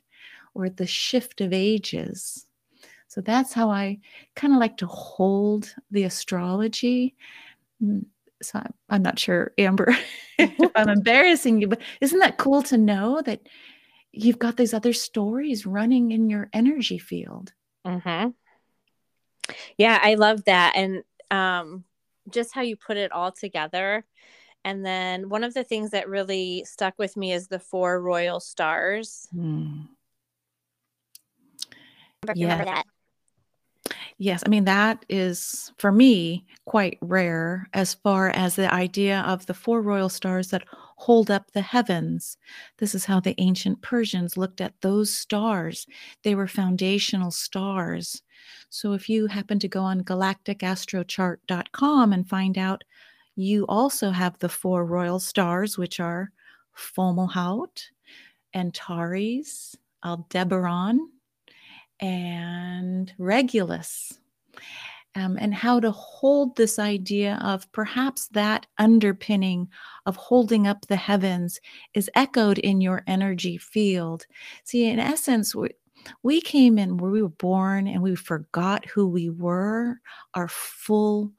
or 0.55 0.69
the 0.69 0.87
shift 0.87 1.41
of 1.41 1.53
ages. 1.55 2.47
So 3.11 3.21
that's 3.21 3.53
how 3.53 3.71
I 3.71 3.99
kind 4.37 4.55
of 4.55 4.61
like 4.61 4.77
to 4.77 4.87
hold 4.87 5.75
the 5.91 6.05
astrology. 6.05 7.17
Mm, 7.83 8.07
so 8.41 8.63
I'm 8.89 9.03
not 9.03 9.19
sure, 9.19 9.53
Amber, 9.59 9.97
if 10.39 10.71
I'm 10.77 10.89
embarrassing 10.89 11.61
you, 11.61 11.67
but 11.67 11.81
isn't 12.01 12.21
that 12.21 12.39
cool 12.39 12.63
to 12.63 12.79
know 12.79 13.21
that 13.23 13.41
you've 14.13 14.39
got 14.39 14.57
these 14.57 14.73
other 14.73 14.93
stories 14.93 15.67
running 15.67 16.13
in 16.13 16.31
your 16.31 16.51
energy 16.53 16.99
field? 16.99 17.53
Mm-hmm. 17.85 18.29
Yeah, 19.77 19.99
I 20.01 20.15
love 20.15 20.45
that. 20.45 20.75
And 20.77 21.03
um, 21.33 21.83
just 22.31 22.55
how 22.55 22.61
you 22.61 22.77
put 22.77 22.97
it 22.97 23.11
all 23.11 23.33
together. 23.33 24.05
And 24.65 24.87
then 24.87 25.29
one 25.29 25.43
of 25.43 25.53
the 25.53 25.65
things 25.65 25.91
that 25.91 26.09
really 26.09 26.65
stuck 26.65 26.95
with 26.97 27.17
me 27.17 27.33
is 27.33 27.49
the 27.49 27.59
four 27.59 28.01
royal 28.01 28.39
stars. 28.39 29.27
Mm. 29.35 29.89
Remember 32.25 32.65
that. 32.67 32.85
Yes, 34.23 34.43
I 34.45 34.51
mean, 34.51 34.67
that 34.67 35.07
is 35.09 35.73
for 35.79 35.91
me 35.91 36.45
quite 36.67 36.99
rare 37.01 37.67
as 37.73 37.95
far 37.95 38.29
as 38.29 38.55
the 38.55 38.71
idea 38.71 39.21
of 39.21 39.47
the 39.47 39.55
four 39.55 39.81
royal 39.81 40.11
stars 40.11 40.49
that 40.49 40.67
hold 40.99 41.31
up 41.31 41.53
the 41.53 41.63
heavens. 41.63 42.37
This 42.77 42.95
is 42.95 43.07
how 43.07 43.21
the 43.21 43.35
ancient 43.41 43.81
Persians 43.81 44.37
looked 44.37 44.61
at 44.61 44.79
those 44.83 45.11
stars. 45.11 45.87
They 46.23 46.35
were 46.35 46.49
foundational 46.49 47.31
stars. 47.31 48.21
So 48.69 48.93
if 48.93 49.09
you 49.09 49.27
happen 49.27 49.59
to 49.59 49.69
go 49.69 49.81
on 49.81 50.05
galacticastrochart.com 50.05 52.13
and 52.13 52.29
find 52.29 52.59
out 52.59 52.85
you 53.37 53.65
also 53.69 54.11
have 54.11 54.39
the 54.39 54.51
four 54.51 54.85
royal 54.85 55.19
stars, 55.19 55.79
which 55.79 55.99
are 55.99 56.31
Fomalhaut, 56.77 57.85
Antares, 58.53 59.79
Aldebaran, 60.05 61.09
and 62.01 63.13
Regulus. 63.19 64.19
Um, 65.17 65.37
and 65.41 65.53
how 65.53 65.81
to 65.81 65.91
hold 65.91 66.55
this 66.55 66.79
idea 66.79 67.41
of 67.43 67.71
perhaps 67.73 68.29
that 68.29 68.67
underpinning 68.79 69.69
of 70.07 70.15
holding 70.15 70.69
up 70.69 70.87
the 70.87 70.95
heavens 70.95 71.59
is 71.95 72.09
echoed 72.15 72.59
in 72.59 72.81
your 72.81 73.03
energy 73.09 73.59
field. 73.59 74.25
See, 74.63 74.87
in 74.87 75.01
essence, 75.01 75.53
we, 75.53 75.71
we 76.23 76.41
came 76.41 76.79
in 76.79 76.97
where 76.97 77.11
we 77.11 77.23
were 77.23 77.29
born 77.29 77.89
and 77.89 78.03
we 78.03 78.15
forgot 78.15 78.87
who 78.87 79.09
we 79.09 79.31
were, 79.31 79.99
our 80.35 80.47
full 80.47 81.33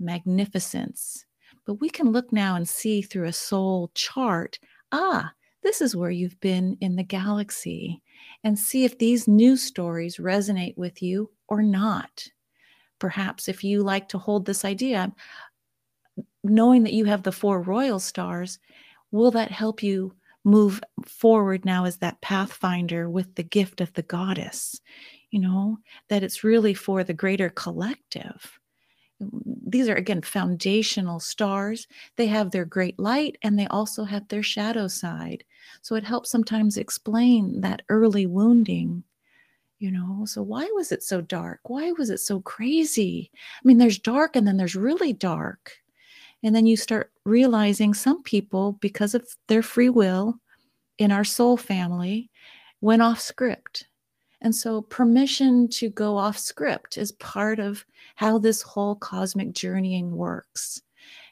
magnificence. 0.00 1.24
But 1.66 1.74
we 1.74 1.90
can 1.90 2.10
look 2.10 2.32
now 2.32 2.56
and 2.56 2.68
see 2.68 3.00
through 3.00 3.26
a 3.26 3.32
soul 3.32 3.92
chart 3.94 4.58
ah, 4.94 5.32
this 5.64 5.80
is 5.80 5.96
where 5.96 6.10
you've 6.10 6.38
been 6.40 6.76
in 6.80 6.94
the 6.94 7.02
galaxy 7.02 8.00
and 8.42 8.58
see 8.58 8.84
if 8.84 8.98
these 8.98 9.28
new 9.28 9.56
stories 9.56 10.18
resonate 10.18 10.76
with 10.76 11.02
you 11.02 11.30
or 11.48 11.62
not. 11.62 12.26
Perhaps 12.98 13.48
if 13.48 13.64
you 13.64 13.82
like 13.82 14.08
to 14.08 14.18
hold 14.18 14.46
this 14.46 14.64
idea, 14.64 15.12
knowing 16.42 16.82
that 16.84 16.92
you 16.92 17.04
have 17.06 17.22
the 17.22 17.32
four 17.32 17.60
royal 17.60 17.98
stars, 17.98 18.58
will 19.10 19.30
that 19.30 19.50
help 19.50 19.82
you 19.82 20.14
move 20.44 20.80
forward 21.06 21.64
now 21.64 21.84
as 21.84 21.98
that 21.98 22.20
pathfinder 22.20 23.08
with 23.08 23.34
the 23.34 23.42
gift 23.42 23.80
of 23.80 23.92
the 23.94 24.02
goddess? 24.02 24.80
You 25.30 25.40
know, 25.40 25.78
that 26.08 26.22
it's 26.22 26.44
really 26.44 26.74
for 26.74 27.02
the 27.02 27.14
greater 27.14 27.48
collective 27.50 28.58
these 29.20 29.88
are 29.88 29.94
again 29.94 30.22
foundational 30.22 31.20
stars. 31.20 31.86
They 32.16 32.26
have 32.26 32.50
their 32.50 32.64
great 32.64 32.98
light 32.98 33.36
and 33.42 33.58
they 33.58 33.66
also 33.68 34.04
have 34.04 34.26
their 34.28 34.42
shadow 34.42 34.88
side. 34.88 35.44
So 35.82 35.94
it 35.94 36.04
helps 36.04 36.30
sometimes 36.30 36.76
explain 36.76 37.60
that 37.60 37.82
early 37.88 38.26
wounding. 38.26 39.04
You 39.78 39.90
know, 39.90 40.24
so 40.24 40.42
why 40.42 40.70
was 40.74 40.92
it 40.92 41.02
so 41.02 41.20
dark? 41.20 41.60
Why 41.64 41.92
was 41.92 42.08
it 42.08 42.20
so 42.20 42.40
crazy? 42.40 43.30
I 43.34 43.60
mean, 43.66 43.78
there's 43.78 43.98
dark 43.98 44.36
and 44.36 44.46
then 44.46 44.56
there's 44.56 44.76
really 44.76 45.12
dark. 45.12 45.72
And 46.42 46.54
then 46.54 46.66
you 46.66 46.76
start 46.76 47.10
realizing 47.24 47.92
some 47.92 48.22
people, 48.22 48.72
because 48.80 49.14
of 49.14 49.26
their 49.48 49.62
free 49.62 49.88
will 49.88 50.38
in 50.98 51.10
our 51.10 51.24
soul 51.24 51.56
family, 51.56 52.30
went 52.80 53.02
off 53.02 53.20
script 53.20 53.88
and 54.44 54.54
so, 54.54 54.82
permission 54.82 55.68
to 55.68 55.88
go 55.88 56.18
off 56.18 56.36
script 56.36 56.98
is 56.98 57.12
part 57.12 57.58
of 57.58 57.86
how 58.16 58.38
this 58.38 58.60
whole 58.60 58.94
cosmic 58.94 59.54
journeying 59.54 60.14
works. 60.14 60.82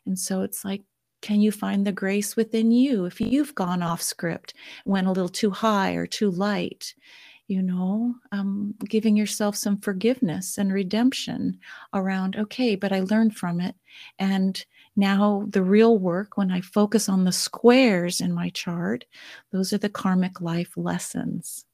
And 0.06 0.18
so, 0.18 0.40
it's 0.40 0.64
like, 0.64 0.82
can 1.20 1.42
you 1.42 1.52
find 1.52 1.86
the 1.86 1.92
grace 1.92 2.36
within 2.36 2.72
you 2.72 3.04
if 3.04 3.20
you've 3.20 3.54
gone 3.54 3.82
off 3.82 4.00
script, 4.00 4.54
went 4.86 5.06
a 5.06 5.12
little 5.12 5.28
too 5.28 5.50
high 5.50 5.92
or 5.92 6.06
too 6.06 6.30
light? 6.30 6.94
You 7.48 7.60
know, 7.60 8.14
um, 8.32 8.74
giving 8.88 9.14
yourself 9.14 9.56
some 9.56 9.76
forgiveness 9.78 10.56
and 10.56 10.72
redemption 10.72 11.58
around, 11.92 12.36
okay, 12.36 12.76
but 12.76 12.92
I 12.92 13.00
learned 13.00 13.36
from 13.36 13.60
it. 13.60 13.74
And 14.18 14.64
now, 14.96 15.44
the 15.50 15.62
real 15.62 15.98
work, 15.98 16.38
when 16.38 16.50
I 16.50 16.62
focus 16.62 17.10
on 17.10 17.24
the 17.24 17.32
squares 17.32 18.22
in 18.22 18.32
my 18.32 18.48
chart, 18.50 19.04
those 19.50 19.74
are 19.74 19.78
the 19.78 19.90
karmic 19.90 20.40
life 20.40 20.72
lessons. 20.78 21.66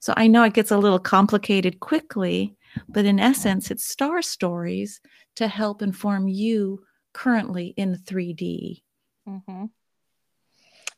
So 0.00 0.14
I 0.16 0.26
know 0.26 0.42
it 0.44 0.54
gets 0.54 0.70
a 0.70 0.78
little 0.78 0.98
complicated 0.98 1.80
quickly, 1.80 2.56
but 2.88 3.04
in 3.04 3.20
essence, 3.20 3.70
it's 3.70 3.84
star 3.84 4.22
stories 4.22 5.00
to 5.36 5.48
help 5.48 5.82
inform 5.82 6.28
you 6.28 6.82
currently 7.12 7.74
in 7.76 7.96
3D. 7.96 8.82
Mm-hmm. 9.28 9.66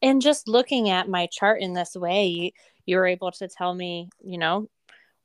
And 0.02 0.20
just 0.20 0.48
looking 0.48 0.88
at 0.88 1.08
my 1.08 1.28
chart 1.30 1.60
in 1.60 1.74
this 1.74 1.94
way, 1.94 2.26
you, 2.26 2.50
you 2.86 2.96
were 2.96 3.06
able 3.06 3.30
to 3.32 3.48
tell 3.48 3.72
me, 3.72 4.08
you 4.20 4.38
know, 4.38 4.68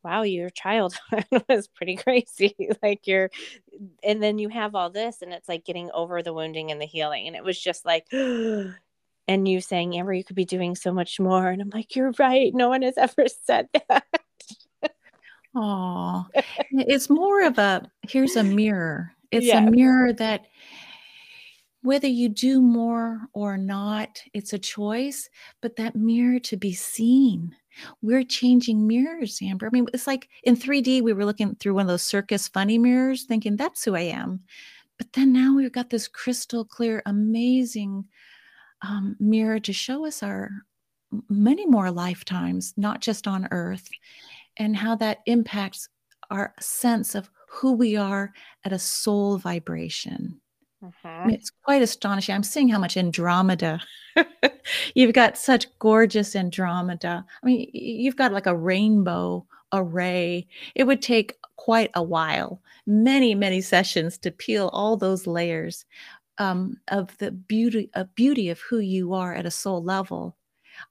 wow, 0.03 0.21
your 0.21 0.49
childhood 0.49 1.25
was 1.49 1.67
pretty 1.67 1.95
crazy. 1.95 2.55
like 2.83 3.07
you're, 3.07 3.29
and 4.03 4.21
then 4.21 4.37
you 4.37 4.49
have 4.49 4.75
all 4.75 4.89
this, 4.89 5.21
and 5.21 5.33
it's 5.33 5.49
like 5.49 5.65
getting 5.65 5.89
over 5.93 6.21
the 6.21 6.33
wounding 6.33 6.71
and 6.71 6.79
the 6.79 6.85
healing. 6.85 7.27
And 7.27 7.35
it 7.35 7.43
was 7.43 7.59
just 7.59 7.85
like, 7.85 8.05
and 9.27 9.47
you 9.47 9.61
saying 9.61 9.97
amber 9.97 10.13
you 10.13 10.23
could 10.23 10.35
be 10.35 10.45
doing 10.45 10.75
so 10.75 10.91
much 10.93 11.19
more 11.19 11.47
and 11.47 11.61
i'm 11.61 11.69
like 11.73 11.95
you're 11.95 12.13
right 12.19 12.53
no 12.53 12.69
one 12.69 12.81
has 12.81 12.97
ever 12.97 13.25
said 13.45 13.67
that. 13.89 14.05
Oh 15.55 16.25
it's 16.71 17.09
more 17.09 17.43
of 17.45 17.57
a 17.57 17.89
here's 18.03 18.35
a 18.35 18.43
mirror. 18.43 19.13
It's 19.31 19.47
yeah. 19.47 19.65
a 19.65 19.71
mirror 19.71 20.13
that 20.13 20.45
whether 21.81 22.07
you 22.07 22.29
do 22.29 22.61
more 22.61 23.21
or 23.33 23.57
not 23.57 24.21
it's 24.33 24.53
a 24.53 24.59
choice 24.59 25.29
but 25.61 25.75
that 25.77 25.95
mirror 25.95 26.39
to 26.39 26.57
be 26.57 26.73
seen. 26.73 27.55
We're 28.01 28.23
changing 28.23 28.87
mirrors 28.87 29.39
amber. 29.41 29.67
I 29.67 29.69
mean 29.71 29.87
it's 29.93 30.07
like 30.07 30.29
in 30.43 30.55
3d 30.55 31.01
we 31.01 31.13
were 31.13 31.25
looking 31.25 31.55
through 31.55 31.73
one 31.73 31.83
of 31.83 31.87
those 31.87 32.03
circus 32.03 32.47
funny 32.47 32.77
mirrors 32.77 33.23
thinking 33.23 33.55
that's 33.55 33.83
who 33.83 33.95
i 33.95 34.01
am. 34.01 34.41
But 34.97 35.13
then 35.13 35.31
now 35.31 35.55
we've 35.55 35.71
got 35.71 35.89
this 35.89 36.07
crystal 36.07 36.65
clear 36.65 37.01
amazing 37.05 38.05
um, 38.81 39.15
mirror 39.19 39.59
to 39.59 39.73
show 39.73 40.05
us 40.05 40.23
our 40.23 40.49
many 41.29 41.65
more 41.65 41.91
lifetimes, 41.91 42.73
not 42.77 43.01
just 43.01 43.27
on 43.27 43.47
earth, 43.51 43.87
and 44.57 44.75
how 44.75 44.95
that 44.95 45.19
impacts 45.25 45.89
our 46.29 46.53
sense 46.59 47.15
of 47.15 47.29
who 47.47 47.73
we 47.73 47.95
are 47.95 48.33
at 48.65 48.73
a 48.73 48.79
soul 48.79 49.37
vibration. 49.37 50.39
Uh-huh. 50.85 51.25
It's 51.29 51.49
quite 51.63 51.81
astonishing. 51.81 52.35
I'm 52.35 52.43
seeing 52.43 52.69
how 52.69 52.77
much 52.77 52.97
Andromeda. 52.97 53.81
you've 54.95 55.13
got 55.13 55.37
such 55.37 55.67
gorgeous 55.79 56.35
Andromeda. 56.35 57.25
I 57.41 57.45
mean, 57.45 57.69
you've 57.73 58.15
got 58.15 58.31
like 58.33 58.45
a 58.45 58.55
rainbow 58.55 59.45
array. 59.73 60.47
It 60.75 60.83
would 60.83 61.01
take 61.01 61.35
quite 61.55 61.89
a 61.95 62.03
while, 62.03 62.61
many, 62.85 63.33
many 63.33 63.61
sessions 63.61 64.17
to 64.19 64.31
peel 64.31 64.69
all 64.71 64.97
those 64.97 65.25
layers 65.25 65.85
um, 66.37 66.77
of 66.89 67.17
the 67.17 67.31
beauty 67.31 67.89
of 67.93 68.13
beauty 68.15 68.49
of 68.49 68.59
who 68.61 68.79
you 68.79 69.13
are 69.13 69.33
at 69.33 69.45
a 69.45 69.51
soul 69.51 69.83
level. 69.83 70.37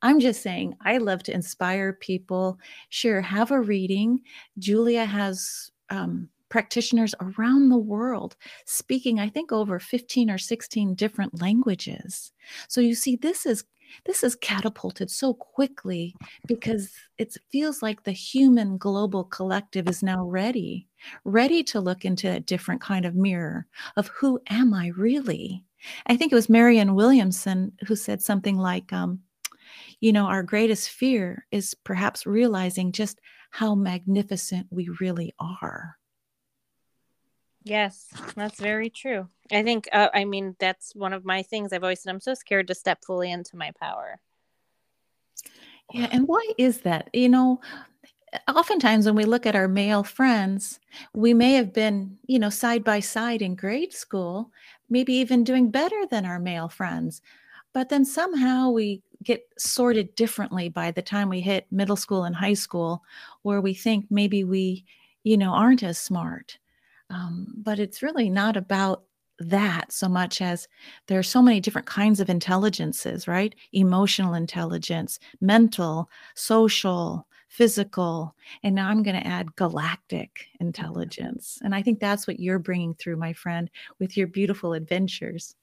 I'm 0.03 0.19
just 0.19 0.43
saying, 0.43 0.75
I 0.85 0.99
love 0.99 1.23
to 1.25 1.35
inspire 1.35 1.93
people. 1.93 2.59
Sure, 2.89 3.21
have 3.21 3.51
a 3.53 3.61
reading. 3.61 4.21
Julia 4.59 5.05
has 5.05 5.71
um, 5.91 6.29
practitioners 6.49 7.15
around 7.21 7.69
the 7.69 7.79
world 7.79 8.37
speaking, 8.65 9.21
I 9.21 9.29
think, 9.29 9.53
over 9.53 9.79
15 9.79 10.31
or 10.31 10.39
16 10.39 10.95
different 10.95 11.41
languages. 11.41 12.33
So 12.69 12.81
you 12.81 12.95
see, 12.95 13.17
this 13.17 13.47
is 13.47 13.65
this 14.05 14.25
is 14.25 14.35
catapulted 14.35 15.11
so 15.11 15.33
quickly 15.35 16.15
because 16.47 16.93
it 17.19 17.37
feels 17.51 17.83
like 17.83 18.03
the 18.03 18.13
human 18.13 18.79
global 18.79 19.23
collective 19.23 19.89
is 19.89 20.03
now 20.03 20.25
ready, 20.25 20.89
ready 21.25 21.63
to 21.65 21.81
look 21.81 22.05
into 22.05 22.31
a 22.31 22.41
different 22.41 22.81
kind 22.81 23.05
of 23.05 23.15
mirror 23.15 23.67
of 23.97 24.09
who 24.09 24.41
am 24.49 24.75
I 24.75 24.89
really? 24.89 25.65
I 26.07 26.17
think 26.17 26.33
it 26.33 26.37
was 26.37 26.49
Marianne 26.49 26.95
Williamson 26.95 27.73
who 27.87 27.97
said 27.97 28.23
something 28.23 28.57
like, 28.57 28.93
um, 28.93 29.21
you 30.01 30.13
know, 30.13 30.27
our 30.27 30.43
greatest 30.43 30.91
fear 30.91 31.47
is 31.51 31.75
perhaps 31.75 32.27
realizing 32.27 32.93
just 32.93 33.21
how 33.51 33.75
magnificent 33.75 34.67
we 34.71 34.89
really 35.01 35.35
are. 35.39 35.97
Yes, 37.63 38.07
that's 38.37 38.61
very 38.61 38.91
true. 38.91 39.29
I 39.51 39.65
think, 39.65 39.89
uh, 39.93 40.09
I 40.15 40.25
mean, 40.25 40.55
that's 40.61 40.95
one 40.95 41.13
of 41.13 41.25
my 41.25 41.43
things 41.43 41.73
I've 41.73 41.83
always 41.83 42.01
said. 42.01 42.11
I'm 42.11 42.21
so 42.21 42.35
scared 42.35 42.69
to 42.69 42.75
step 42.75 43.05
fully 43.05 43.33
into 43.33 43.57
my 43.57 43.73
power. 43.81 44.21
Yeah. 45.93 46.09
And 46.13 46.29
why 46.29 46.45
is 46.59 46.81
that? 46.83 47.11
You 47.13 47.29
know, 47.29 47.61
oftentimes 48.49 49.07
when 49.07 49.17
we 49.17 49.25
look 49.25 49.47
at 49.47 49.57
our 49.57 49.69
male 49.69 50.05
friends, 50.05 50.81
we 51.15 51.35
may 51.35 51.53
have 51.55 51.73
been, 51.73 52.19
you 52.27 52.39
know, 52.39 52.51
side 52.51 52.85
by 52.85 53.01
side 53.01 53.43
in 53.43 53.55
grade 53.55 53.93
school, 53.93 54.51
maybe 54.89 55.13
even 55.15 55.45
doing 55.45 55.71
better 55.71 56.07
than 56.11 56.25
our 56.25 56.39
male 56.39 56.69
friends. 56.69 57.23
But 57.73 57.89
then 57.89 58.05
somehow 58.05 58.71
we 58.71 59.03
get 59.23 59.43
sorted 59.59 60.15
differently 60.15 60.69
by 60.69 60.91
the 60.91 61.03
time 61.03 61.29
we 61.29 61.41
hit 61.41 61.67
middle 61.71 61.97
school 61.97 62.25
and 62.25 62.35
high 62.35 62.55
school, 62.55 63.03
where 63.43 63.61
we 63.61 63.75
think 63.75 64.07
maybe 64.11 64.45
we, 64.45 64.85
you 65.25 65.37
know, 65.37 65.53
aren't 65.53 65.83
as 65.83 65.99
smart. 65.99 66.59
Um, 67.11 67.55
but 67.57 67.79
it's 67.79 68.03
really 68.03 68.31
not 68.31 68.57
about 68.57 69.05
that 69.39 69.93
so 69.93 70.09
much 70.09 70.41
as 70.41 70.67
there 71.07 71.19
are 71.19 71.23
so 71.25 71.43
many 71.43 71.61
different 71.61 71.87
kinds 71.87 72.21
of 72.21 72.31
intelligences, 72.31 73.29
right? 73.29 73.55
Emotional 73.73 74.35
intelligence, 74.35 75.19
mental, 75.41 76.09
social, 76.35 77.27
physical, 77.49 78.35
and 78.63 78.75
now 78.75 78.89
I'm 78.89 79.03
going 79.03 79.21
to 79.21 79.27
add 79.27 79.57
galactic 79.57 80.47
intelligence. 80.61 81.59
And 81.63 81.75
I 81.75 81.83
think 81.83 82.01
that's 82.01 82.27
what 82.27 82.41
you're 82.41 82.59
bringing 82.59 82.95
through, 82.95 83.17
my 83.17 83.33
friend, 83.33 83.71
with 83.99 84.17
your 84.17 84.27
beautiful 84.27 84.73
adventures. 84.73 85.55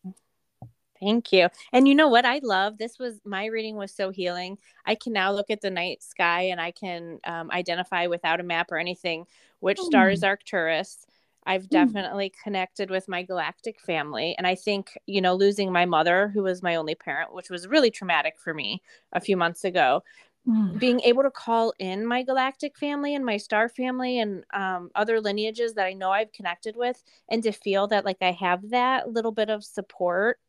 Thank 0.99 1.33
you. 1.33 1.49
And 1.73 1.87
you 1.87 1.95
know 1.95 2.07
what 2.07 2.25
I 2.25 2.39
love? 2.43 2.77
This 2.77 2.97
was 2.97 3.19
my 3.25 3.45
reading 3.47 3.75
was 3.75 3.93
so 3.93 4.09
healing. 4.09 4.57
I 4.85 4.95
can 4.95 5.11
now 5.11 5.33
look 5.33 5.49
at 5.49 5.59
the 5.59 5.69
night 5.69 6.01
sky 6.01 6.43
and 6.43 6.61
I 6.61 6.71
can 6.71 7.19
um, 7.25 7.51
identify 7.51 8.07
without 8.07 8.39
a 8.39 8.43
map 8.43 8.71
or 8.71 8.77
anything 8.77 9.25
which 9.59 9.79
mm. 9.79 9.85
star 9.85 10.09
is. 10.09 10.23
Arcturus. 10.23 11.05
I've 11.45 11.63
hmm. 11.63 11.69
definitely 11.69 12.29
mm. 12.29 12.43
connected 12.43 12.89
with 12.89 13.09
my 13.09 13.23
galactic 13.23 13.81
family. 13.81 14.33
And 14.37 14.47
I 14.47 14.55
think, 14.55 14.97
you 15.07 15.19
know, 15.19 15.35
losing 15.35 15.71
my 15.73 15.85
mother, 15.85 16.29
who 16.33 16.43
was 16.43 16.63
my 16.63 16.75
only 16.75 16.95
parent, 16.95 17.33
which 17.33 17.49
was 17.49 17.67
really 17.67 17.91
traumatic 17.91 18.35
for 18.37 18.53
me 18.53 18.81
a 19.11 19.19
few 19.19 19.35
months 19.35 19.65
ago, 19.65 20.03
mm. 20.47 20.79
being 20.79 20.99
able 21.01 21.23
to 21.23 21.31
call 21.31 21.73
in 21.79 22.05
my 22.05 22.23
galactic 22.23 22.77
family 22.77 23.15
and 23.15 23.25
my 23.25 23.37
star 23.37 23.69
family 23.69 24.19
and 24.19 24.43
um, 24.53 24.89
other 24.95 25.19
lineages 25.19 25.73
that 25.73 25.85
I 25.85 25.93
know 25.93 26.11
I've 26.11 26.31
connected 26.33 26.75
with, 26.75 27.03
and 27.29 27.43
to 27.43 27.51
feel 27.51 27.87
that 27.87 28.05
like 28.05 28.21
I 28.21 28.31
have 28.31 28.69
that 28.69 29.09
little 29.09 29.31
bit 29.31 29.49
of 29.49 29.63
support 29.63 30.39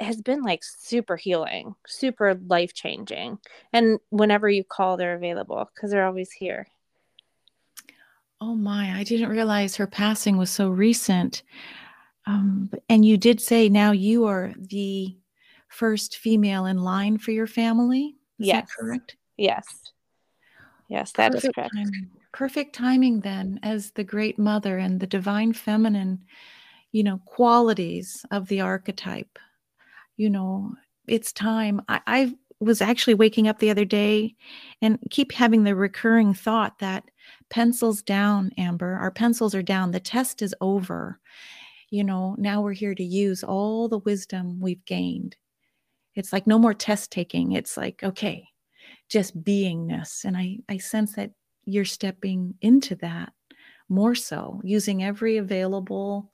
has 0.00 0.20
been 0.20 0.42
like 0.42 0.62
super 0.64 1.16
healing, 1.16 1.74
super 1.86 2.34
life 2.46 2.74
changing. 2.74 3.38
And 3.72 3.98
whenever 4.10 4.48
you 4.48 4.64
call, 4.64 4.96
they're 4.96 5.14
available 5.14 5.70
because 5.74 5.90
they're 5.90 6.06
always 6.06 6.32
here. 6.32 6.66
Oh 8.40 8.54
my, 8.54 8.98
I 8.98 9.04
didn't 9.04 9.30
realize 9.30 9.76
her 9.76 9.86
passing 9.86 10.36
was 10.36 10.50
so 10.50 10.68
recent. 10.68 11.42
Um, 12.26 12.70
and 12.88 13.04
you 13.04 13.16
did 13.16 13.40
say 13.40 13.68
now 13.68 13.92
you 13.92 14.24
are 14.24 14.52
the 14.56 15.16
first 15.68 16.16
female 16.18 16.66
in 16.66 16.78
line 16.78 17.18
for 17.18 17.30
your 17.30 17.46
family. 17.46 18.16
Is 18.38 18.48
yes. 18.48 18.68
correct? 18.78 19.16
Yes. 19.36 19.64
Yes, 20.88 21.12
that 21.12 21.32
Perfect 21.32 21.44
is 21.44 21.54
correct. 21.54 21.74
Timing. 21.74 22.10
Perfect 22.32 22.74
timing 22.74 23.20
then 23.20 23.60
as 23.62 23.92
the 23.92 24.04
great 24.04 24.38
mother 24.38 24.78
and 24.78 25.00
the 25.00 25.06
divine 25.06 25.52
feminine, 25.52 26.24
you 26.92 27.02
know, 27.02 27.20
qualities 27.24 28.24
of 28.30 28.48
the 28.48 28.60
archetype 28.60 29.38
you 30.16 30.30
know, 30.30 30.74
it's 31.06 31.32
time. 31.32 31.82
I, 31.88 32.00
I 32.06 32.34
was 32.60 32.80
actually 32.80 33.14
waking 33.14 33.48
up 33.48 33.58
the 33.58 33.70
other 33.70 33.84
day 33.84 34.34
and 34.80 34.98
keep 35.10 35.32
having 35.32 35.64
the 35.64 35.74
recurring 35.74 36.34
thought 36.34 36.78
that 36.78 37.04
pencils 37.50 38.02
down, 38.02 38.52
Amber. 38.56 38.94
Our 38.94 39.10
pencils 39.10 39.54
are 39.54 39.62
down. 39.62 39.90
The 39.90 40.00
test 40.00 40.40
is 40.40 40.54
over. 40.60 41.20
You 41.90 42.04
know, 42.04 42.34
now 42.38 42.62
we're 42.62 42.72
here 42.72 42.94
to 42.94 43.04
use 43.04 43.44
all 43.44 43.88
the 43.88 43.98
wisdom 43.98 44.60
we've 44.60 44.84
gained. 44.84 45.36
It's 46.14 46.32
like 46.32 46.46
no 46.46 46.58
more 46.58 46.74
test 46.74 47.10
taking. 47.10 47.52
It's 47.52 47.76
like, 47.76 48.02
okay, 48.02 48.48
just 49.08 49.42
beingness. 49.42 50.24
And 50.24 50.36
I, 50.36 50.58
I 50.68 50.78
sense 50.78 51.14
that 51.14 51.32
you're 51.64 51.84
stepping 51.84 52.54
into 52.60 52.94
that 52.96 53.32
more 53.88 54.14
so, 54.14 54.60
using 54.64 55.02
every 55.02 55.36
available 55.36 56.30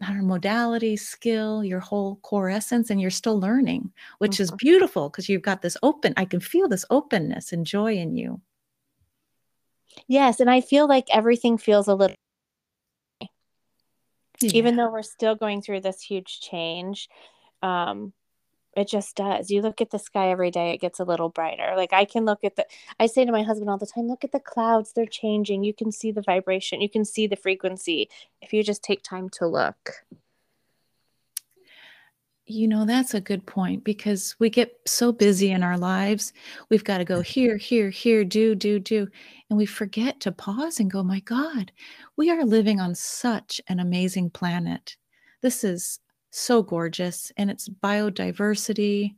know, 0.00 0.22
modality, 0.22 0.96
skill, 0.96 1.62
your 1.62 1.80
whole 1.80 2.16
core 2.16 2.50
essence, 2.50 2.90
and 2.90 3.00
you're 3.00 3.10
still 3.10 3.38
learning, 3.38 3.92
which 4.18 4.32
mm-hmm. 4.32 4.42
is 4.42 4.50
beautiful 4.52 5.08
because 5.08 5.28
you've 5.28 5.42
got 5.42 5.62
this 5.62 5.76
open, 5.82 6.14
I 6.16 6.24
can 6.24 6.40
feel 6.40 6.68
this 6.68 6.84
openness 6.90 7.52
and 7.52 7.66
joy 7.66 7.94
in 7.94 8.16
you. 8.16 8.40
Yes. 10.08 10.40
And 10.40 10.50
I 10.50 10.60
feel 10.60 10.88
like 10.88 11.06
everything 11.12 11.58
feels 11.58 11.86
a 11.86 11.94
little, 11.94 12.16
yeah. 13.20 13.28
even 14.40 14.76
though 14.76 14.90
we're 14.90 15.02
still 15.02 15.34
going 15.34 15.62
through 15.62 15.80
this 15.80 16.00
huge 16.00 16.40
change. 16.40 17.08
Um, 17.62 18.12
it 18.74 18.88
just 18.88 19.16
does. 19.16 19.50
You 19.50 19.60
look 19.60 19.80
at 19.80 19.90
the 19.90 19.98
sky 19.98 20.30
every 20.30 20.50
day, 20.50 20.70
it 20.70 20.80
gets 20.80 20.98
a 20.98 21.04
little 21.04 21.28
brighter. 21.28 21.74
Like 21.76 21.92
I 21.92 22.04
can 22.04 22.24
look 22.24 22.42
at 22.44 22.56
the, 22.56 22.66
I 22.98 23.06
say 23.06 23.24
to 23.24 23.32
my 23.32 23.42
husband 23.42 23.68
all 23.68 23.78
the 23.78 23.86
time, 23.86 24.08
look 24.08 24.24
at 24.24 24.32
the 24.32 24.40
clouds, 24.40 24.92
they're 24.92 25.06
changing. 25.06 25.64
You 25.64 25.74
can 25.74 25.92
see 25.92 26.10
the 26.10 26.22
vibration, 26.22 26.80
you 26.80 26.88
can 26.88 27.04
see 27.04 27.26
the 27.26 27.36
frequency 27.36 28.08
if 28.40 28.52
you 28.52 28.62
just 28.62 28.82
take 28.82 29.02
time 29.02 29.28
to 29.30 29.46
look. 29.46 30.04
You 32.46 32.66
know, 32.66 32.84
that's 32.84 33.14
a 33.14 33.20
good 33.20 33.46
point 33.46 33.84
because 33.84 34.34
we 34.38 34.50
get 34.50 34.80
so 34.84 35.12
busy 35.12 35.52
in 35.52 35.62
our 35.62 35.78
lives. 35.78 36.32
We've 36.70 36.82
got 36.82 36.98
to 36.98 37.04
go 37.04 37.20
here, 37.20 37.56
here, 37.56 37.88
here, 37.88 38.24
do, 38.24 38.54
do, 38.54 38.80
do. 38.80 39.06
And 39.48 39.56
we 39.56 39.64
forget 39.64 40.18
to 40.20 40.32
pause 40.32 40.80
and 40.80 40.90
go, 40.90 41.04
my 41.04 41.20
God, 41.20 41.70
we 42.16 42.30
are 42.30 42.44
living 42.44 42.80
on 42.80 42.94
such 42.94 43.60
an 43.68 43.78
amazing 43.78 44.30
planet. 44.30 44.96
This 45.40 45.62
is 45.62 46.00
so 46.32 46.62
gorgeous 46.62 47.30
and 47.36 47.50
it's 47.50 47.68
biodiversity, 47.68 49.14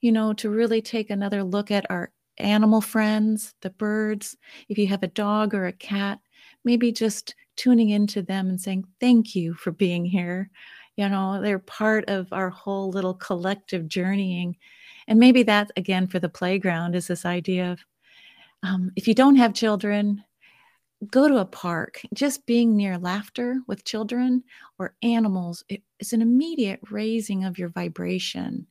you 0.00 0.12
know, 0.12 0.32
to 0.34 0.50
really 0.50 0.82
take 0.82 1.10
another 1.10 1.42
look 1.42 1.70
at 1.70 1.86
our 1.90 2.10
animal 2.38 2.80
friends, 2.80 3.54
the 3.62 3.70
birds. 3.70 4.36
If 4.68 4.76
you 4.76 4.86
have 4.88 5.02
a 5.02 5.08
dog 5.08 5.54
or 5.54 5.66
a 5.66 5.72
cat, 5.72 6.18
maybe 6.64 6.92
just 6.92 7.34
tuning 7.56 7.90
into 7.90 8.20
them 8.20 8.48
and 8.48 8.60
saying, 8.60 8.84
Thank 9.00 9.34
you 9.34 9.54
for 9.54 9.70
being 9.70 10.04
here. 10.04 10.50
You 10.96 11.08
know, 11.08 11.40
they're 11.40 11.58
part 11.58 12.08
of 12.08 12.32
our 12.32 12.50
whole 12.50 12.90
little 12.90 13.14
collective 13.14 13.86
journeying. 13.88 14.56
And 15.08 15.18
maybe 15.18 15.42
that, 15.44 15.70
again, 15.76 16.06
for 16.06 16.18
the 16.18 16.28
playground 16.28 16.94
is 16.94 17.06
this 17.06 17.24
idea 17.24 17.72
of 17.72 17.84
um, 18.62 18.90
if 18.96 19.06
you 19.06 19.14
don't 19.14 19.36
have 19.36 19.54
children, 19.54 20.24
go 21.10 21.28
to 21.28 21.38
a 21.38 21.44
park, 21.44 22.00
just 22.14 22.46
being 22.46 22.76
near 22.76 22.98
laughter 22.98 23.60
with 23.66 23.84
children 23.84 24.44
or 24.78 24.94
animals, 25.02 25.64
it 25.68 25.82
is 25.98 26.12
an 26.12 26.22
immediate 26.22 26.80
raising 26.90 27.44
of 27.44 27.58
your 27.58 27.68
vibration. 27.68 28.66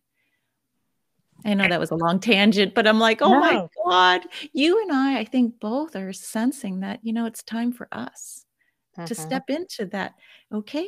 I 1.43 1.53
know 1.53 1.67
that 1.67 1.79
was 1.79 1.91
a 1.91 1.95
long 1.95 2.19
tangent, 2.19 2.73
but 2.73 2.87
I'm 2.87 2.99
like, 2.99 3.21
oh 3.21 3.33
no. 3.33 3.39
my 3.39 3.67
God, 3.85 4.21
you 4.53 4.81
and 4.81 4.91
I, 4.91 5.19
I 5.19 5.25
think 5.25 5.59
both 5.59 5.95
are 5.95 6.13
sensing 6.13 6.79
that, 6.79 6.99
you 7.03 7.13
know, 7.13 7.25
it's 7.25 7.43
time 7.43 7.71
for 7.71 7.87
us 7.91 8.45
uh-huh. 8.97 9.07
to 9.07 9.13
mm-hmm. 9.13 9.23
step 9.23 9.49
into 9.49 9.85
that. 9.87 10.15
Okay, 10.51 10.87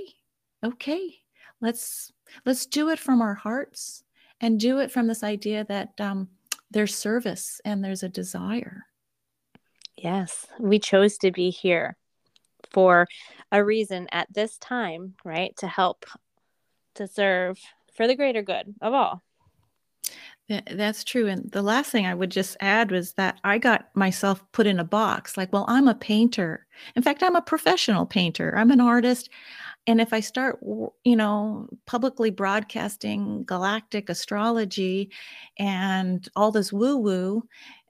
okay, 0.64 1.16
let's 1.62 2.12
let's 2.46 2.66
do 2.66 2.90
it 2.90 2.98
from 3.00 3.22
our 3.22 3.36
hearts 3.36 4.04
and 4.42 4.60
do 4.60 4.80
it 4.80 4.92
from 4.92 5.08
this 5.08 5.24
idea 5.24 5.66
that 5.66 6.00
um, 6.00 6.30
there's 6.72 6.96
service 6.96 7.62
and 7.66 7.84
there's 7.84 8.04
a 8.04 8.10
desire. 8.10 8.86
Yes, 9.98 10.46
we 10.60 10.80
chose 10.80 11.18
to 11.20 11.32
be 11.32 11.50
here 11.50 11.98
for 12.72 13.08
a 13.52 13.64
reason 13.64 14.08
at 14.12 14.32
this 14.32 14.58
time, 14.58 15.16
right? 15.26 15.56
To 15.58 15.68
help, 15.68 16.06
to 16.96 17.08
serve 17.08 17.58
for 17.96 18.08
the 18.08 18.16
greater 18.16 18.44
good 18.44 18.76
of 18.82 18.94
all. 18.94 19.24
That's 20.50 21.04
true. 21.04 21.28
And 21.28 21.52
the 21.52 21.62
last 21.62 21.92
thing 21.92 22.06
I 22.06 22.14
would 22.14 22.32
just 22.32 22.56
add 22.62 22.90
was 22.90 23.14
that 23.14 23.38
I 23.44 23.58
got 23.58 23.90
myself 23.96 24.42
put 24.54 24.66
in 24.66 24.80
a 24.80 24.86
box 24.86 25.36
like, 25.36 25.52
well, 25.52 25.66
I'm 25.68 25.90
a 25.90 25.96
painter. 25.96 26.66
In 26.96 27.04
fact, 27.04 27.22
I'm 27.22 27.36
a 27.36 27.42
professional 27.42 28.06
painter, 28.06 28.54
I'm 28.56 28.72
an 28.72 28.80
artist. 28.80 29.30
And 29.88 30.00
if 30.00 30.14
I 30.14 30.22
start, 30.22 30.60
you 30.62 31.16
know, 31.16 31.68
publicly 31.86 32.30
broadcasting 32.30 33.44
galactic 33.44 34.10
astrology 34.10 35.12
and 35.58 36.28
all 36.36 36.52
this 36.52 36.72
woo 36.72 36.98
woo, 36.98 37.44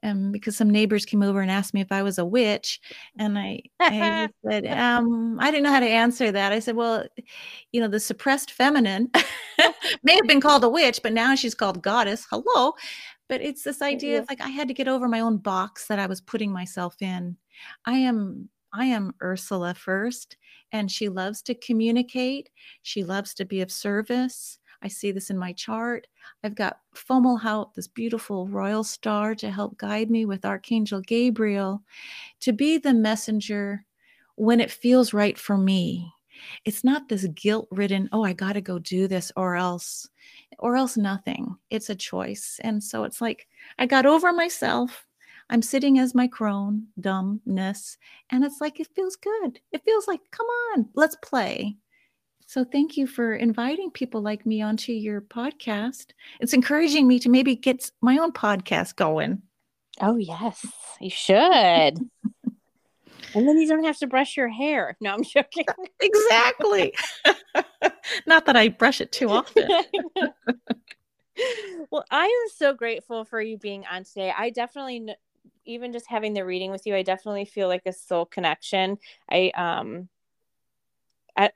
um, 0.03 0.31
because 0.31 0.55
some 0.55 0.69
neighbors 0.69 1.05
came 1.05 1.23
over 1.23 1.41
and 1.41 1.51
asked 1.51 1.73
me 1.73 1.81
if 1.81 1.91
I 1.91 2.03
was 2.03 2.17
a 2.17 2.25
witch, 2.25 2.79
and 3.17 3.37
I, 3.37 3.61
I 3.79 4.29
said 4.49 4.67
um, 4.67 5.39
I 5.39 5.51
didn't 5.51 5.63
know 5.63 5.71
how 5.71 5.79
to 5.79 5.87
answer 5.89 6.31
that. 6.31 6.51
I 6.51 6.59
said, 6.59 6.75
well, 6.75 7.05
you 7.71 7.81
know, 7.81 7.87
the 7.87 7.99
suppressed 7.99 8.51
feminine 8.51 9.09
may 10.03 10.15
have 10.15 10.27
been 10.27 10.41
called 10.41 10.63
a 10.63 10.69
witch, 10.69 11.01
but 11.03 11.13
now 11.13 11.35
she's 11.35 11.55
called 11.55 11.81
goddess. 11.81 12.25
Hello, 12.29 12.73
but 13.29 13.41
it's 13.41 13.63
this 13.63 13.81
idea 13.81 14.19
of 14.19 14.29
like 14.29 14.41
I 14.41 14.49
had 14.49 14.67
to 14.67 14.73
get 14.73 14.87
over 14.87 15.07
my 15.07 15.19
own 15.19 15.37
box 15.37 15.87
that 15.87 15.99
I 15.99 16.07
was 16.07 16.21
putting 16.21 16.51
myself 16.51 16.95
in. 17.01 17.37
I 17.85 17.93
am 17.93 18.49
I 18.73 18.85
am 18.85 19.13
Ursula 19.21 19.73
first, 19.73 20.37
and 20.71 20.91
she 20.91 21.09
loves 21.09 21.41
to 21.43 21.55
communicate. 21.55 22.49
She 22.83 23.03
loves 23.03 23.33
to 23.35 23.45
be 23.45 23.61
of 23.61 23.71
service. 23.71 24.59
I 24.87 24.89
see 24.89 25.11
this 25.11 25.29
in 25.29 25.37
my 25.37 25.51
chart. 25.51 26.07
I've 26.45 26.55
got 26.55 26.79
Fomalhaut, 26.95 27.73
this 27.73 27.89
beautiful 27.89 28.47
royal 28.47 28.85
star, 28.85 29.35
to 29.35 29.51
help 29.51 29.77
guide 29.77 30.09
me 30.09 30.23
with 30.25 30.45
Archangel 30.45 31.01
Gabriel 31.01 31.83
to 32.39 32.53
be 32.53 32.77
the 32.77 32.93
messenger 32.93 33.83
when 34.35 34.61
it 34.61 34.71
feels 34.71 35.13
right 35.13 35.37
for 35.37 35.57
me. 35.57 36.09
it's 36.65 36.83
not 36.83 37.09
this 37.09 37.25
guilt 37.35 37.67
ridden, 37.71 38.09
oh, 38.11 38.23
I 38.23 38.33
got 38.33 38.53
to 38.53 38.61
go 38.61 38.79
do 38.79 39.07
this 39.07 39.31
or 39.35 39.55
else, 39.55 40.07
or 40.59 40.75
else 40.75 40.97
nothing. 40.97 41.55
It's 41.69 41.89
a 41.89 41.95
choice. 41.95 42.59
And 42.63 42.83
so 42.83 43.03
it's 43.03 43.21
like 43.21 43.47
I 43.79 43.85
got 43.85 44.05
over 44.05 44.31
myself. 44.33 45.05
I'm 45.49 45.61
sitting 45.61 45.97
as 45.97 46.13
my 46.13 46.27
crone, 46.27 46.87
dumbness. 46.99 47.97
And 48.31 48.43
it's 48.43 48.59
like, 48.59 48.79
it 48.79 48.89
feels 48.95 49.15
good. 49.15 49.59
It 49.71 49.83
feels 49.85 50.07
like, 50.07 50.19
come 50.31 50.47
on, 50.47 50.89
let's 50.93 51.15
play. 51.23 51.77
So 52.47 52.63
thank 52.63 52.95
you 52.95 53.07
for 53.07 53.35
inviting 53.35 53.91
people 53.91 54.21
like 54.21 54.45
me 54.45 54.61
onto 54.61 54.93
your 54.93 55.19
podcast. 55.19 56.11
It's 56.39 56.53
encouraging 56.53 57.05
me 57.05 57.19
to 57.19 57.29
maybe 57.29 57.57
get 57.57 57.91
my 57.99 58.17
own 58.19 58.31
podcast 58.31 58.95
going. 58.95 59.41
Oh, 59.99 60.15
yes, 60.15 60.65
you 61.01 61.09
should. 61.09 61.35
and 61.43 61.99
then 63.33 63.57
you 63.57 63.67
don't 63.67 63.83
have 63.83 63.97
to 63.97 64.07
brush 64.07 64.37
your 64.37 64.47
hair. 64.47 64.95
No, 65.01 65.13
I'm 65.13 65.25
joking. 65.25 65.65
exactly. 65.99 66.93
Not 68.25 68.45
that 68.45 68.55
I 68.55 68.69
brush 68.69 69.01
it 69.01 69.11
too 69.11 69.27
often. 69.29 69.67
well, 71.91 72.05
I 72.09 72.25
am 72.25 72.49
so 72.55 72.73
grateful 72.73 73.25
for 73.25 73.41
you 73.41 73.57
being 73.57 73.83
on 73.91 74.05
today. 74.05 74.33
I 74.35 74.51
definitely 74.51 75.09
even 75.65 75.91
just 75.91 76.07
having 76.07 76.33
the 76.33 76.45
reading 76.45 76.71
with 76.71 76.85
you, 76.85 76.95
I 76.95 77.03
definitely 77.03 77.43
feel 77.43 77.67
like 77.67 77.81
a 77.85 77.91
soul 77.91 78.25
connection. 78.25 78.99
I 79.29 79.51
um 79.53 80.07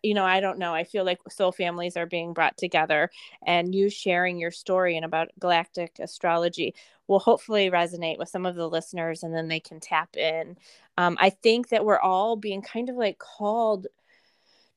You 0.04 0.14
know, 0.14 0.26
I 0.26 0.40
don't 0.40 0.60
know. 0.60 0.74
I 0.74 0.84
feel 0.84 1.06
like 1.06 1.20
soul 1.30 1.52
families 1.52 1.98
are 1.98 2.06
being 2.06 2.34
brought 2.34 2.58
together, 2.58 3.10
and 3.46 3.74
you 3.74 3.90
sharing 3.90 4.40
your 4.40 4.52
story 4.52 4.96
and 4.96 5.06
about 5.06 5.30
galactic 5.40 5.98
astrology 6.00 6.76
will 7.08 7.20
hopefully 7.20 7.70
resonate 7.70 8.18
with 8.18 8.30
some 8.30 8.46
of 8.46 8.56
the 8.56 8.70
listeners, 8.70 9.24
and 9.24 9.34
then 9.34 9.48
they 9.48 9.60
can 9.60 9.80
tap 9.80 10.16
in. 10.16 10.58
Um, 10.98 11.18
I 11.20 11.30
think 11.32 11.70
that 11.70 11.86
we're 11.86 12.00
all 12.00 12.36
being 12.36 12.62
kind 12.62 12.90
of 12.90 12.96
like 12.96 13.18
called 13.18 13.88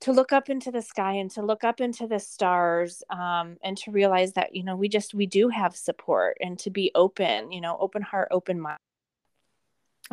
to 0.01 0.13
look 0.13 0.33
up 0.33 0.51
into 0.51 0.71
the 0.71 0.83
sky 0.83 1.15
and 1.15 1.31
to 1.31 1.43
look 1.43 1.65
up 1.65 1.81
into 1.81 2.07
the 2.07 2.21
stars 2.21 3.03
um, 3.11 3.57
and 3.63 3.77
to 3.79 3.91
realize 3.91 4.33
that 4.35 4.55
you 4.55 4.63
know 4.63 4.77
we 4.77 4.89
just 4.89 5.15
we 5.15 5.27
do 5.27 5.49
have 5.49 5.75
support 5.77 6.37
and 6.41 6.59
to 6.59 6.71
be 6.71 6.91
open 6.95 7.51
you 7.53 7.61
know 7.61 7.77
open 7.81 8.03
heart 8.03 8.29
open 8.31 8.61
mind 8.61 8.79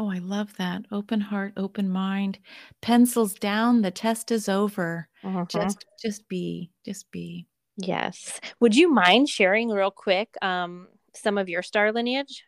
Oh, 0.01 0.09
I 0.09 0.17
love 0.17 0.57
that. 0.57 0.85
Open 0.91 1.21
heart, 1.21 1.53
open 1.57 1.87
mind. 1.87 2.39
Pencils 2.81 3.35
down, 3.35 3.83
the 3.83 3.91
test 3.91 4.31
is 4.31 4.49
over. 4.49 5.07
Uh-huh. 5.23 5.45
Just 5.47 5.85
just 6.01 6.27
be, 6.27 6.71
just 6.83 7.11
be. 7.11 7.45
Yes. 7.77 8.39
Would 8.59 8.75
you 8.75 8.91
mind 8.91 9.29
sharing 9.29 9.69
real 9.69 9.91
quick 9.91 10.35
um 10.41 10.87
some 11.13 11.37
of 11.37 11.49
your 11.49 11.61
star 11.61 11.91
lineage? 11.91 12.45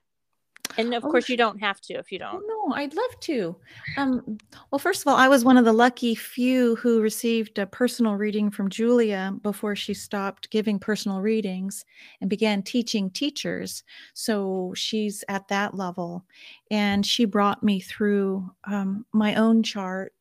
And 0.78 0.94
of 0.94 1.06
oh, 1.06 1.12
course, 1.12 1.30
you 1.30 1.38
don't 1.38 1.60
have 1.60 1.80
to 1.82 1.94
if 1.94 2.12
you 2.12 2.20
don't. 2.20 2.44
Oh, 2.44 2.66
no, 2.68 2.76
I'd 2.76 2.96
love 2.96 3.20
to. 3.22 3.56
Um, 3.98 4.38
well, 4.72 4.80
first 4.80 5.02
of 5.02 5.08
all, 5.08 5.16
I 5.16 5.28
was 5.28 5.46
one 5.46 5.58
of 5.58 5.66
the 5.66 5.74
lucky 5.74 6.16
few 6.16 6.76
who 6.78 7.02
received 7.02 7.60
a 7.60 7.68
personal 7.68 8.16
reading 8.16 8.50
from 8.50 8.70
Julia 8.70 9.36
before 9.44 9.76
she 9.76 9.94
stopped 9.94 10.50
giving 10.50 10.80
personal 10.80 11.22
readings 11.22 11.86
and 12.22 12.30
began 12.30 12.64
teaching 12.64 13.12
teachers. 13.12 13.84
So 14.14 14.74
she's 14.76 15.24
at 15.30 15.48
that 15.50 15.76
level. 15.76 16.26
And 16.72 17.06
she 17.06 17.26
brought 17.26 17.62
me 17.62 17.80
through 17.80 18.50
um, 18.64 19.06
my 19.14 19.36
own 19.36 19.62
chart, 19.62 20.14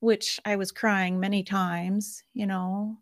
which 0.00 0.38
I 0.44 0.56
was 0.56 0.72
crying 0.72 1.18
many 1.18 1.42
times, 1.42 2.22
you 2.34 2.46
know. 2.46 2.98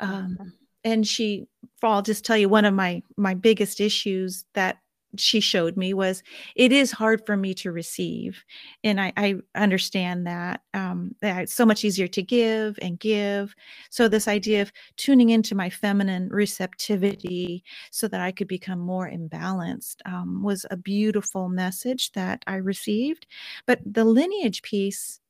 Um, 0.00 0.36
mm-hmm. 0.38 0.48
and 0.84 1.06
she, 1.06 1.46
I'll 1.82 2.02
just 2.02 2.24
tell 2.24 2.36
you 2.36 2.48
one 2.48 2.64
of 2.64 2.74
my 2.74 3.02
my 3.16 3.34
biggest 3.34 3.80
issues 3.80 4.44
that 4.54 4.78
she 5.20 5.40
showed 5.40 5.76
me 5.76 5.94
was 5.94 6.22
it 6.56 6.72
is 6.72 6.90
hard 6.90 7.24
for 7.26 7.36
me 7.36 7.54
to 7.54 7.72
receive 7.72 8.44
and 8.82 9.00
i, 9.00 9.12
I 9.16 9.36
understand 9.54 10.26
that 10.26 10.62
um, 10.74 11.14
that 11.20 11.42
it's 11.42 11.54
so 11.54 11.66
much 11.66 11.84
easier 11.84 12.08
to 12.08 12.22
give 12.22 12.78
and 12.82 12.98
give 12.98 13.54
so 13.90 14.08
this 14.08 14.28
idea 14.28 14.62
of 14.62 14.72
tuning 14.96 15.30
into 15.30 15.54
my 15.54 15.70
feminine 15.70 16.28
receptivity 16.28 17.64
so 17.90 18.08
that 18.08 18.20
i 18.20 18.32
could 18.32 18.48
become 18.48 18.78
more 18.78 19.10
imbalanced 19.10 19.96
um, 20.06 20.42
was 20.42 20.66
a 20.70 20.76
beautiful 20.76 21.48
message 21.48 22.12
that 22.12 22.42
i 22.46 22.56
received 22.56 23.26
but 23.66 23.80
the 23.84 24.04
lineage 24.04 24.62
piece 24.62 25.20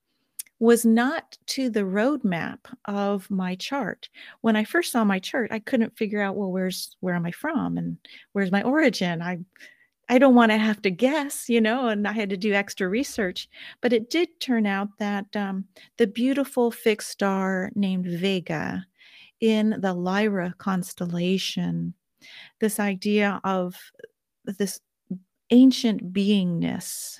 was 0.58 0.84
not 0.84 1.36
to 1.46 1.68
the 1.68 1.80
roadmap 1.80 2.58
of 2.86 3.30
my 3.30 3.54
chart. 3.56 4.08
When 4.40 4.56
I 4.56 4.64
first 4.64 4.92
saw 4.92 5.04
my 5.04 5.18
chart, 5.18 5.50
I 5.52 5.58
couldn't 5.58 5.96
figure 5.96 6.22
out, 6.22 6.36
well, 6.36 6.52
where's 6.52 6.96
where 7.00 7.14
am 7.14 7.26
I 7.26 7.32
from 7.32 7.76
and 7.76 7.98
where's 8.32 8.52
my 8.52 8.62
origin? 8.62 9.20
I 9.20 9.40
I 10.08 10.18
don't 10.18 10.34
want 10.34 10.52
to 10.52 10.58
have 10.58 10.82
to 10.82 10.90
guess, 10.90 11.48
you 11.48 11.60
know, 11.60 11.88
and 11.88 12.06
I 12.06 12.12
had 12.12 12.30
to 12.30 12.36
do 12.36 12.52
extra 12.52 12.88
research. 12.88 13.48
But 13.80 13.92
it 13.92 14.10
did 14.10 14.28
turn 14.40 14.66
out 14.66 14.88
that 14.98 15.34
um, 15.34 15.64
the 15.96 16.06
beautiful 16.06 16.70
fixed 16.70 17.10
star 17.10 17.70
named 17.74 18.06
Vega 18.06 18.86
in 19.40 19.76
the 19.80 19.94
Lyra 19.94 20.54
constellation, 20.58 21.94
this 22.60 22.78
idea 22.78 23.40
of 23.44 23.76
this 24.44 24.80
ancient 25.50 26.12
beingness, 26.12 27.18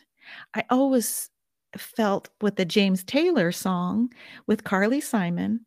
I 0.55 0.65
always 0.71 1.31
felt 1.77 2.31
with 2.41 2.57
the 2.57 2.65
James 2.65 3.03
Taylor 3.05 3.51
song 3.53 4.13
with 4.47 4.65
Carly 4.65 5.01
Simon 5.01 5.61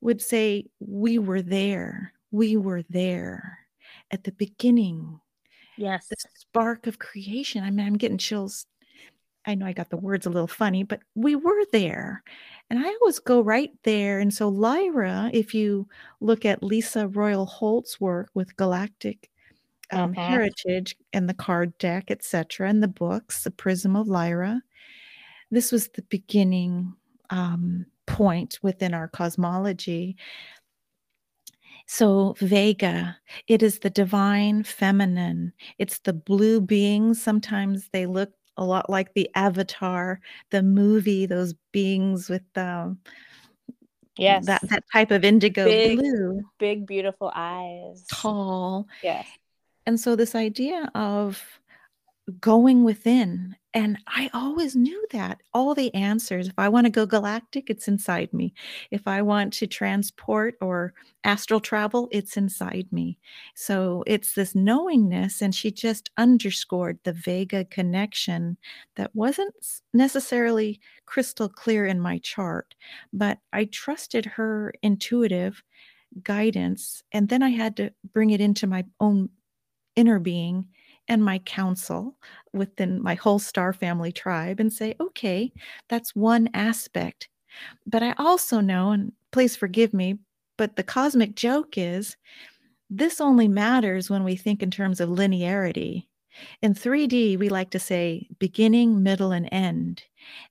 would 0.00 0.20
say, 0.20 0.66
We 0.80 1.18
were 1.18 1.42
there, 1.42 2.12
we 2.30 2.56
were 2.56 2.82
there 2.88 3.58
at 4.10 4.24
the 4.24 4.32
beginning 4.32 5.20
Yes. 5.76 6.08
The 6.08 6.16
spark 6.34 6.86
of 6.86 6.98
creation. 6.98 7.64
I 7.64 7.70
mean, 7.70 7.86
I'm 7.86 7.96
getting 7.96 8.18
chills. 8.18 8.66
I 9.46 9.54
know 9.54 9.66
I 9.66 9.72
got 9.72 9.90
the 9.90 9.96
words 9.96 10.26
a 10.26 10.30
little 10.30 10.46
funny, 10.46 10.84
but 10.84 11.00
we 11.14 11.34
were 11.34 11.64
there. 11.72 12.22
And 12.70 12.78
I 12.78 12.88
always 12.88 13.18
go 13.18 13.40
right 13.40 13.70
there. 13.82 14.20
And 14.20 14.32
so, 14.32 14.48
Lyra, 14.48 15.30
if 15.32 15.54
you 15.54 15.88
look 16.20 16.44
at 16.44 16.62
Lyssa 16.62 17.08
Royal 17.08 17.46
Holt's 17.46 18.00
work 18.00 18.30
with 18.34 18.56
Galactic 18.56 19.30
um, 19.90 20.12
uh-huh. 20.12 20.28
Heritage 20.28 20.96
and 21.12 21.28
the 21.28 21.34
card 21.34 21.76
deck, 21.78 22.10
etc., 22.10 22.68
and 22.68 22.82
the 22.82 22.88
books, 22.88 23.44
The 23.44 23.50
Prism 23.50 23.96
of 23.96 24.08
Lyra, 24.08 24.62
this 25.50 25.72
was 25.72 25.88
the 25.88 26.02
beginning 26.02 26.94
um, 27.30 27.86
point 28.06 28.58
within 28.62 28.94
our 28.94 29.08
cosmology 29.08 30.16
so, 31.86 32.34
Vega, 32.38 33.16
it 33.48 33.62
is 33.62 33.78
the 33.80 33.90
divine 33.90 34.64
feminine. 34.64 35.52
It's 35.78 35.98
the 36.00 36.12
blue 36.12 36.60
beings. 36.60 37.22
Sometimes 37.22 37.88
they 37.92 38.06
look 38.06 38.32
a 38.56 38.64
lot 38.64 38.90
like 38.90 39.14
the 39.14 39.30
Avatar, 39.34 40.20
the 40.50 40.62
movie, 40.62 41.26
those 41.26 41.54
beings 41.72 42.28
with 42.28 42.42
um, 42.56 42.98
yes, 44.16 44.46
that, 44.46 44.62
that 44.68 44.84
type 44.92 45.10
of 45.10 45.24
indigo 45.24 45.64
big, 45.64 45.98
blue. 45.98 46.40
Big, 46.58 46.86
beautiful 46.86 47.32
eyes. 47.34 48.04
Tall. 48.10 48.86
Yes. 49.02 49.26
And 49.86 49.98
so, 49.98 50.14
this 50.14 50.34
idea 50.34 50.90
of 50.94 51.42
going 52.40 52.84
within 52.84 53.56
and 53.74 53.98
I 54.06 54.28
always 54.34 54.76
knew 54.76 55.06
that 55.12 55.40
all 55.54 55.74
the 55.74 55.94
answers. 55.94 56.46
If 56.46 56.58
I 56.58 56.68
want 56.68 56.84
to 56.84 56.90
go 56.90 57.06
galactic, 57.06 57.70
it's 57.70 57.88
inside 57.88 58.32
me. 58.34 58.52
If 58.90 59.06
I 59.06 59.22
want 59.22 59.54
to 59.54 59.66
transport 59.66 60.56
or 60.60 60.92
astral 61.24 61.58
travel, 61.58 62.08
it's 62.12 62.36
inside 62.36 62.86
me. 62.92 63.16
So 63.54 64.04
it's 64.06 64.34
this 64.34 64.54
knowingness. 64.54 65.40
And 65.40 65.54
she 65.54 65.70
just 65.70 66.10
underscored 66.18 66.98
the 67.04 67.14
Vega 67.14 67.64
connection 67.64 68.58
that 68.96 69.14
wasn't 69.14 69.54
necessarily 69.94 70.78
crystal 71.06 71.48
clear 71.48 71.86
in 71.86 71.98
my 71.98 72.18
chart, 72.18 72.74
but 73.12 73.38
I 73.54 73.64
trusted 73.66 74.26
her 74.26 74.74
intuitive 74.82 75.62
guidance. 76.22 77.02
And 77.10 77.30
then 77.30 77.42
I 77.42 77.50
had 77.50 77.74
to 77.78 77.90
bring 78.12 78.30
it 78.30 78.40
into 78.42 78.66
my 78.66 78.84
own 79.00 79.30
inner 79.96 80.18
being 80.18 80.66
and 81.08 81.24
my 81.24 81.38
council 81.40 82.16
within 82.52 83.02
my 83.02 83.14
whole 83.14 83.38
star 83.38 83.72
family 83.72 84.12
tribe 84.12 84.60
and 84.60 84.72
say, 84.72 84.94
okay, 85.00 85.52
that's 85.88 86.14
one 86.14 86.48
aspect. 86.54 87.28
But 87.86 88.02
I 88.02 88.14
also 88.18 88.60
know, 88.60 88.90
and 88.90 89.12
please 89.30 89.56
forgive 89.56 89.92
me, 89.92 90.18
but 90.56 90.76
the 90.76 90.82
cosmic 90.82 91.34
joke 91.34 91.76
is 91.76 92.16
this 92.88 93.20
only 93.20 93.48
matters 93.48 94.10
when 94.10 94.24
we 94.24 94.36
think 94.36 94.62
in 94.62 94.70
terms 94.70 95.00
of 95.00 95.08
linearity. 95.08 96.06
In 96.62 96.74
3D, 96.74 97.38
we 97.38 97.48
like 97.48 97.70
to 97.70 97.78
say 97.78 98.26
beginning, 98.38 99.02
middle, 99.02 99.32
and 99.32 99.48
end. 99.52 100.02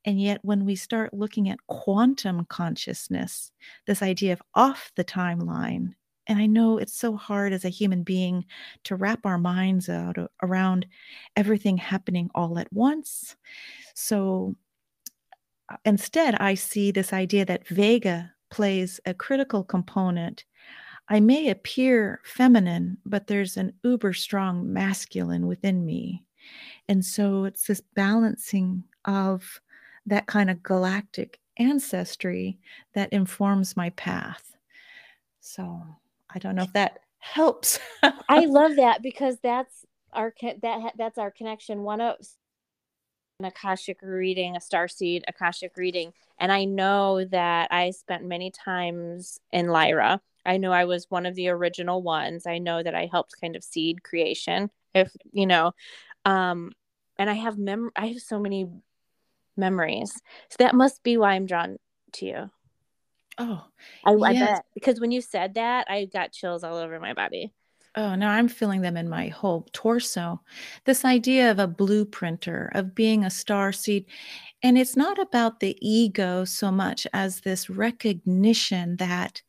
And 0.05 0.21
yet, 0.21 0.39
when 0.43 0.65
we 0.65 0.75
start 0.75 1.13
looking 1.13 1.49
at 1.49 1.65
quantum 1.67 2.45
consciousness, 2.45 3.51
this 3.87 4.01
idea 4.01 4.33
of 4.33 4.41
off 4.53 4.91
the 4.95 5.03
timeline, 5.03 5.93
and 6.27 6.39
I 6.39 6.45
know 6.45 6.77
it's 6.77 6.95
so 6.95 7.15
hard 7.15 7.53
as 7.53 7.65
a 7.65 7.69
human 7.69 8.03
being 8.03 8.45
to 8.83 8.95
wrap 8.95 9.25
our 9.25 9.37
minds 9.37 9.89
out 9.89 10.17
around 10.43 10.85
everything 11.35 11.77
happening 11.77 12.29
all 12.35 12.59
at 12.59 12.71
once. 12.71 13.35
So 13.95 14.55
uh, 15.69 15.77
instead, 15.85 16.35
I 16.35 16.53
see 16.53 16.91
this 16.91 17.13
idea 17.13 17.45
that 17.45 17.67
Vega 17.67 18.31
plays 18.49 18.99
a 19.05 19.13
critical 19.13 19.63
component. 19.63 20.45
I 21.09 21.19
may 21.19 21.49
appear 21.49 22.21
feminine, 22.23 22.97
but 23.05 23.27
there's 23.27 23.57
an 23.57 23.73
uber 23.83 24.13
strong 24.13 24.71
masculine 24.71 25.47
within 25.47 25.85
me. 25.85 26.23
And 26.87 27.03
so 27.03 27.45
it's 27.45 27.67
this 27.67 27.81
balancing 27.95 28.83
of 29.05 29.59
that 30.05 30.27
kind 30.27 30.49
of 30.49 30.63
galactic 30.63 31.39
ancestry 31.57 32.59
that 32.93 33.11
informs 33.13 33.75
my 33.75 33.89
path. 33.91 34.55
So 35.39 35.83
I 36.33 36.39
don't 36.39 36.55
know 36.55 36.63
if 36.63 36.73
that 36.73 36.99
helps. 37.19 37.79
I 38.29 38.45
love 38.45 38.75
that 38.77 39.01
because 39.01 39.37
that's 39.41 39.85
our 40.13 40.33
that 40.61 40.93
that's 40.97 41.17
our 41.17 41.31
connection. 41.31 41.83
One 41.83 42.01
of 42.01 42.15
an 43.39 43.45
akashic 43.45 43.99
reading, 44.01 44.55
a 44.55 44.61
star 44.61 44.87
seed 44.87 45.23
akashic 45.27 45.75
reading, 45.75 46.13
and 46.39 46.51
I 46.51 46.65
know 46.65 47.25
that 47.25 47.71
I 47.71 47.91
spent 47.91 48.25
many 48.25 48.51
times 48.51 49.39
in 49.51 49.67
Lyra. 49.67 50.21
I 50.45 50.57
know 50.57 50.71
I 50.71 50.85
was 50.85 51.05
one 51.09 51.25
of 51.25 51.35
the 51.35 51.49
original 51.49 52.01
ones. 52.01 52.47
I 52.47 52.57
know 52.57 52.81
that 52.81 52.95
I 52.95 53.07
helped 53.11 53.39
kind 53.39 53.55
of 53.55 53.63
seed 53.63 54.03
creation, 54.03 54.69
if 54.93 55.11
you 55.31 55.45
know, 55.45 55.73
um, 56.25 56.71
and 57.17 57.29
I 57.29 57.33
have 57.33 57.57
mem. 57.57 57.91
I 57.95 58.07
have 58.07 58.21
so 58.21 58.39
many 58.39 58.67
memories. 59.57 60.13
So 60.49 60.57
that 60.59 60.75
must 60.75 61.03
be 61.03 61.17
why 61.17 61.33
I'm 61.33 61.45
drawn 61.45 61.77
to 62.13 62.25
you. 62.25 62.51
Oh, 64.05 64.23
I, 64.23 64.33
yes. 64.33 64.49
I 64.49 64.51
bet 64.53 64.65
because 64.73 64.99
when 64.99 65.11
you 65.11 65.21
said 65.21 65.55
that, 65.55 65.87
I 65.89 66.05
got 66.05 66.31
chills 66.31 66.63
all 66.63 66.77
over 66.77 66.99
my 66.99 67.13
body. 67.13 67.51
Oh, 67.95 68.15
no, 68.15 68.27
I'm 68.27 68.47
feeling 68.47 68.81
them 68.81 68.95
in 68.95 69.09
my 69.09 69.27
whole 69.27 69.67
torso. 69.73 70.41
This 70.85 71.03
idea 71.03 71.51
of 71.51 71.59
a 71.59 71.67
blueprinter, 71.67 72.69
of 72.73 72.95
being 72.95 73.25
a 73.25 73.29
star 73.29 73.73
seed. 73.73 74.05
And 74.63 74.77
it's 74.77 74.95
not 74.95 75.19
about 75.19 75.59
the 75.59 75.77
ego 75.81 76.45
so 76.45 76.71
much 76.71 77.05
as 77.11 77.41
this 77.41 77.69
recognition 77.69 78.95
that, 78.97 79.41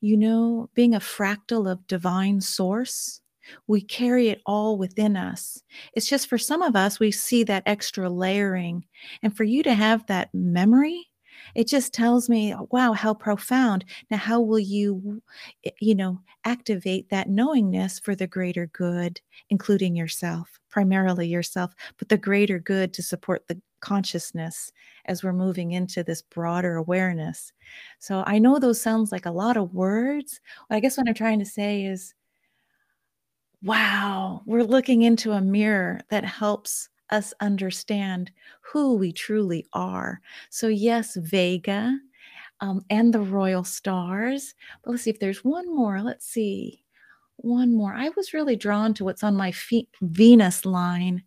you 0.00 0.16
know, 0.16 0.68
being 0.74 0.96
a 0.96 1.00
fractal 1.00 1.70
of 1.70 1.86
divine 1.86 2.40
source, 2.40 3.20
we 3.68 3.80
carry 3.80 4.30
it 4.30 4.42
all 4.46 4.76
within 4.76 5.16
us. 5.16 5.62
It's 5.92 6.08
just 6.08 6.28
for 6.28 6.38
some 6.38 6.62
of 6.62 6.74
us, 6.74 6.98
we 6.98 7.12
see 7.12 7.44
that 7.44 7.62
extra 7.66 8.10
layering. 8.10 8.84
And 9.22 9.36
for 9.36 9.44
you 9.44 9.62
to 9.62 9.74
have 9.74 10.04
that 10.06 10.30
memory, 10.34 11.06
it 11.54 11.66
just 11.68 11.92
tells 11.94 12.28
me, 12.28 12.54
wow, 12.70 12.92
how 12.92 13.14
profound. 13.14 13.84
Now, 14.10 14.16
how 14.18 14.40
will 14.40 14.58
you, 14.58 15.22
eh, 15.64 15.70
you 15.80 15.94
know, 15.94 16.20
activate 16.44 17.08
that 17.10 17.28
knowingness 17.28 17.98
for 18.00 18.14
the 18.14 18.26
greater 18.26 18.66
good, 18.68 19.20
including 19.50 19.96
yourself, 19.96 20.58
primarily 20.70 21.28
yourself, 21.28 21.74
but 21.98 22.08
the 22.08 22.18
greater 22.18 22.58
good 22.58 22.92
to 22.94 23.02
support 23.02 23.46
the 23.48 23.60
consciousness 23.80 24.72
as 25.06 25.22
we're 25.22 25.32
moving 25.32 25.72
into 25.72 26.02
this 26.02 26.22
broader 26.22 26.76
awareness. 26.76 27.52
So 27.98 28.22
I 28.26 28.38
know 28.38 28.58
those 28.58 28.80
sounds 28.80 29.12
like 29.12 29.26
a 29.26 29.30
lot 29.30 29.56
of 29.56 29.74
words. 29.74 30.40
I 30.70 30.80
guess 30.80 30.96
what 30.96 31.08
I'm 31.08 31.14
trying 31.14 31.38
to 31.40 31.44
say 31.44 31.84
is, 31.84 32.14
wow, 33.62 34.42
we're 34.46 34.62
looking 34.62 35.02
into 35.02 35.32
a 35.32 35.40
mirror 35.40 36.00
that 36.10 36.24
helps 36.24 36.88
us 37.10 37.32
understand 37.40 38.30
who 38.60 38.94
we 38.94 39.12
truly 39.12 39.66
are. 39.72 40.20
So, 40.50 40.68
yes, 40.68 41.16
Vega 41.16 41.98
um, 42.60 42.84
and 42.90 43.12
the 43.12 43.20
royal 43.20 43.64
stars. 43.64 44.54
But 44.82 44.92
let's 44.92 45.02
see 45.02 45.10
if 45.10 45.20
there's 45.20 45.44
one 45.44 45.74
more. 45.74 46.02
Let's 46.02 46.26
see. 46.26 46.82
One 47.38 47.76
more. 47.76 47.94
I 47.94 48.08
was 48.16 48.32
really 48.32 48.56
drawn 48.56 48.94
to 48.94 49.04
what's 49.04 49.22
on 49.22 49.36
my 49.36 49.52
Venus 50.00 50.64
line. 50.64 51.22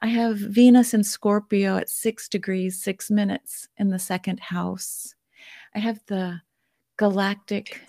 I 0.00 0.08
have 0.08 0.36
Venus 0.36 0.94
in 0.94 1.04
Scorpio 1.04 1.76
at 1.76 1.88
six 1.88 2.28
degrees, 2.28 2.82
six 2.82 3.10
minutes 3.10 3.68
in 3.78 3.88
the 3.88 3.98
second 3.98 4.40
house. 4.40 5.14
I 5.74 5.78
have 5.78 6.00
the 6.06 6.40
galactic 6.96 7.80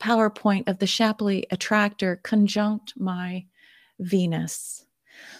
power 0.00 0.30
point 0.30 0.68
of 0.68 0.78
the 0.78 0.86
Shapley 0.86 1.46
attractor 1.52 2.20
conjunct 2.24 2.94
my 2.96 3.46
Venus. 4.00 4.84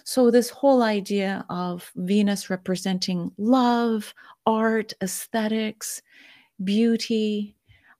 So, 0.03 0.31
this 0.31 0.49
whole 0.49 0.83
idea 0.83 1.45
of 1.49 1.91
Venus 1.95 2.49
representing 2.49 3.31
love, 3.37 4.13
art, 4.45 4.93
aesthetics, 5.01 6.01
beauty, 6.63 7.55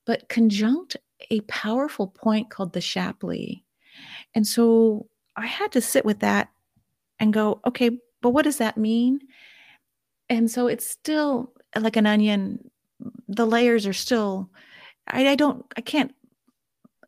but 0.06 0.28
conjunct 0.30 0.98
a 1.30 1.42
powerful 1.42 2.08
point 2.08 2.50
called 2.50 2.74
the 2.74 2.82
Shapley. 2.82 3.64
And 4.36 4.46
so 4.46 5.08
I 5.36 5.46
had 5.46 5.72
to 5.74 5.82
sit 5.82 6.06
with 6.06 6.20
that 6.20 6.50
and 7.20 7.34
go, 7.34 7.62
okay, 7.66 7.92
but 8.22 8.30
what 8.30 8.44
does 8.44 8.58
that 8.58 8.78
mean? 8.78 9.20
And 10.30 10.50
so 10.50 10.68
it's 10.68 10.88
still 10.88 11.54
like 11.80 11.96
an 11.96 12.06
onion. 12.06 12.70
The 13.28 13.46
layers 13.46 13.86
are 13.86 13.94
still, 13.94 14.50
I, 15.08 15.30
I 15.30 15.36
don't, 15.36 15.66
I 15.78 15.82
can't 15.82 16.14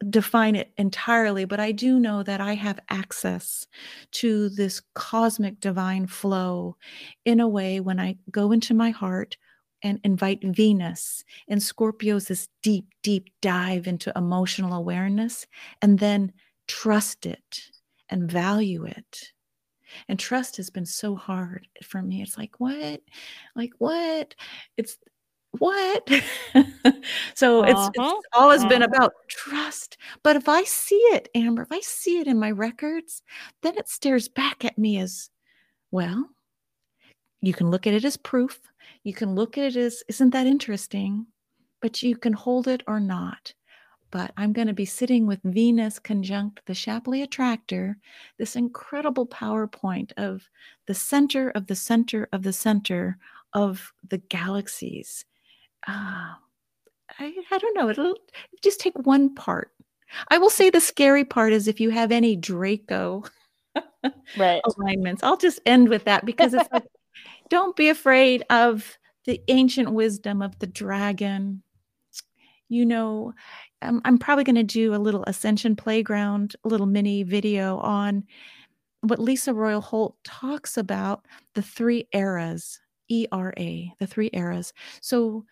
define 0.09 0.55
it 0.55 0.71
entirely, 0.77 1.45
but 1.45 1.59
I 1.59 1.71
do 1.71 1.99
know 1.99 2.23
that 2.23 2.41
I 2.41 2.53
have 2.55 2.79
access 2.89 3.67
to 4.11 4.49
this 4.49 4.81
cosmic 4.93 5.59
divine 5.59 6.07
flow 6.07 6.77
in 7.25 7.39
a 7.39 7.47
way 7.47 7.79
when 7.79 7.99
I 7.99 8.17
go 8.31 8.51
into 8.51 8.73
my 8.73 8.89
heart 8.89 9.37
and 9.83 9.99
invite 10.03 10.43
Venus 10.43 11.23
and 11.47 11.61
Scorpio's 11.61 12.25
this 12.25 12.47
deep, 12.63 12.87
deep 13.03 13.29
dive 13.41 13.87
into 13.87 14.11
emotional 14.15 14.73
awareness 14.73 15.45
and 15.81 15.99
then 15.99 16.31
trust 16.67 17.25
it 17.25 17.61
and 18.09 18.31
value 18.31 18.85
it. 18.85 19.31
And 20.09 20.17
trust 20.19 20.57
has 20.57 20.69
been 20.69 20.85
so 20.85 21.15
hard 21.15 21.67
for 21.83 22.01
me. 22.01 22.21
It's 22.21 22.37
like, 22.37 22.59
what? 22.59 23.01
Like, 23.55 23.71
what? 23.77 24.35
It's 24.77 24.97
what? 25.59 26.09
so 27.33 27.61
uh-huh. 27.61 27.71
it's, 27.71 27.87
it's, 27.87 27.99
uh-huh. 27.99 28.21
always 28.33 28.61
uh-huh. 28.61 28.69
been 28.69 28.81
about 28.83 29.13
trust. 29.27 29.97
But 30.23 30.35
if 30.35 30.47
I 30.49 30.63
see 30.63 30.95
it, 30.95 31.29
Amber, 31.35 31.63
if 31.63 31.71
I 31.71 31.79
see 31.81 32.19
it 32.19 32.27
in 32.27 32.39
my 32.39 32.51
records, 32.51 33.23
then 33.61 33.77
it 33.77 33.89
stares 33.89 34.27
back 34.27 34.65
at 34.65 34.77
me 34.77 34.97
as 34.99 35.29
well. 35.91 36.29
You 37.41 37.53
can 37.53 37.69
look 37.69 37.85
at 37.85 37.93
it 37.93 38.05
as 38.05 38.17
proof. 38.17 38.59
You 39.03 39.13
can 39.13 39.35
look 39.35 39.57
at 39.57 39.65
it 39.65 39.75
as, 39.75 40.03
isn't 40.07 40.31
that 40.31 40.47
interesting? 40.47 41.27
But 41.81 42.01
you 42.01 42.17
can 42.17 42.33
hold 42.33 42.67
it 42.67 42.83
or 42.87 42.99
not. 42.99 43.53
But 44.11 44.31
I'm 44.37 44.53
going 44.53 44.67
to 44.67 44.73
be 44.73 44.85
sitting 44.85 45.27
with 45.27 45.41
Venus 45.43 45.99
conjunct 45.99 46.61
the 46.65 46.73
Shapley 46.73 47.21
attractor, 47.21 47.97
this 48.37 48.55
incredible 48.55 49.27
PowerPoint 49.27 50.11
of 50.17 50.49
the 50.85 50.93
center 50.93 51.49
of 51.49 51.67
the 51.67 51.75
center 51.75 52.29
of 52.31 52.43
the 52.43 52.53
center 52.53 53.17
of 53.53 53.93
the 54.07 54.17
galaxies 54.17 55.25
uh, 55.87 56.33
I, 57.19 57.33
I 57.51 57.57
don't 57.57 57.75
know. 57.75 57.89
It'll 57.89 58.15
just 58.63 58.79
take 58.79 58.97
one 58.99 59.33
part. 59.33 59.71
I 60.29 60.37
will 60.37 60.49
say 60.49 60.69
the 60.69 60.81
scary 60.81 61.25
part 61.25 61.53
is 61.53 61.67
if 61.67 61.79
you 61.79 61.89
have 61.89 62.11
any 62.11 62.35
Draco 62.35 63.23
right. 64.37 64.61
alignments. 64.77 65.23
I'll 65.23 65.37
just 65.37 65.59
end 65.65 65.89
with 65.89 66.05
that 66.05 66.25
because 66.25 66.53
it's 66.53 66.69
like, 66.71 66.83
don't 67.49 67.75
be 67.75 67.89
afraid 67.89 68.43
of 68.49 68.97
the 69.25 69.41
ancient 69.47 69.91
wisdom 69.91 70.41
of 70.41 70.57
the 70.59 70.67
dragon. 70.67 71.61
You 72.69 72.85
know, 72.85 73.33
um, 73.81 74.01
I'm 74.05 74.17
probably 74.17 74.43
going 74.43 74.55
to 74.55 74.63
do 74.63 74.95
a 74.95 74.97
little 74.97 75.23
Ascension 75.27 75.75
Playground, 75.75 76.55
a 76.63 76.67
little 76.67 76.87
mini 76.87 77.23
video 77.23 77.77
on 77.77 78.23
what 79.01 79.19
Lyssa 79.19 79.53
Royal 79.53 79.81
Holt 79.81 80.15
talks 80.23 80.77
about 80.77 81.25
the 81.53 81.61
three 81.61 82.07
eras, 82.11 82.79
ERA, 83.09 83.53
the 83.99 84.07
three 84.07 84.31
eras. 84.33 84.73
So 85.01 85.45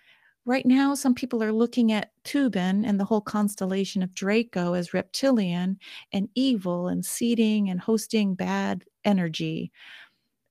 Right 0.45 0.65
now, 0.65 0.93
some 0.93 1.15
people 1.15 1.41
are 1.41 1.53
looking 1.53 1.93
at 1.93 2.11
Tuban 2.25 2.85
and 2.85 2.99
the 2.99 3.05
whole 3.05 3.21
constellation 3.21 4.03
of 4.03 4.13
Draco 4.13 4.73
as 4.73 4.93
reptilian 4.93 5.79
and 6.11 6.27
evil 6.35 6.89
and 6.89 7.05
seeding 7.05 7.69
and 7.69 7.79
hosting 7.79 8.35
bad 8.35 8.83
energy. 9.05 9.71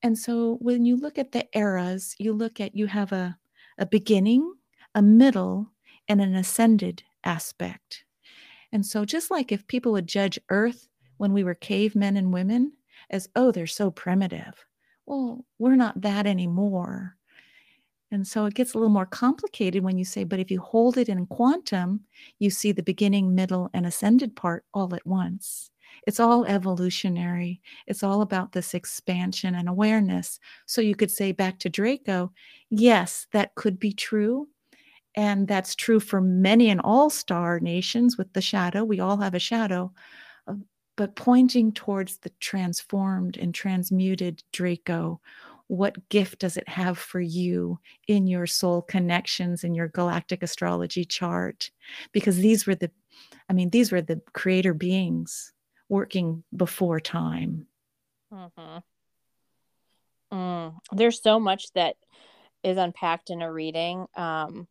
And 0.02 0.18
so 0.18 0.56
when 0.62 0.86
you 0.86 0.96
look 0.96 1.18
at 1.18 1.32
the 1.32 1.46
eras, 1.56 2.16
you 2.18 2.32
look 2.32 2.58
at 2.58 2.74
you 2.74 2.86
have 2.86 3.12
a, 3.12 3.36
a 3.78 3.84
beginning, 3.84 4.54
a 4.94 5.02
middle, 5.02 5.70
and 6.08 6.22
an 6.22 6.34
ascended 6.34 7.02
aspect. 7.24 8.04
And 8.72 8.86
so 8.86 9.04
just 9.04 9.30
like 9.30 9.52
if 9.52 9.66
people 9.66 9.92
would 9.92 10.06
judge 10.06 10.38
Earth 10.48 10.88
when 11.18 11.34
we 11.34 11.44
were 11.44 11.54
cavemen 11.54 12.16
and 12.16 12.32
women 12.32 12.72
as, 13.10 13.28
oh, 13.36 13.52
they're 13.52 13.66
so 13.66 13.90
primitive. 13.90 14.64
Well, 15.04 15.44
we're 15.58 15.76
not 15.76 16.00
that 16.00 16.26
anymore. 16.26 17.16
And 18.12 18.28
so 18.28 18.44
it 18.44 18.54
gets 18.54 18.74
a 18.74 18.78
little 18.78 18.92
more 18.92 19.06
complicated 19.06 19.82
when 19.82 19.96
you 19.96 20.04
say, 20.04 20.22
but 20.22 20.38
if 20.38 20.50
you 20.50 20.60
hold 20.60 20.98
it 20.98 21.08
in 21.08 21.26
quantum, 21.26 22.00
you 22.38 22.50
see 22.50 22.70
the 22.70 22.82
beginning, 22.82 23.34
middle, 23.34 23.70
and 23.72 23.86
ascended 23.86 24.36
part 24.36 24.66
all 24.74 24.94
at 24.94 25.06
once. 25.06 25.70
It's 26.06 26.20
all 26.20 26.44
evolutionary. 26.44 27.62
It's 27.86 28.02
all 28.02 28.20
about 28.20 28.52
this 28.52 28.74
expansion 28.74 29.54
and 29.54 29.68
awareness. 29.68 30.38
So 30.66 30.82
you 30.82 30.94
could 30.94 31.10
say 31.10 31.32
back 31.32 31.58
to 31.60 31.70
Draco, 31.70 32.32
yes, 32.70 33.26
that 33.32 33.54
could 33.54 33.78
be 33.78 33.94
true. 33.94 34.46
And 35.14 35.48
that's 35.48 35.74
true 35.74 36.00
for 36.00 36.20
many 36.20 36.68
and 36.68 36.80
all 36.82 37.08
star 37.08 37.60
nations 37.60 38.18
with 38.18 38.32
the 38.34 38.40
shadow. 38.42 38.84
We 38.84 39.00
all 39.00 39.18
have 39.18 39.34
a 39.34 39.38
shadow, 39.38 39.92
but 40.96 41.16
pointing 41.16 41.72
towards 41.72 42.18
the 42.18 42.30
transformed 42.40 43.38
and 43.38 43.54
transmuted 43.54 44.42
Draco 44.52 45.20
what 45.72 46.10
gift 46.10 46.38
does 46.38 46.58
it 46.58 46.68
have 46.68 46.98
for 46.98 47.18
you 47.18 47.78
in 48.06 48.26
your 48.26 48.46
soul 48.46 48.82
connections 48.82 49.64
in 49.64 49.74
your 49.74 49.88
galactic 49.88 50.42
astrology 50.42 51.02
chart 51.02 51.70
because 52.12 52.36
these 52.36 52.66
were 52.66 52.74
the 52.74 52.90
i 53.48 53.54
mean 53.54 53.70
these 53.70 53.90
were 53.90 54.02
the 54.02 54.20
creator 54.34 54.74
beings 54.74 55.54
working 55.88 56.44
before 56.54 57.00
time 57.00 57.66
mm-hmm. 58.30 58.78
mm. 60.30 60.74
there's 60.92 61.22
so 61.22 61.40
much 61.40 61.72
that 61.72 61.96
is 62.62 62.76
unpacked 62.76 63.30
in 63.30 63.40
a 63.40 63.50
reading 63.50 64.06
um, 64.14 64.68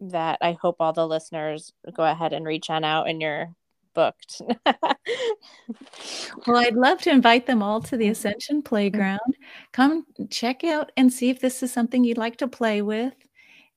that 0.00 0.38
I 0.40 0.52
hope 0.52 0.76
all 0.80 0.92
the 0.92 1.06
listeners 1.06 1.72
go 1.94 2.04
ahead 2.04 2.32
and 2.32 2.46
reach 2.46 2.70
on 2.70 2.84
out 2.84 3.08
and 3.08 3.20
you're 3.20 3.54
booked. 3.98 4.42
well, 6.46 6.56
I'd 6.56 6.76
love 6.76 7.00
to 7.02 7.10
invite 7.10 7.46
them 7.46 7.64
all 7.64 7.80
to 7.82 7.96
the 7.96 8.06
Ascension 8.10 8.62
Playground. 8.62 9.36
Come 9.72 10.06
check 10.30 10.62
out 10.62 10.92
and 10.96 11.12
see 11.12 11.30
if 11.30 11.40
this 11.40 11.64
is 11.64 11.72
something 11.72 12.04
you'd 12.04 12.16
like 12.16 12.36
to 12.36 12.46
play 12.46 12.80
with. 12.80 13.14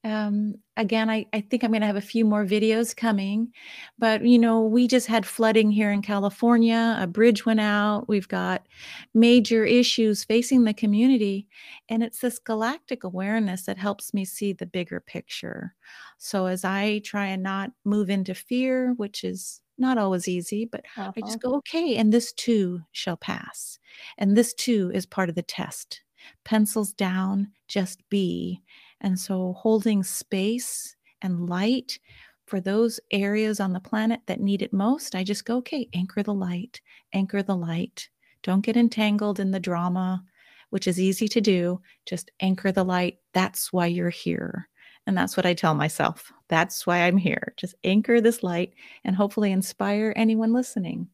Um, 0.04 0.56
again, 0.78 1.10
I, 1.10 1.26
I 1.34 1.42
think 1.42 1.64
I'm 1.64 1.72
going 1.72 1.82
to 1.82 1.88
have 1.88 1.96
a 1.96 2.02
few 2.02 2.24
more 2.24 2.46
videos 2.46 2.96
coming, 2.96 3.52
but 3.98 4.24
you 4.24 4.38
know, 4.38 4.62
we 4.62 4.88
just 4.88 5.08
had 5.08 5.26
flooding 5.26 5.72
here 5.72 5.92
in 5.92 6.04
California. 6.04 6.98
A 7.00 7.08
bridge 7.08 7.44
went 7.46 7.60
out. 7.60 8.08
We've 8.08 8.28
got 8.28 8.68
major 9.16 9.66
issues 9.66 10.24
facing 10.24 10.64
the 10.64 10.74
community, 10.74 11.48
and 11.90 12.04
it's 12.04 12.20
this 12.20 12.38
galactic 12.38 13.04
awareness 13.04 13.64
that 13.64 13.80
helps 13.80 14.14
me 14.14 14.24
see 14.26 14.54
the 14.54 14.68
bigger 14.68 15.00
picture. 15.00 15.74
So 16.20 16.46
as 16.46 16.64
I 16.64 17.00
try 17.00 17.28
and 17.28 17.42
not 17.42 17.72
move 17.86 18.12
into 18.12 18.36
fear, 18.36 18.94
which 18.98 19.24
is 19.24 19.62
not 19.82 19.98
always 19.98 20.28
easy, 20.28 20.66
but 20.66 20.86
uh-huh. 20.98 21.12
I 21.18 21.22
just 21.22 21.38
uh-huh. 21.44 21.50
go, 21.50 21.56
okay, 21.58 21.98
and 21.98 22.14
this 22.14 22.32
too 22.34 22.82
shall 22.92 23.18
pass. 23.18 23.80
And 24.18 24.38
this 24.38 24.54
too 24.54 24.92
is 24.94 25.06
part 25.06 25.30
of 25.30 25.36
the 25.36 25.42
test. 25.42 26.02
Pencils 26.46 26.94
down, 26.94 27.48
just 27.68 28.08
be 28.10 28.62
and 29.02 29.20
so 29.20 29.54
holding 29.54 30.04
space 30.04 30.96
and 31.22 31.50
light 31.50 32.00
for 32.46 32.62
those 32.62 33.00
areas 33.12 33.60
on 33.60 33.74
the 33.74 33.80
planet 33.80 34.22
that 34.28 34.40
need 34.40 34.62
it 34.62 34.74
most, 34.74 35.16
I 35.16 35.24
just 35.24 35.46
go, 35.46 35.58
okay, 35.58 35.88
anchor 35.94 36.22
the 36.22 36.34
light, 36.34 36.82
anchor 37.14 37.42
the 37.42 37.56
light. 37.56 38.10
Don't 38.44 38.66
get 38.66 38.78
entangled 38.78 39.40
in 39.40 39.52
the 39.52 39.60
drama, 39.60 40.24
which 40.70 40.88
is 40.88 41.00
easy 41.00 41.28
to 41.30 41.42
do. 41.42 41.82
Just 42.06 42.32
anchor 42.42 42.72
the 42.72 42.84
light. 42.84 43.20
That's 43.34 43.72
why 43.72 43.88
you're 43.88 44.10
here. 44.10 44.68
And 45.08 45.18
that's 45.18 45.36
what 45.36 45.46
I 45.46 45.54
tell 45.54 45.74
myself. 45.74 46.32
That's 46.48 46.86
why 46.86 47.00
I'm 47.00 47.18
here. 47.18 47.54
Just 47.58 47.76
anchor 47.84 48.22
this 48.22 48.44
light 48.44 48.74
and 49.04 49.16
hopefully 49.16 49.52
inspire 49.52 50.14
anyone 50.16 50.54
listening. 50.54 51.08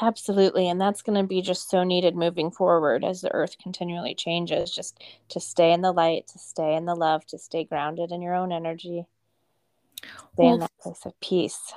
Absolutely. 0.00 0.68
And 0.68 0.80
that's 0.80 1.02
going 1.02 1.20
to 1.20 1.26
be 1.26 1.42
just 1.42 1.68
so 1.68 1.84
needed 1.84 2.16
moving 2.16 2.50
forward 2.50 3.04
as 3.04 3.20
the 3.20 3.32
earth 3.32 3.56
continually 3.62 4.14
changes, 4.14 4.70
just 4.70 5.02
to 5.28 5.40
stay 5.40 5.72
in 5.72 5.82
the 5.82 5.92
light, 5.92 6.28
to 6.28 6.38
stay 6.38 6.76
in 6.76 6.86
the 6.86 6.94
love, 6.94 7.26
to 7.26 7.38
stay 7.38 7.64
grounded 7.64 8.10
in 8.10 8.22
your 8.22 8.34
own 8.34 8.52
energy, 8.52 9.04
stay 10.02 10.14
well, 10.36 10.54
in 10.54 10.60
that 10.60 10.78
place 10.80 11.04
of 11.04 11.18
peace. 11.20 11.74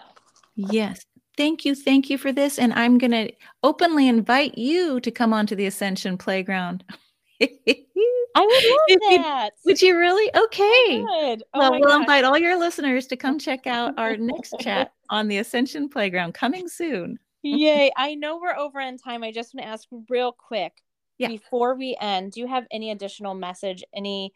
Yes. 0.56 1.06
Thank 1.36 1.66
you. 1.66 1.76
Thank 1.76 2.10
you 2.10 2.18
for 2.18 2.32
this. 2.32 2.58
And 2.58 2.72
I'm 2.74 2.98
going 2.98 3.12
to 3.12 3.32
openly 3.64 4.08
invite 4.08 4.58
you 4.58 5.02
to 5.02 5.12
come 5.12 5.34
onto 5.34 5.56
the 5.56 5.66
Ascension 5.66 6.18
Playground. 6.18 6.84
I 7.42 8.46
would 8.46 9.00
love 9.00 9.00
that. 9.24 9.50
would 9.66 9.82
you 9.82 9.98
really? 9.98 10.30
Okay. 10.36 11.06
Oh 11.06 11.38
well, 11.54 11.80
we'll 11.80 12.00
invite 12.00 12.24
all 12.24 12.38
your 12.38 12.58
listeners 12.58 13.08
to 13.08 13.16
come 13.16 13.40
check 13.40 13.68
out 13.68 13.94
our 13.98 14.18
next 14.18 14.56
chat 14.60 14.94
on 15.10 15.28
the 15.28 15.38
Ascension 15.38 15.90
Playground 15.90 16.34
coming 16.34 16.68
soon. 16.68 17.20
Yay. 17.44 17.92
I 17.96 18.16
know 18.16 18.40
we're 18.40 18.56
over 18.56 18.80
on 18.80 18.98
time. 18.98 19.24
I 19.24 19.32
just 19.32 19.54
want 19.54 19.66
to 19.66 19.70
ask 19.70 19.88
real 20.10 20.32
quick 20.32 20.82
yeah. 21.18 21.28
before 21.28 21.76
we 21.76 21.96
end, 22.02 22.32
do 22.32 22.40
you 22.40 22.48
have 22.48 22.66
any 22.72 22.92
additional 22.92 23.36
message, 23.36 23.84
any 23.94 24.34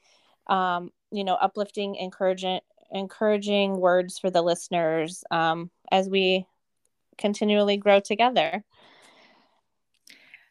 um, 0.47 0.91
you 1.11 1.23
know, 1.23 1.35
uplifting, 1.35 1.95
encouraging 1.95 2.59
encouraging 2.91 3.77
words 3.77 4.17
for 4.17 4.31
the 4.31 4.41
listeners 4.41 5.23
um, 5.29 5.69
as 5.91 6.09
we 6.09 6.45
continually 7.17 7.77
grow 7.77 7.99
together? 7.99 8.63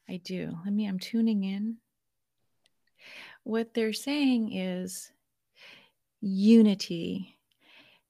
I 0.09 0.19
do. 0.19 0.57
Let 0.65 0.73
me, 0.73 0.87
I'm 0.87 0.99
tuning 0.99 1.45
in. 1.45 1.79
What 3.49 3.73
they're 3.73 3.95
saying 3.95 4.53
is 4.53 5.11
unity, 6.21 7.39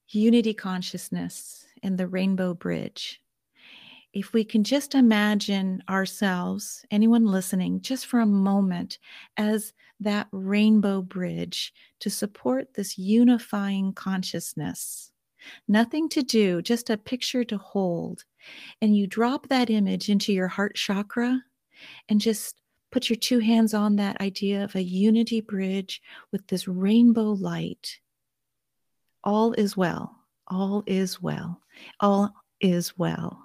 unity 0.08 0.52
consciousness, 0.52 1.64
and 1.80 1.96
the 1.96 2.08
rainbow 2.08 2.54
bridge 2.54 3.22
if 4.12 4.32
we 4.32 4.42
can 4.42 4.64
just 4.64 4.96
imagine 4.96 5.80
ourselves, 5.88 6.84
anyone 6.90 7.24
listening, 7.24 7.80
just 7.80 8.06
for 8.06 8.18
a 8.18 8.26
moment, 8.26 8.98
as 9.36 9.72
that 10.00 10.26
rainbow 10.32 11.02
bridge 11.02 11.72
to 12.00 12.10
support 12.10 12.74
this 12.74 12.98
unifying 12.98 13.92
consciousness. 13.92 15.12
Nothing 15.68 16.08
to 16.08 16.22
do, 16.22 16.62
just 16.62 16.90
a 16.90 16.96
picture 16.96 17.44
to 17.44 17.58
hold. 17.58 18.24
And 18.82 18.96
you 18.96 19.06
drop 19.06 19.46
that 19.48 19.70
image 19.70 20.08
into 20.08 20.32
your 20.32 20.48
heart 20.48 20.74
chakra 20.74 21.44
and 22.08 22.20
just 22.20 22.56
put 22.90 23.08
your 23.08 23.16
two 23.16 23.38
hands 23.38 23.74
on 23.74 23.96
that 23.96 24.20
idea 24.20 24.64
of 24.64 24.74
a 24.74 24.82
unity 24.82 25.40
bridge 25.40 26.00
with 26.32 26.46
this 26.46 26.66
rainbow 26.66 27.32
light. 27.32 27.98
All 29.24 29.52
is 29.52 29.76
well. 29.76 30.16
All 30.46 30.82
is 30.86 31.20
well. 31.20 31.60
All 32.00 32.34
is 32.60 32.96
well. 32.98 33.42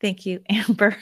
Thank 0.00 0.26
you, 0.26 0.40
Amber. 0.48 0.96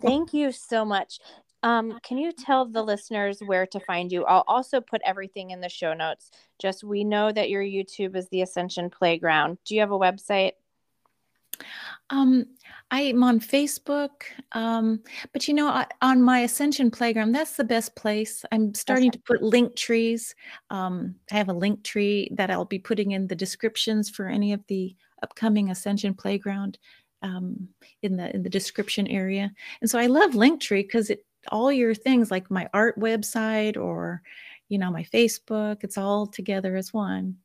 Thank 0.00 0.32
you 0.32 0.52
so 0.52 0.84
much. 0.84 1.18
Um, 1.64 1.98
can 2.04 2.18
you 2.18 2.32
tell 2.32 2.66
the 2.66 2.82
listeners 2.82 3.40
where 3.44 3.66
to 3.66 3.80
find 3.80 4.12
you? 4.12 4.24
I'll 4.24 4.44
also 4.46 4.80
put 4.80 5.02
everything 5.04 5.50
in 5.50 5.60
the 5.60 5.68
show 5.68 5.92
notes. 5.92 6.30
Just 6.60 6.84
we 6.84 7.02
know 7.02 7.32
that 7.32 7.50
your 7.50 7.62
YouTube 7.62 8.14
is 8.14 8.28
the 8.28 8.42
Ascension 8.42 8.90
Playground. 8.90 9.58
Do 9.64 9.74
you 9.74 9.80
have 9.80 9.90
a 9.90 9.98
website? 9.98 10.52
Um, 12.10 12.46
I'm 12.90 13.22
on 13.22 13.38
Facebook, 13.38 14.22
um, 14.52 15.02
but 15.32 15.46
you 15.46 15.54
know, 15.54 15.84
on 16.00 16.22
my 16.22 16.40
Ascension 16.40 16.90
Playground, 16.90 17.32
that's 17.32 17.56
the 17.56 17.64
best 17.64 17.94
place. 17.96 18.44
I'm 18.50 18.72
starting 18.74 19.08
okay. 19.08 19.18
to 19.18 19.24
put 19.24 19.42
link 19.42 19.76
trees. 19.76 20.34
Um, 20.70 21.14
I 21.30 21.36
have 21.36 21.50
a 21.50 21.54
link 21.54 21.84
tree 21.84 22.30
that 22.32 22.50
I'll 22.50 22.64
be 22.64 22.78
putting 22.78 23.10
in 23.12 23.26
the 23.26 23.36
descriptions 23.36 24.08
for 24.08 24.26
any 24.26 24.52
of 24.52 24.66
the 24.68 24.96
upcoming 25.22 25.70
Ascension 25.70 26.14
Playground 26.14 26.78
um, 27.22 27.68
in 28.02 28.16
the 28.16 28.34
in 28.34 28.42
the 28.42 28.50
description 28.50 29.06
area. 29.06 29.52
And 29.80 29.90
so 29.90 29.98
I 29.98 30.06
love 30.06 30.32
Linktree 30.32 30.84
because 30.84 31.10
it 31.10 31.24
all 31.50 31.72
your 31.72 31.94
things 31.94 32.30
like 32.30 32.50
my 32.50 32.68
art 32.72 32.98
website 32.98 33.76
or 33.76 34.22
you 34.68 34.78
know 34.78 34.90
my 34.90 35.02
Facebook, 35.02 35.84
it's 35.84 35.98
all 35.98 36.26
together 36.26 36.76
as 36.76 36.92
one. 36.92 37.36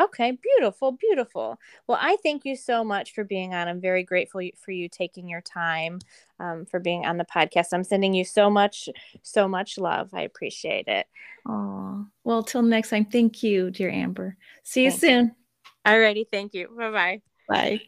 Okay, 0.00 0.30
beautiful, 0.40 0.92
beautiful. 0.92 1.58
Well, 1.86 1.98
I 2.00 2.16
thank 2.22 2.44
you 2.44 2.54
so 2.54 2.84
much 2.84 3.14
for 3.14 3.24
being 3.24 3.52
on. 3.52 3.66
I'm 3.66 3.80
very 3.80 4.04
grateful 4.04 4.40
for 4.56 4.70
you 4.70 4.88
taking 4.88 5.28
your 5.28 5.40
time 5.40 5.98
um, 6.38 6.66
for 6.66 6.78
being 6.78 7.04
on 7.04 7.16
the 7.16 7.24
podcast. 7.24 7.72
I'm 7.72 7.82
sending 7.82 8.14
you 8.14 8.24
so 8.24 8.48
much, 8.48 8.88
so 9.22 9.48
much 9.48 9.76
love. 9.76 10.10
I 10.12 10.22
appreciate 10.22 10.86
it. 10.86 11.06
Oh, 11.48 12.06
well, 12.22 12.44
till 12.44 12.62
next 12.62 12.90
time. 12.90 13.06
Thank 13.06 13.42
you, 13.42 13.72
dear 13.72 13.90
Amber. 13.90 14.36
See 14.62 14.84
you 14.84 14.92
soon. 14.92 15.34
Alrighty, 15.84 16.26
thank 16.30 16.54
you. 16.54 16.68
Bye-bye. 16.68 17.22
Bye. 17.48 17.80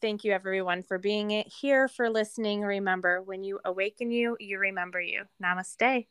Thank 0.00 0.24
you, 0.24 0.32
everyone, 0.32 0.82
for 0.82 0.98
being 0.98 1.44
here, 1.46 1.88
for 1.88 2.08
listening. 2.08 2.62
Remember, 2.62 3.20
when 3.22 3.42
you 3.42 3.60
awaken 3.64 4.10
you, 4.10 4.36
you 4.40 4.58
remember 4.58 5.00
you. 5.00 5.24
Namaste. 5.42 6.06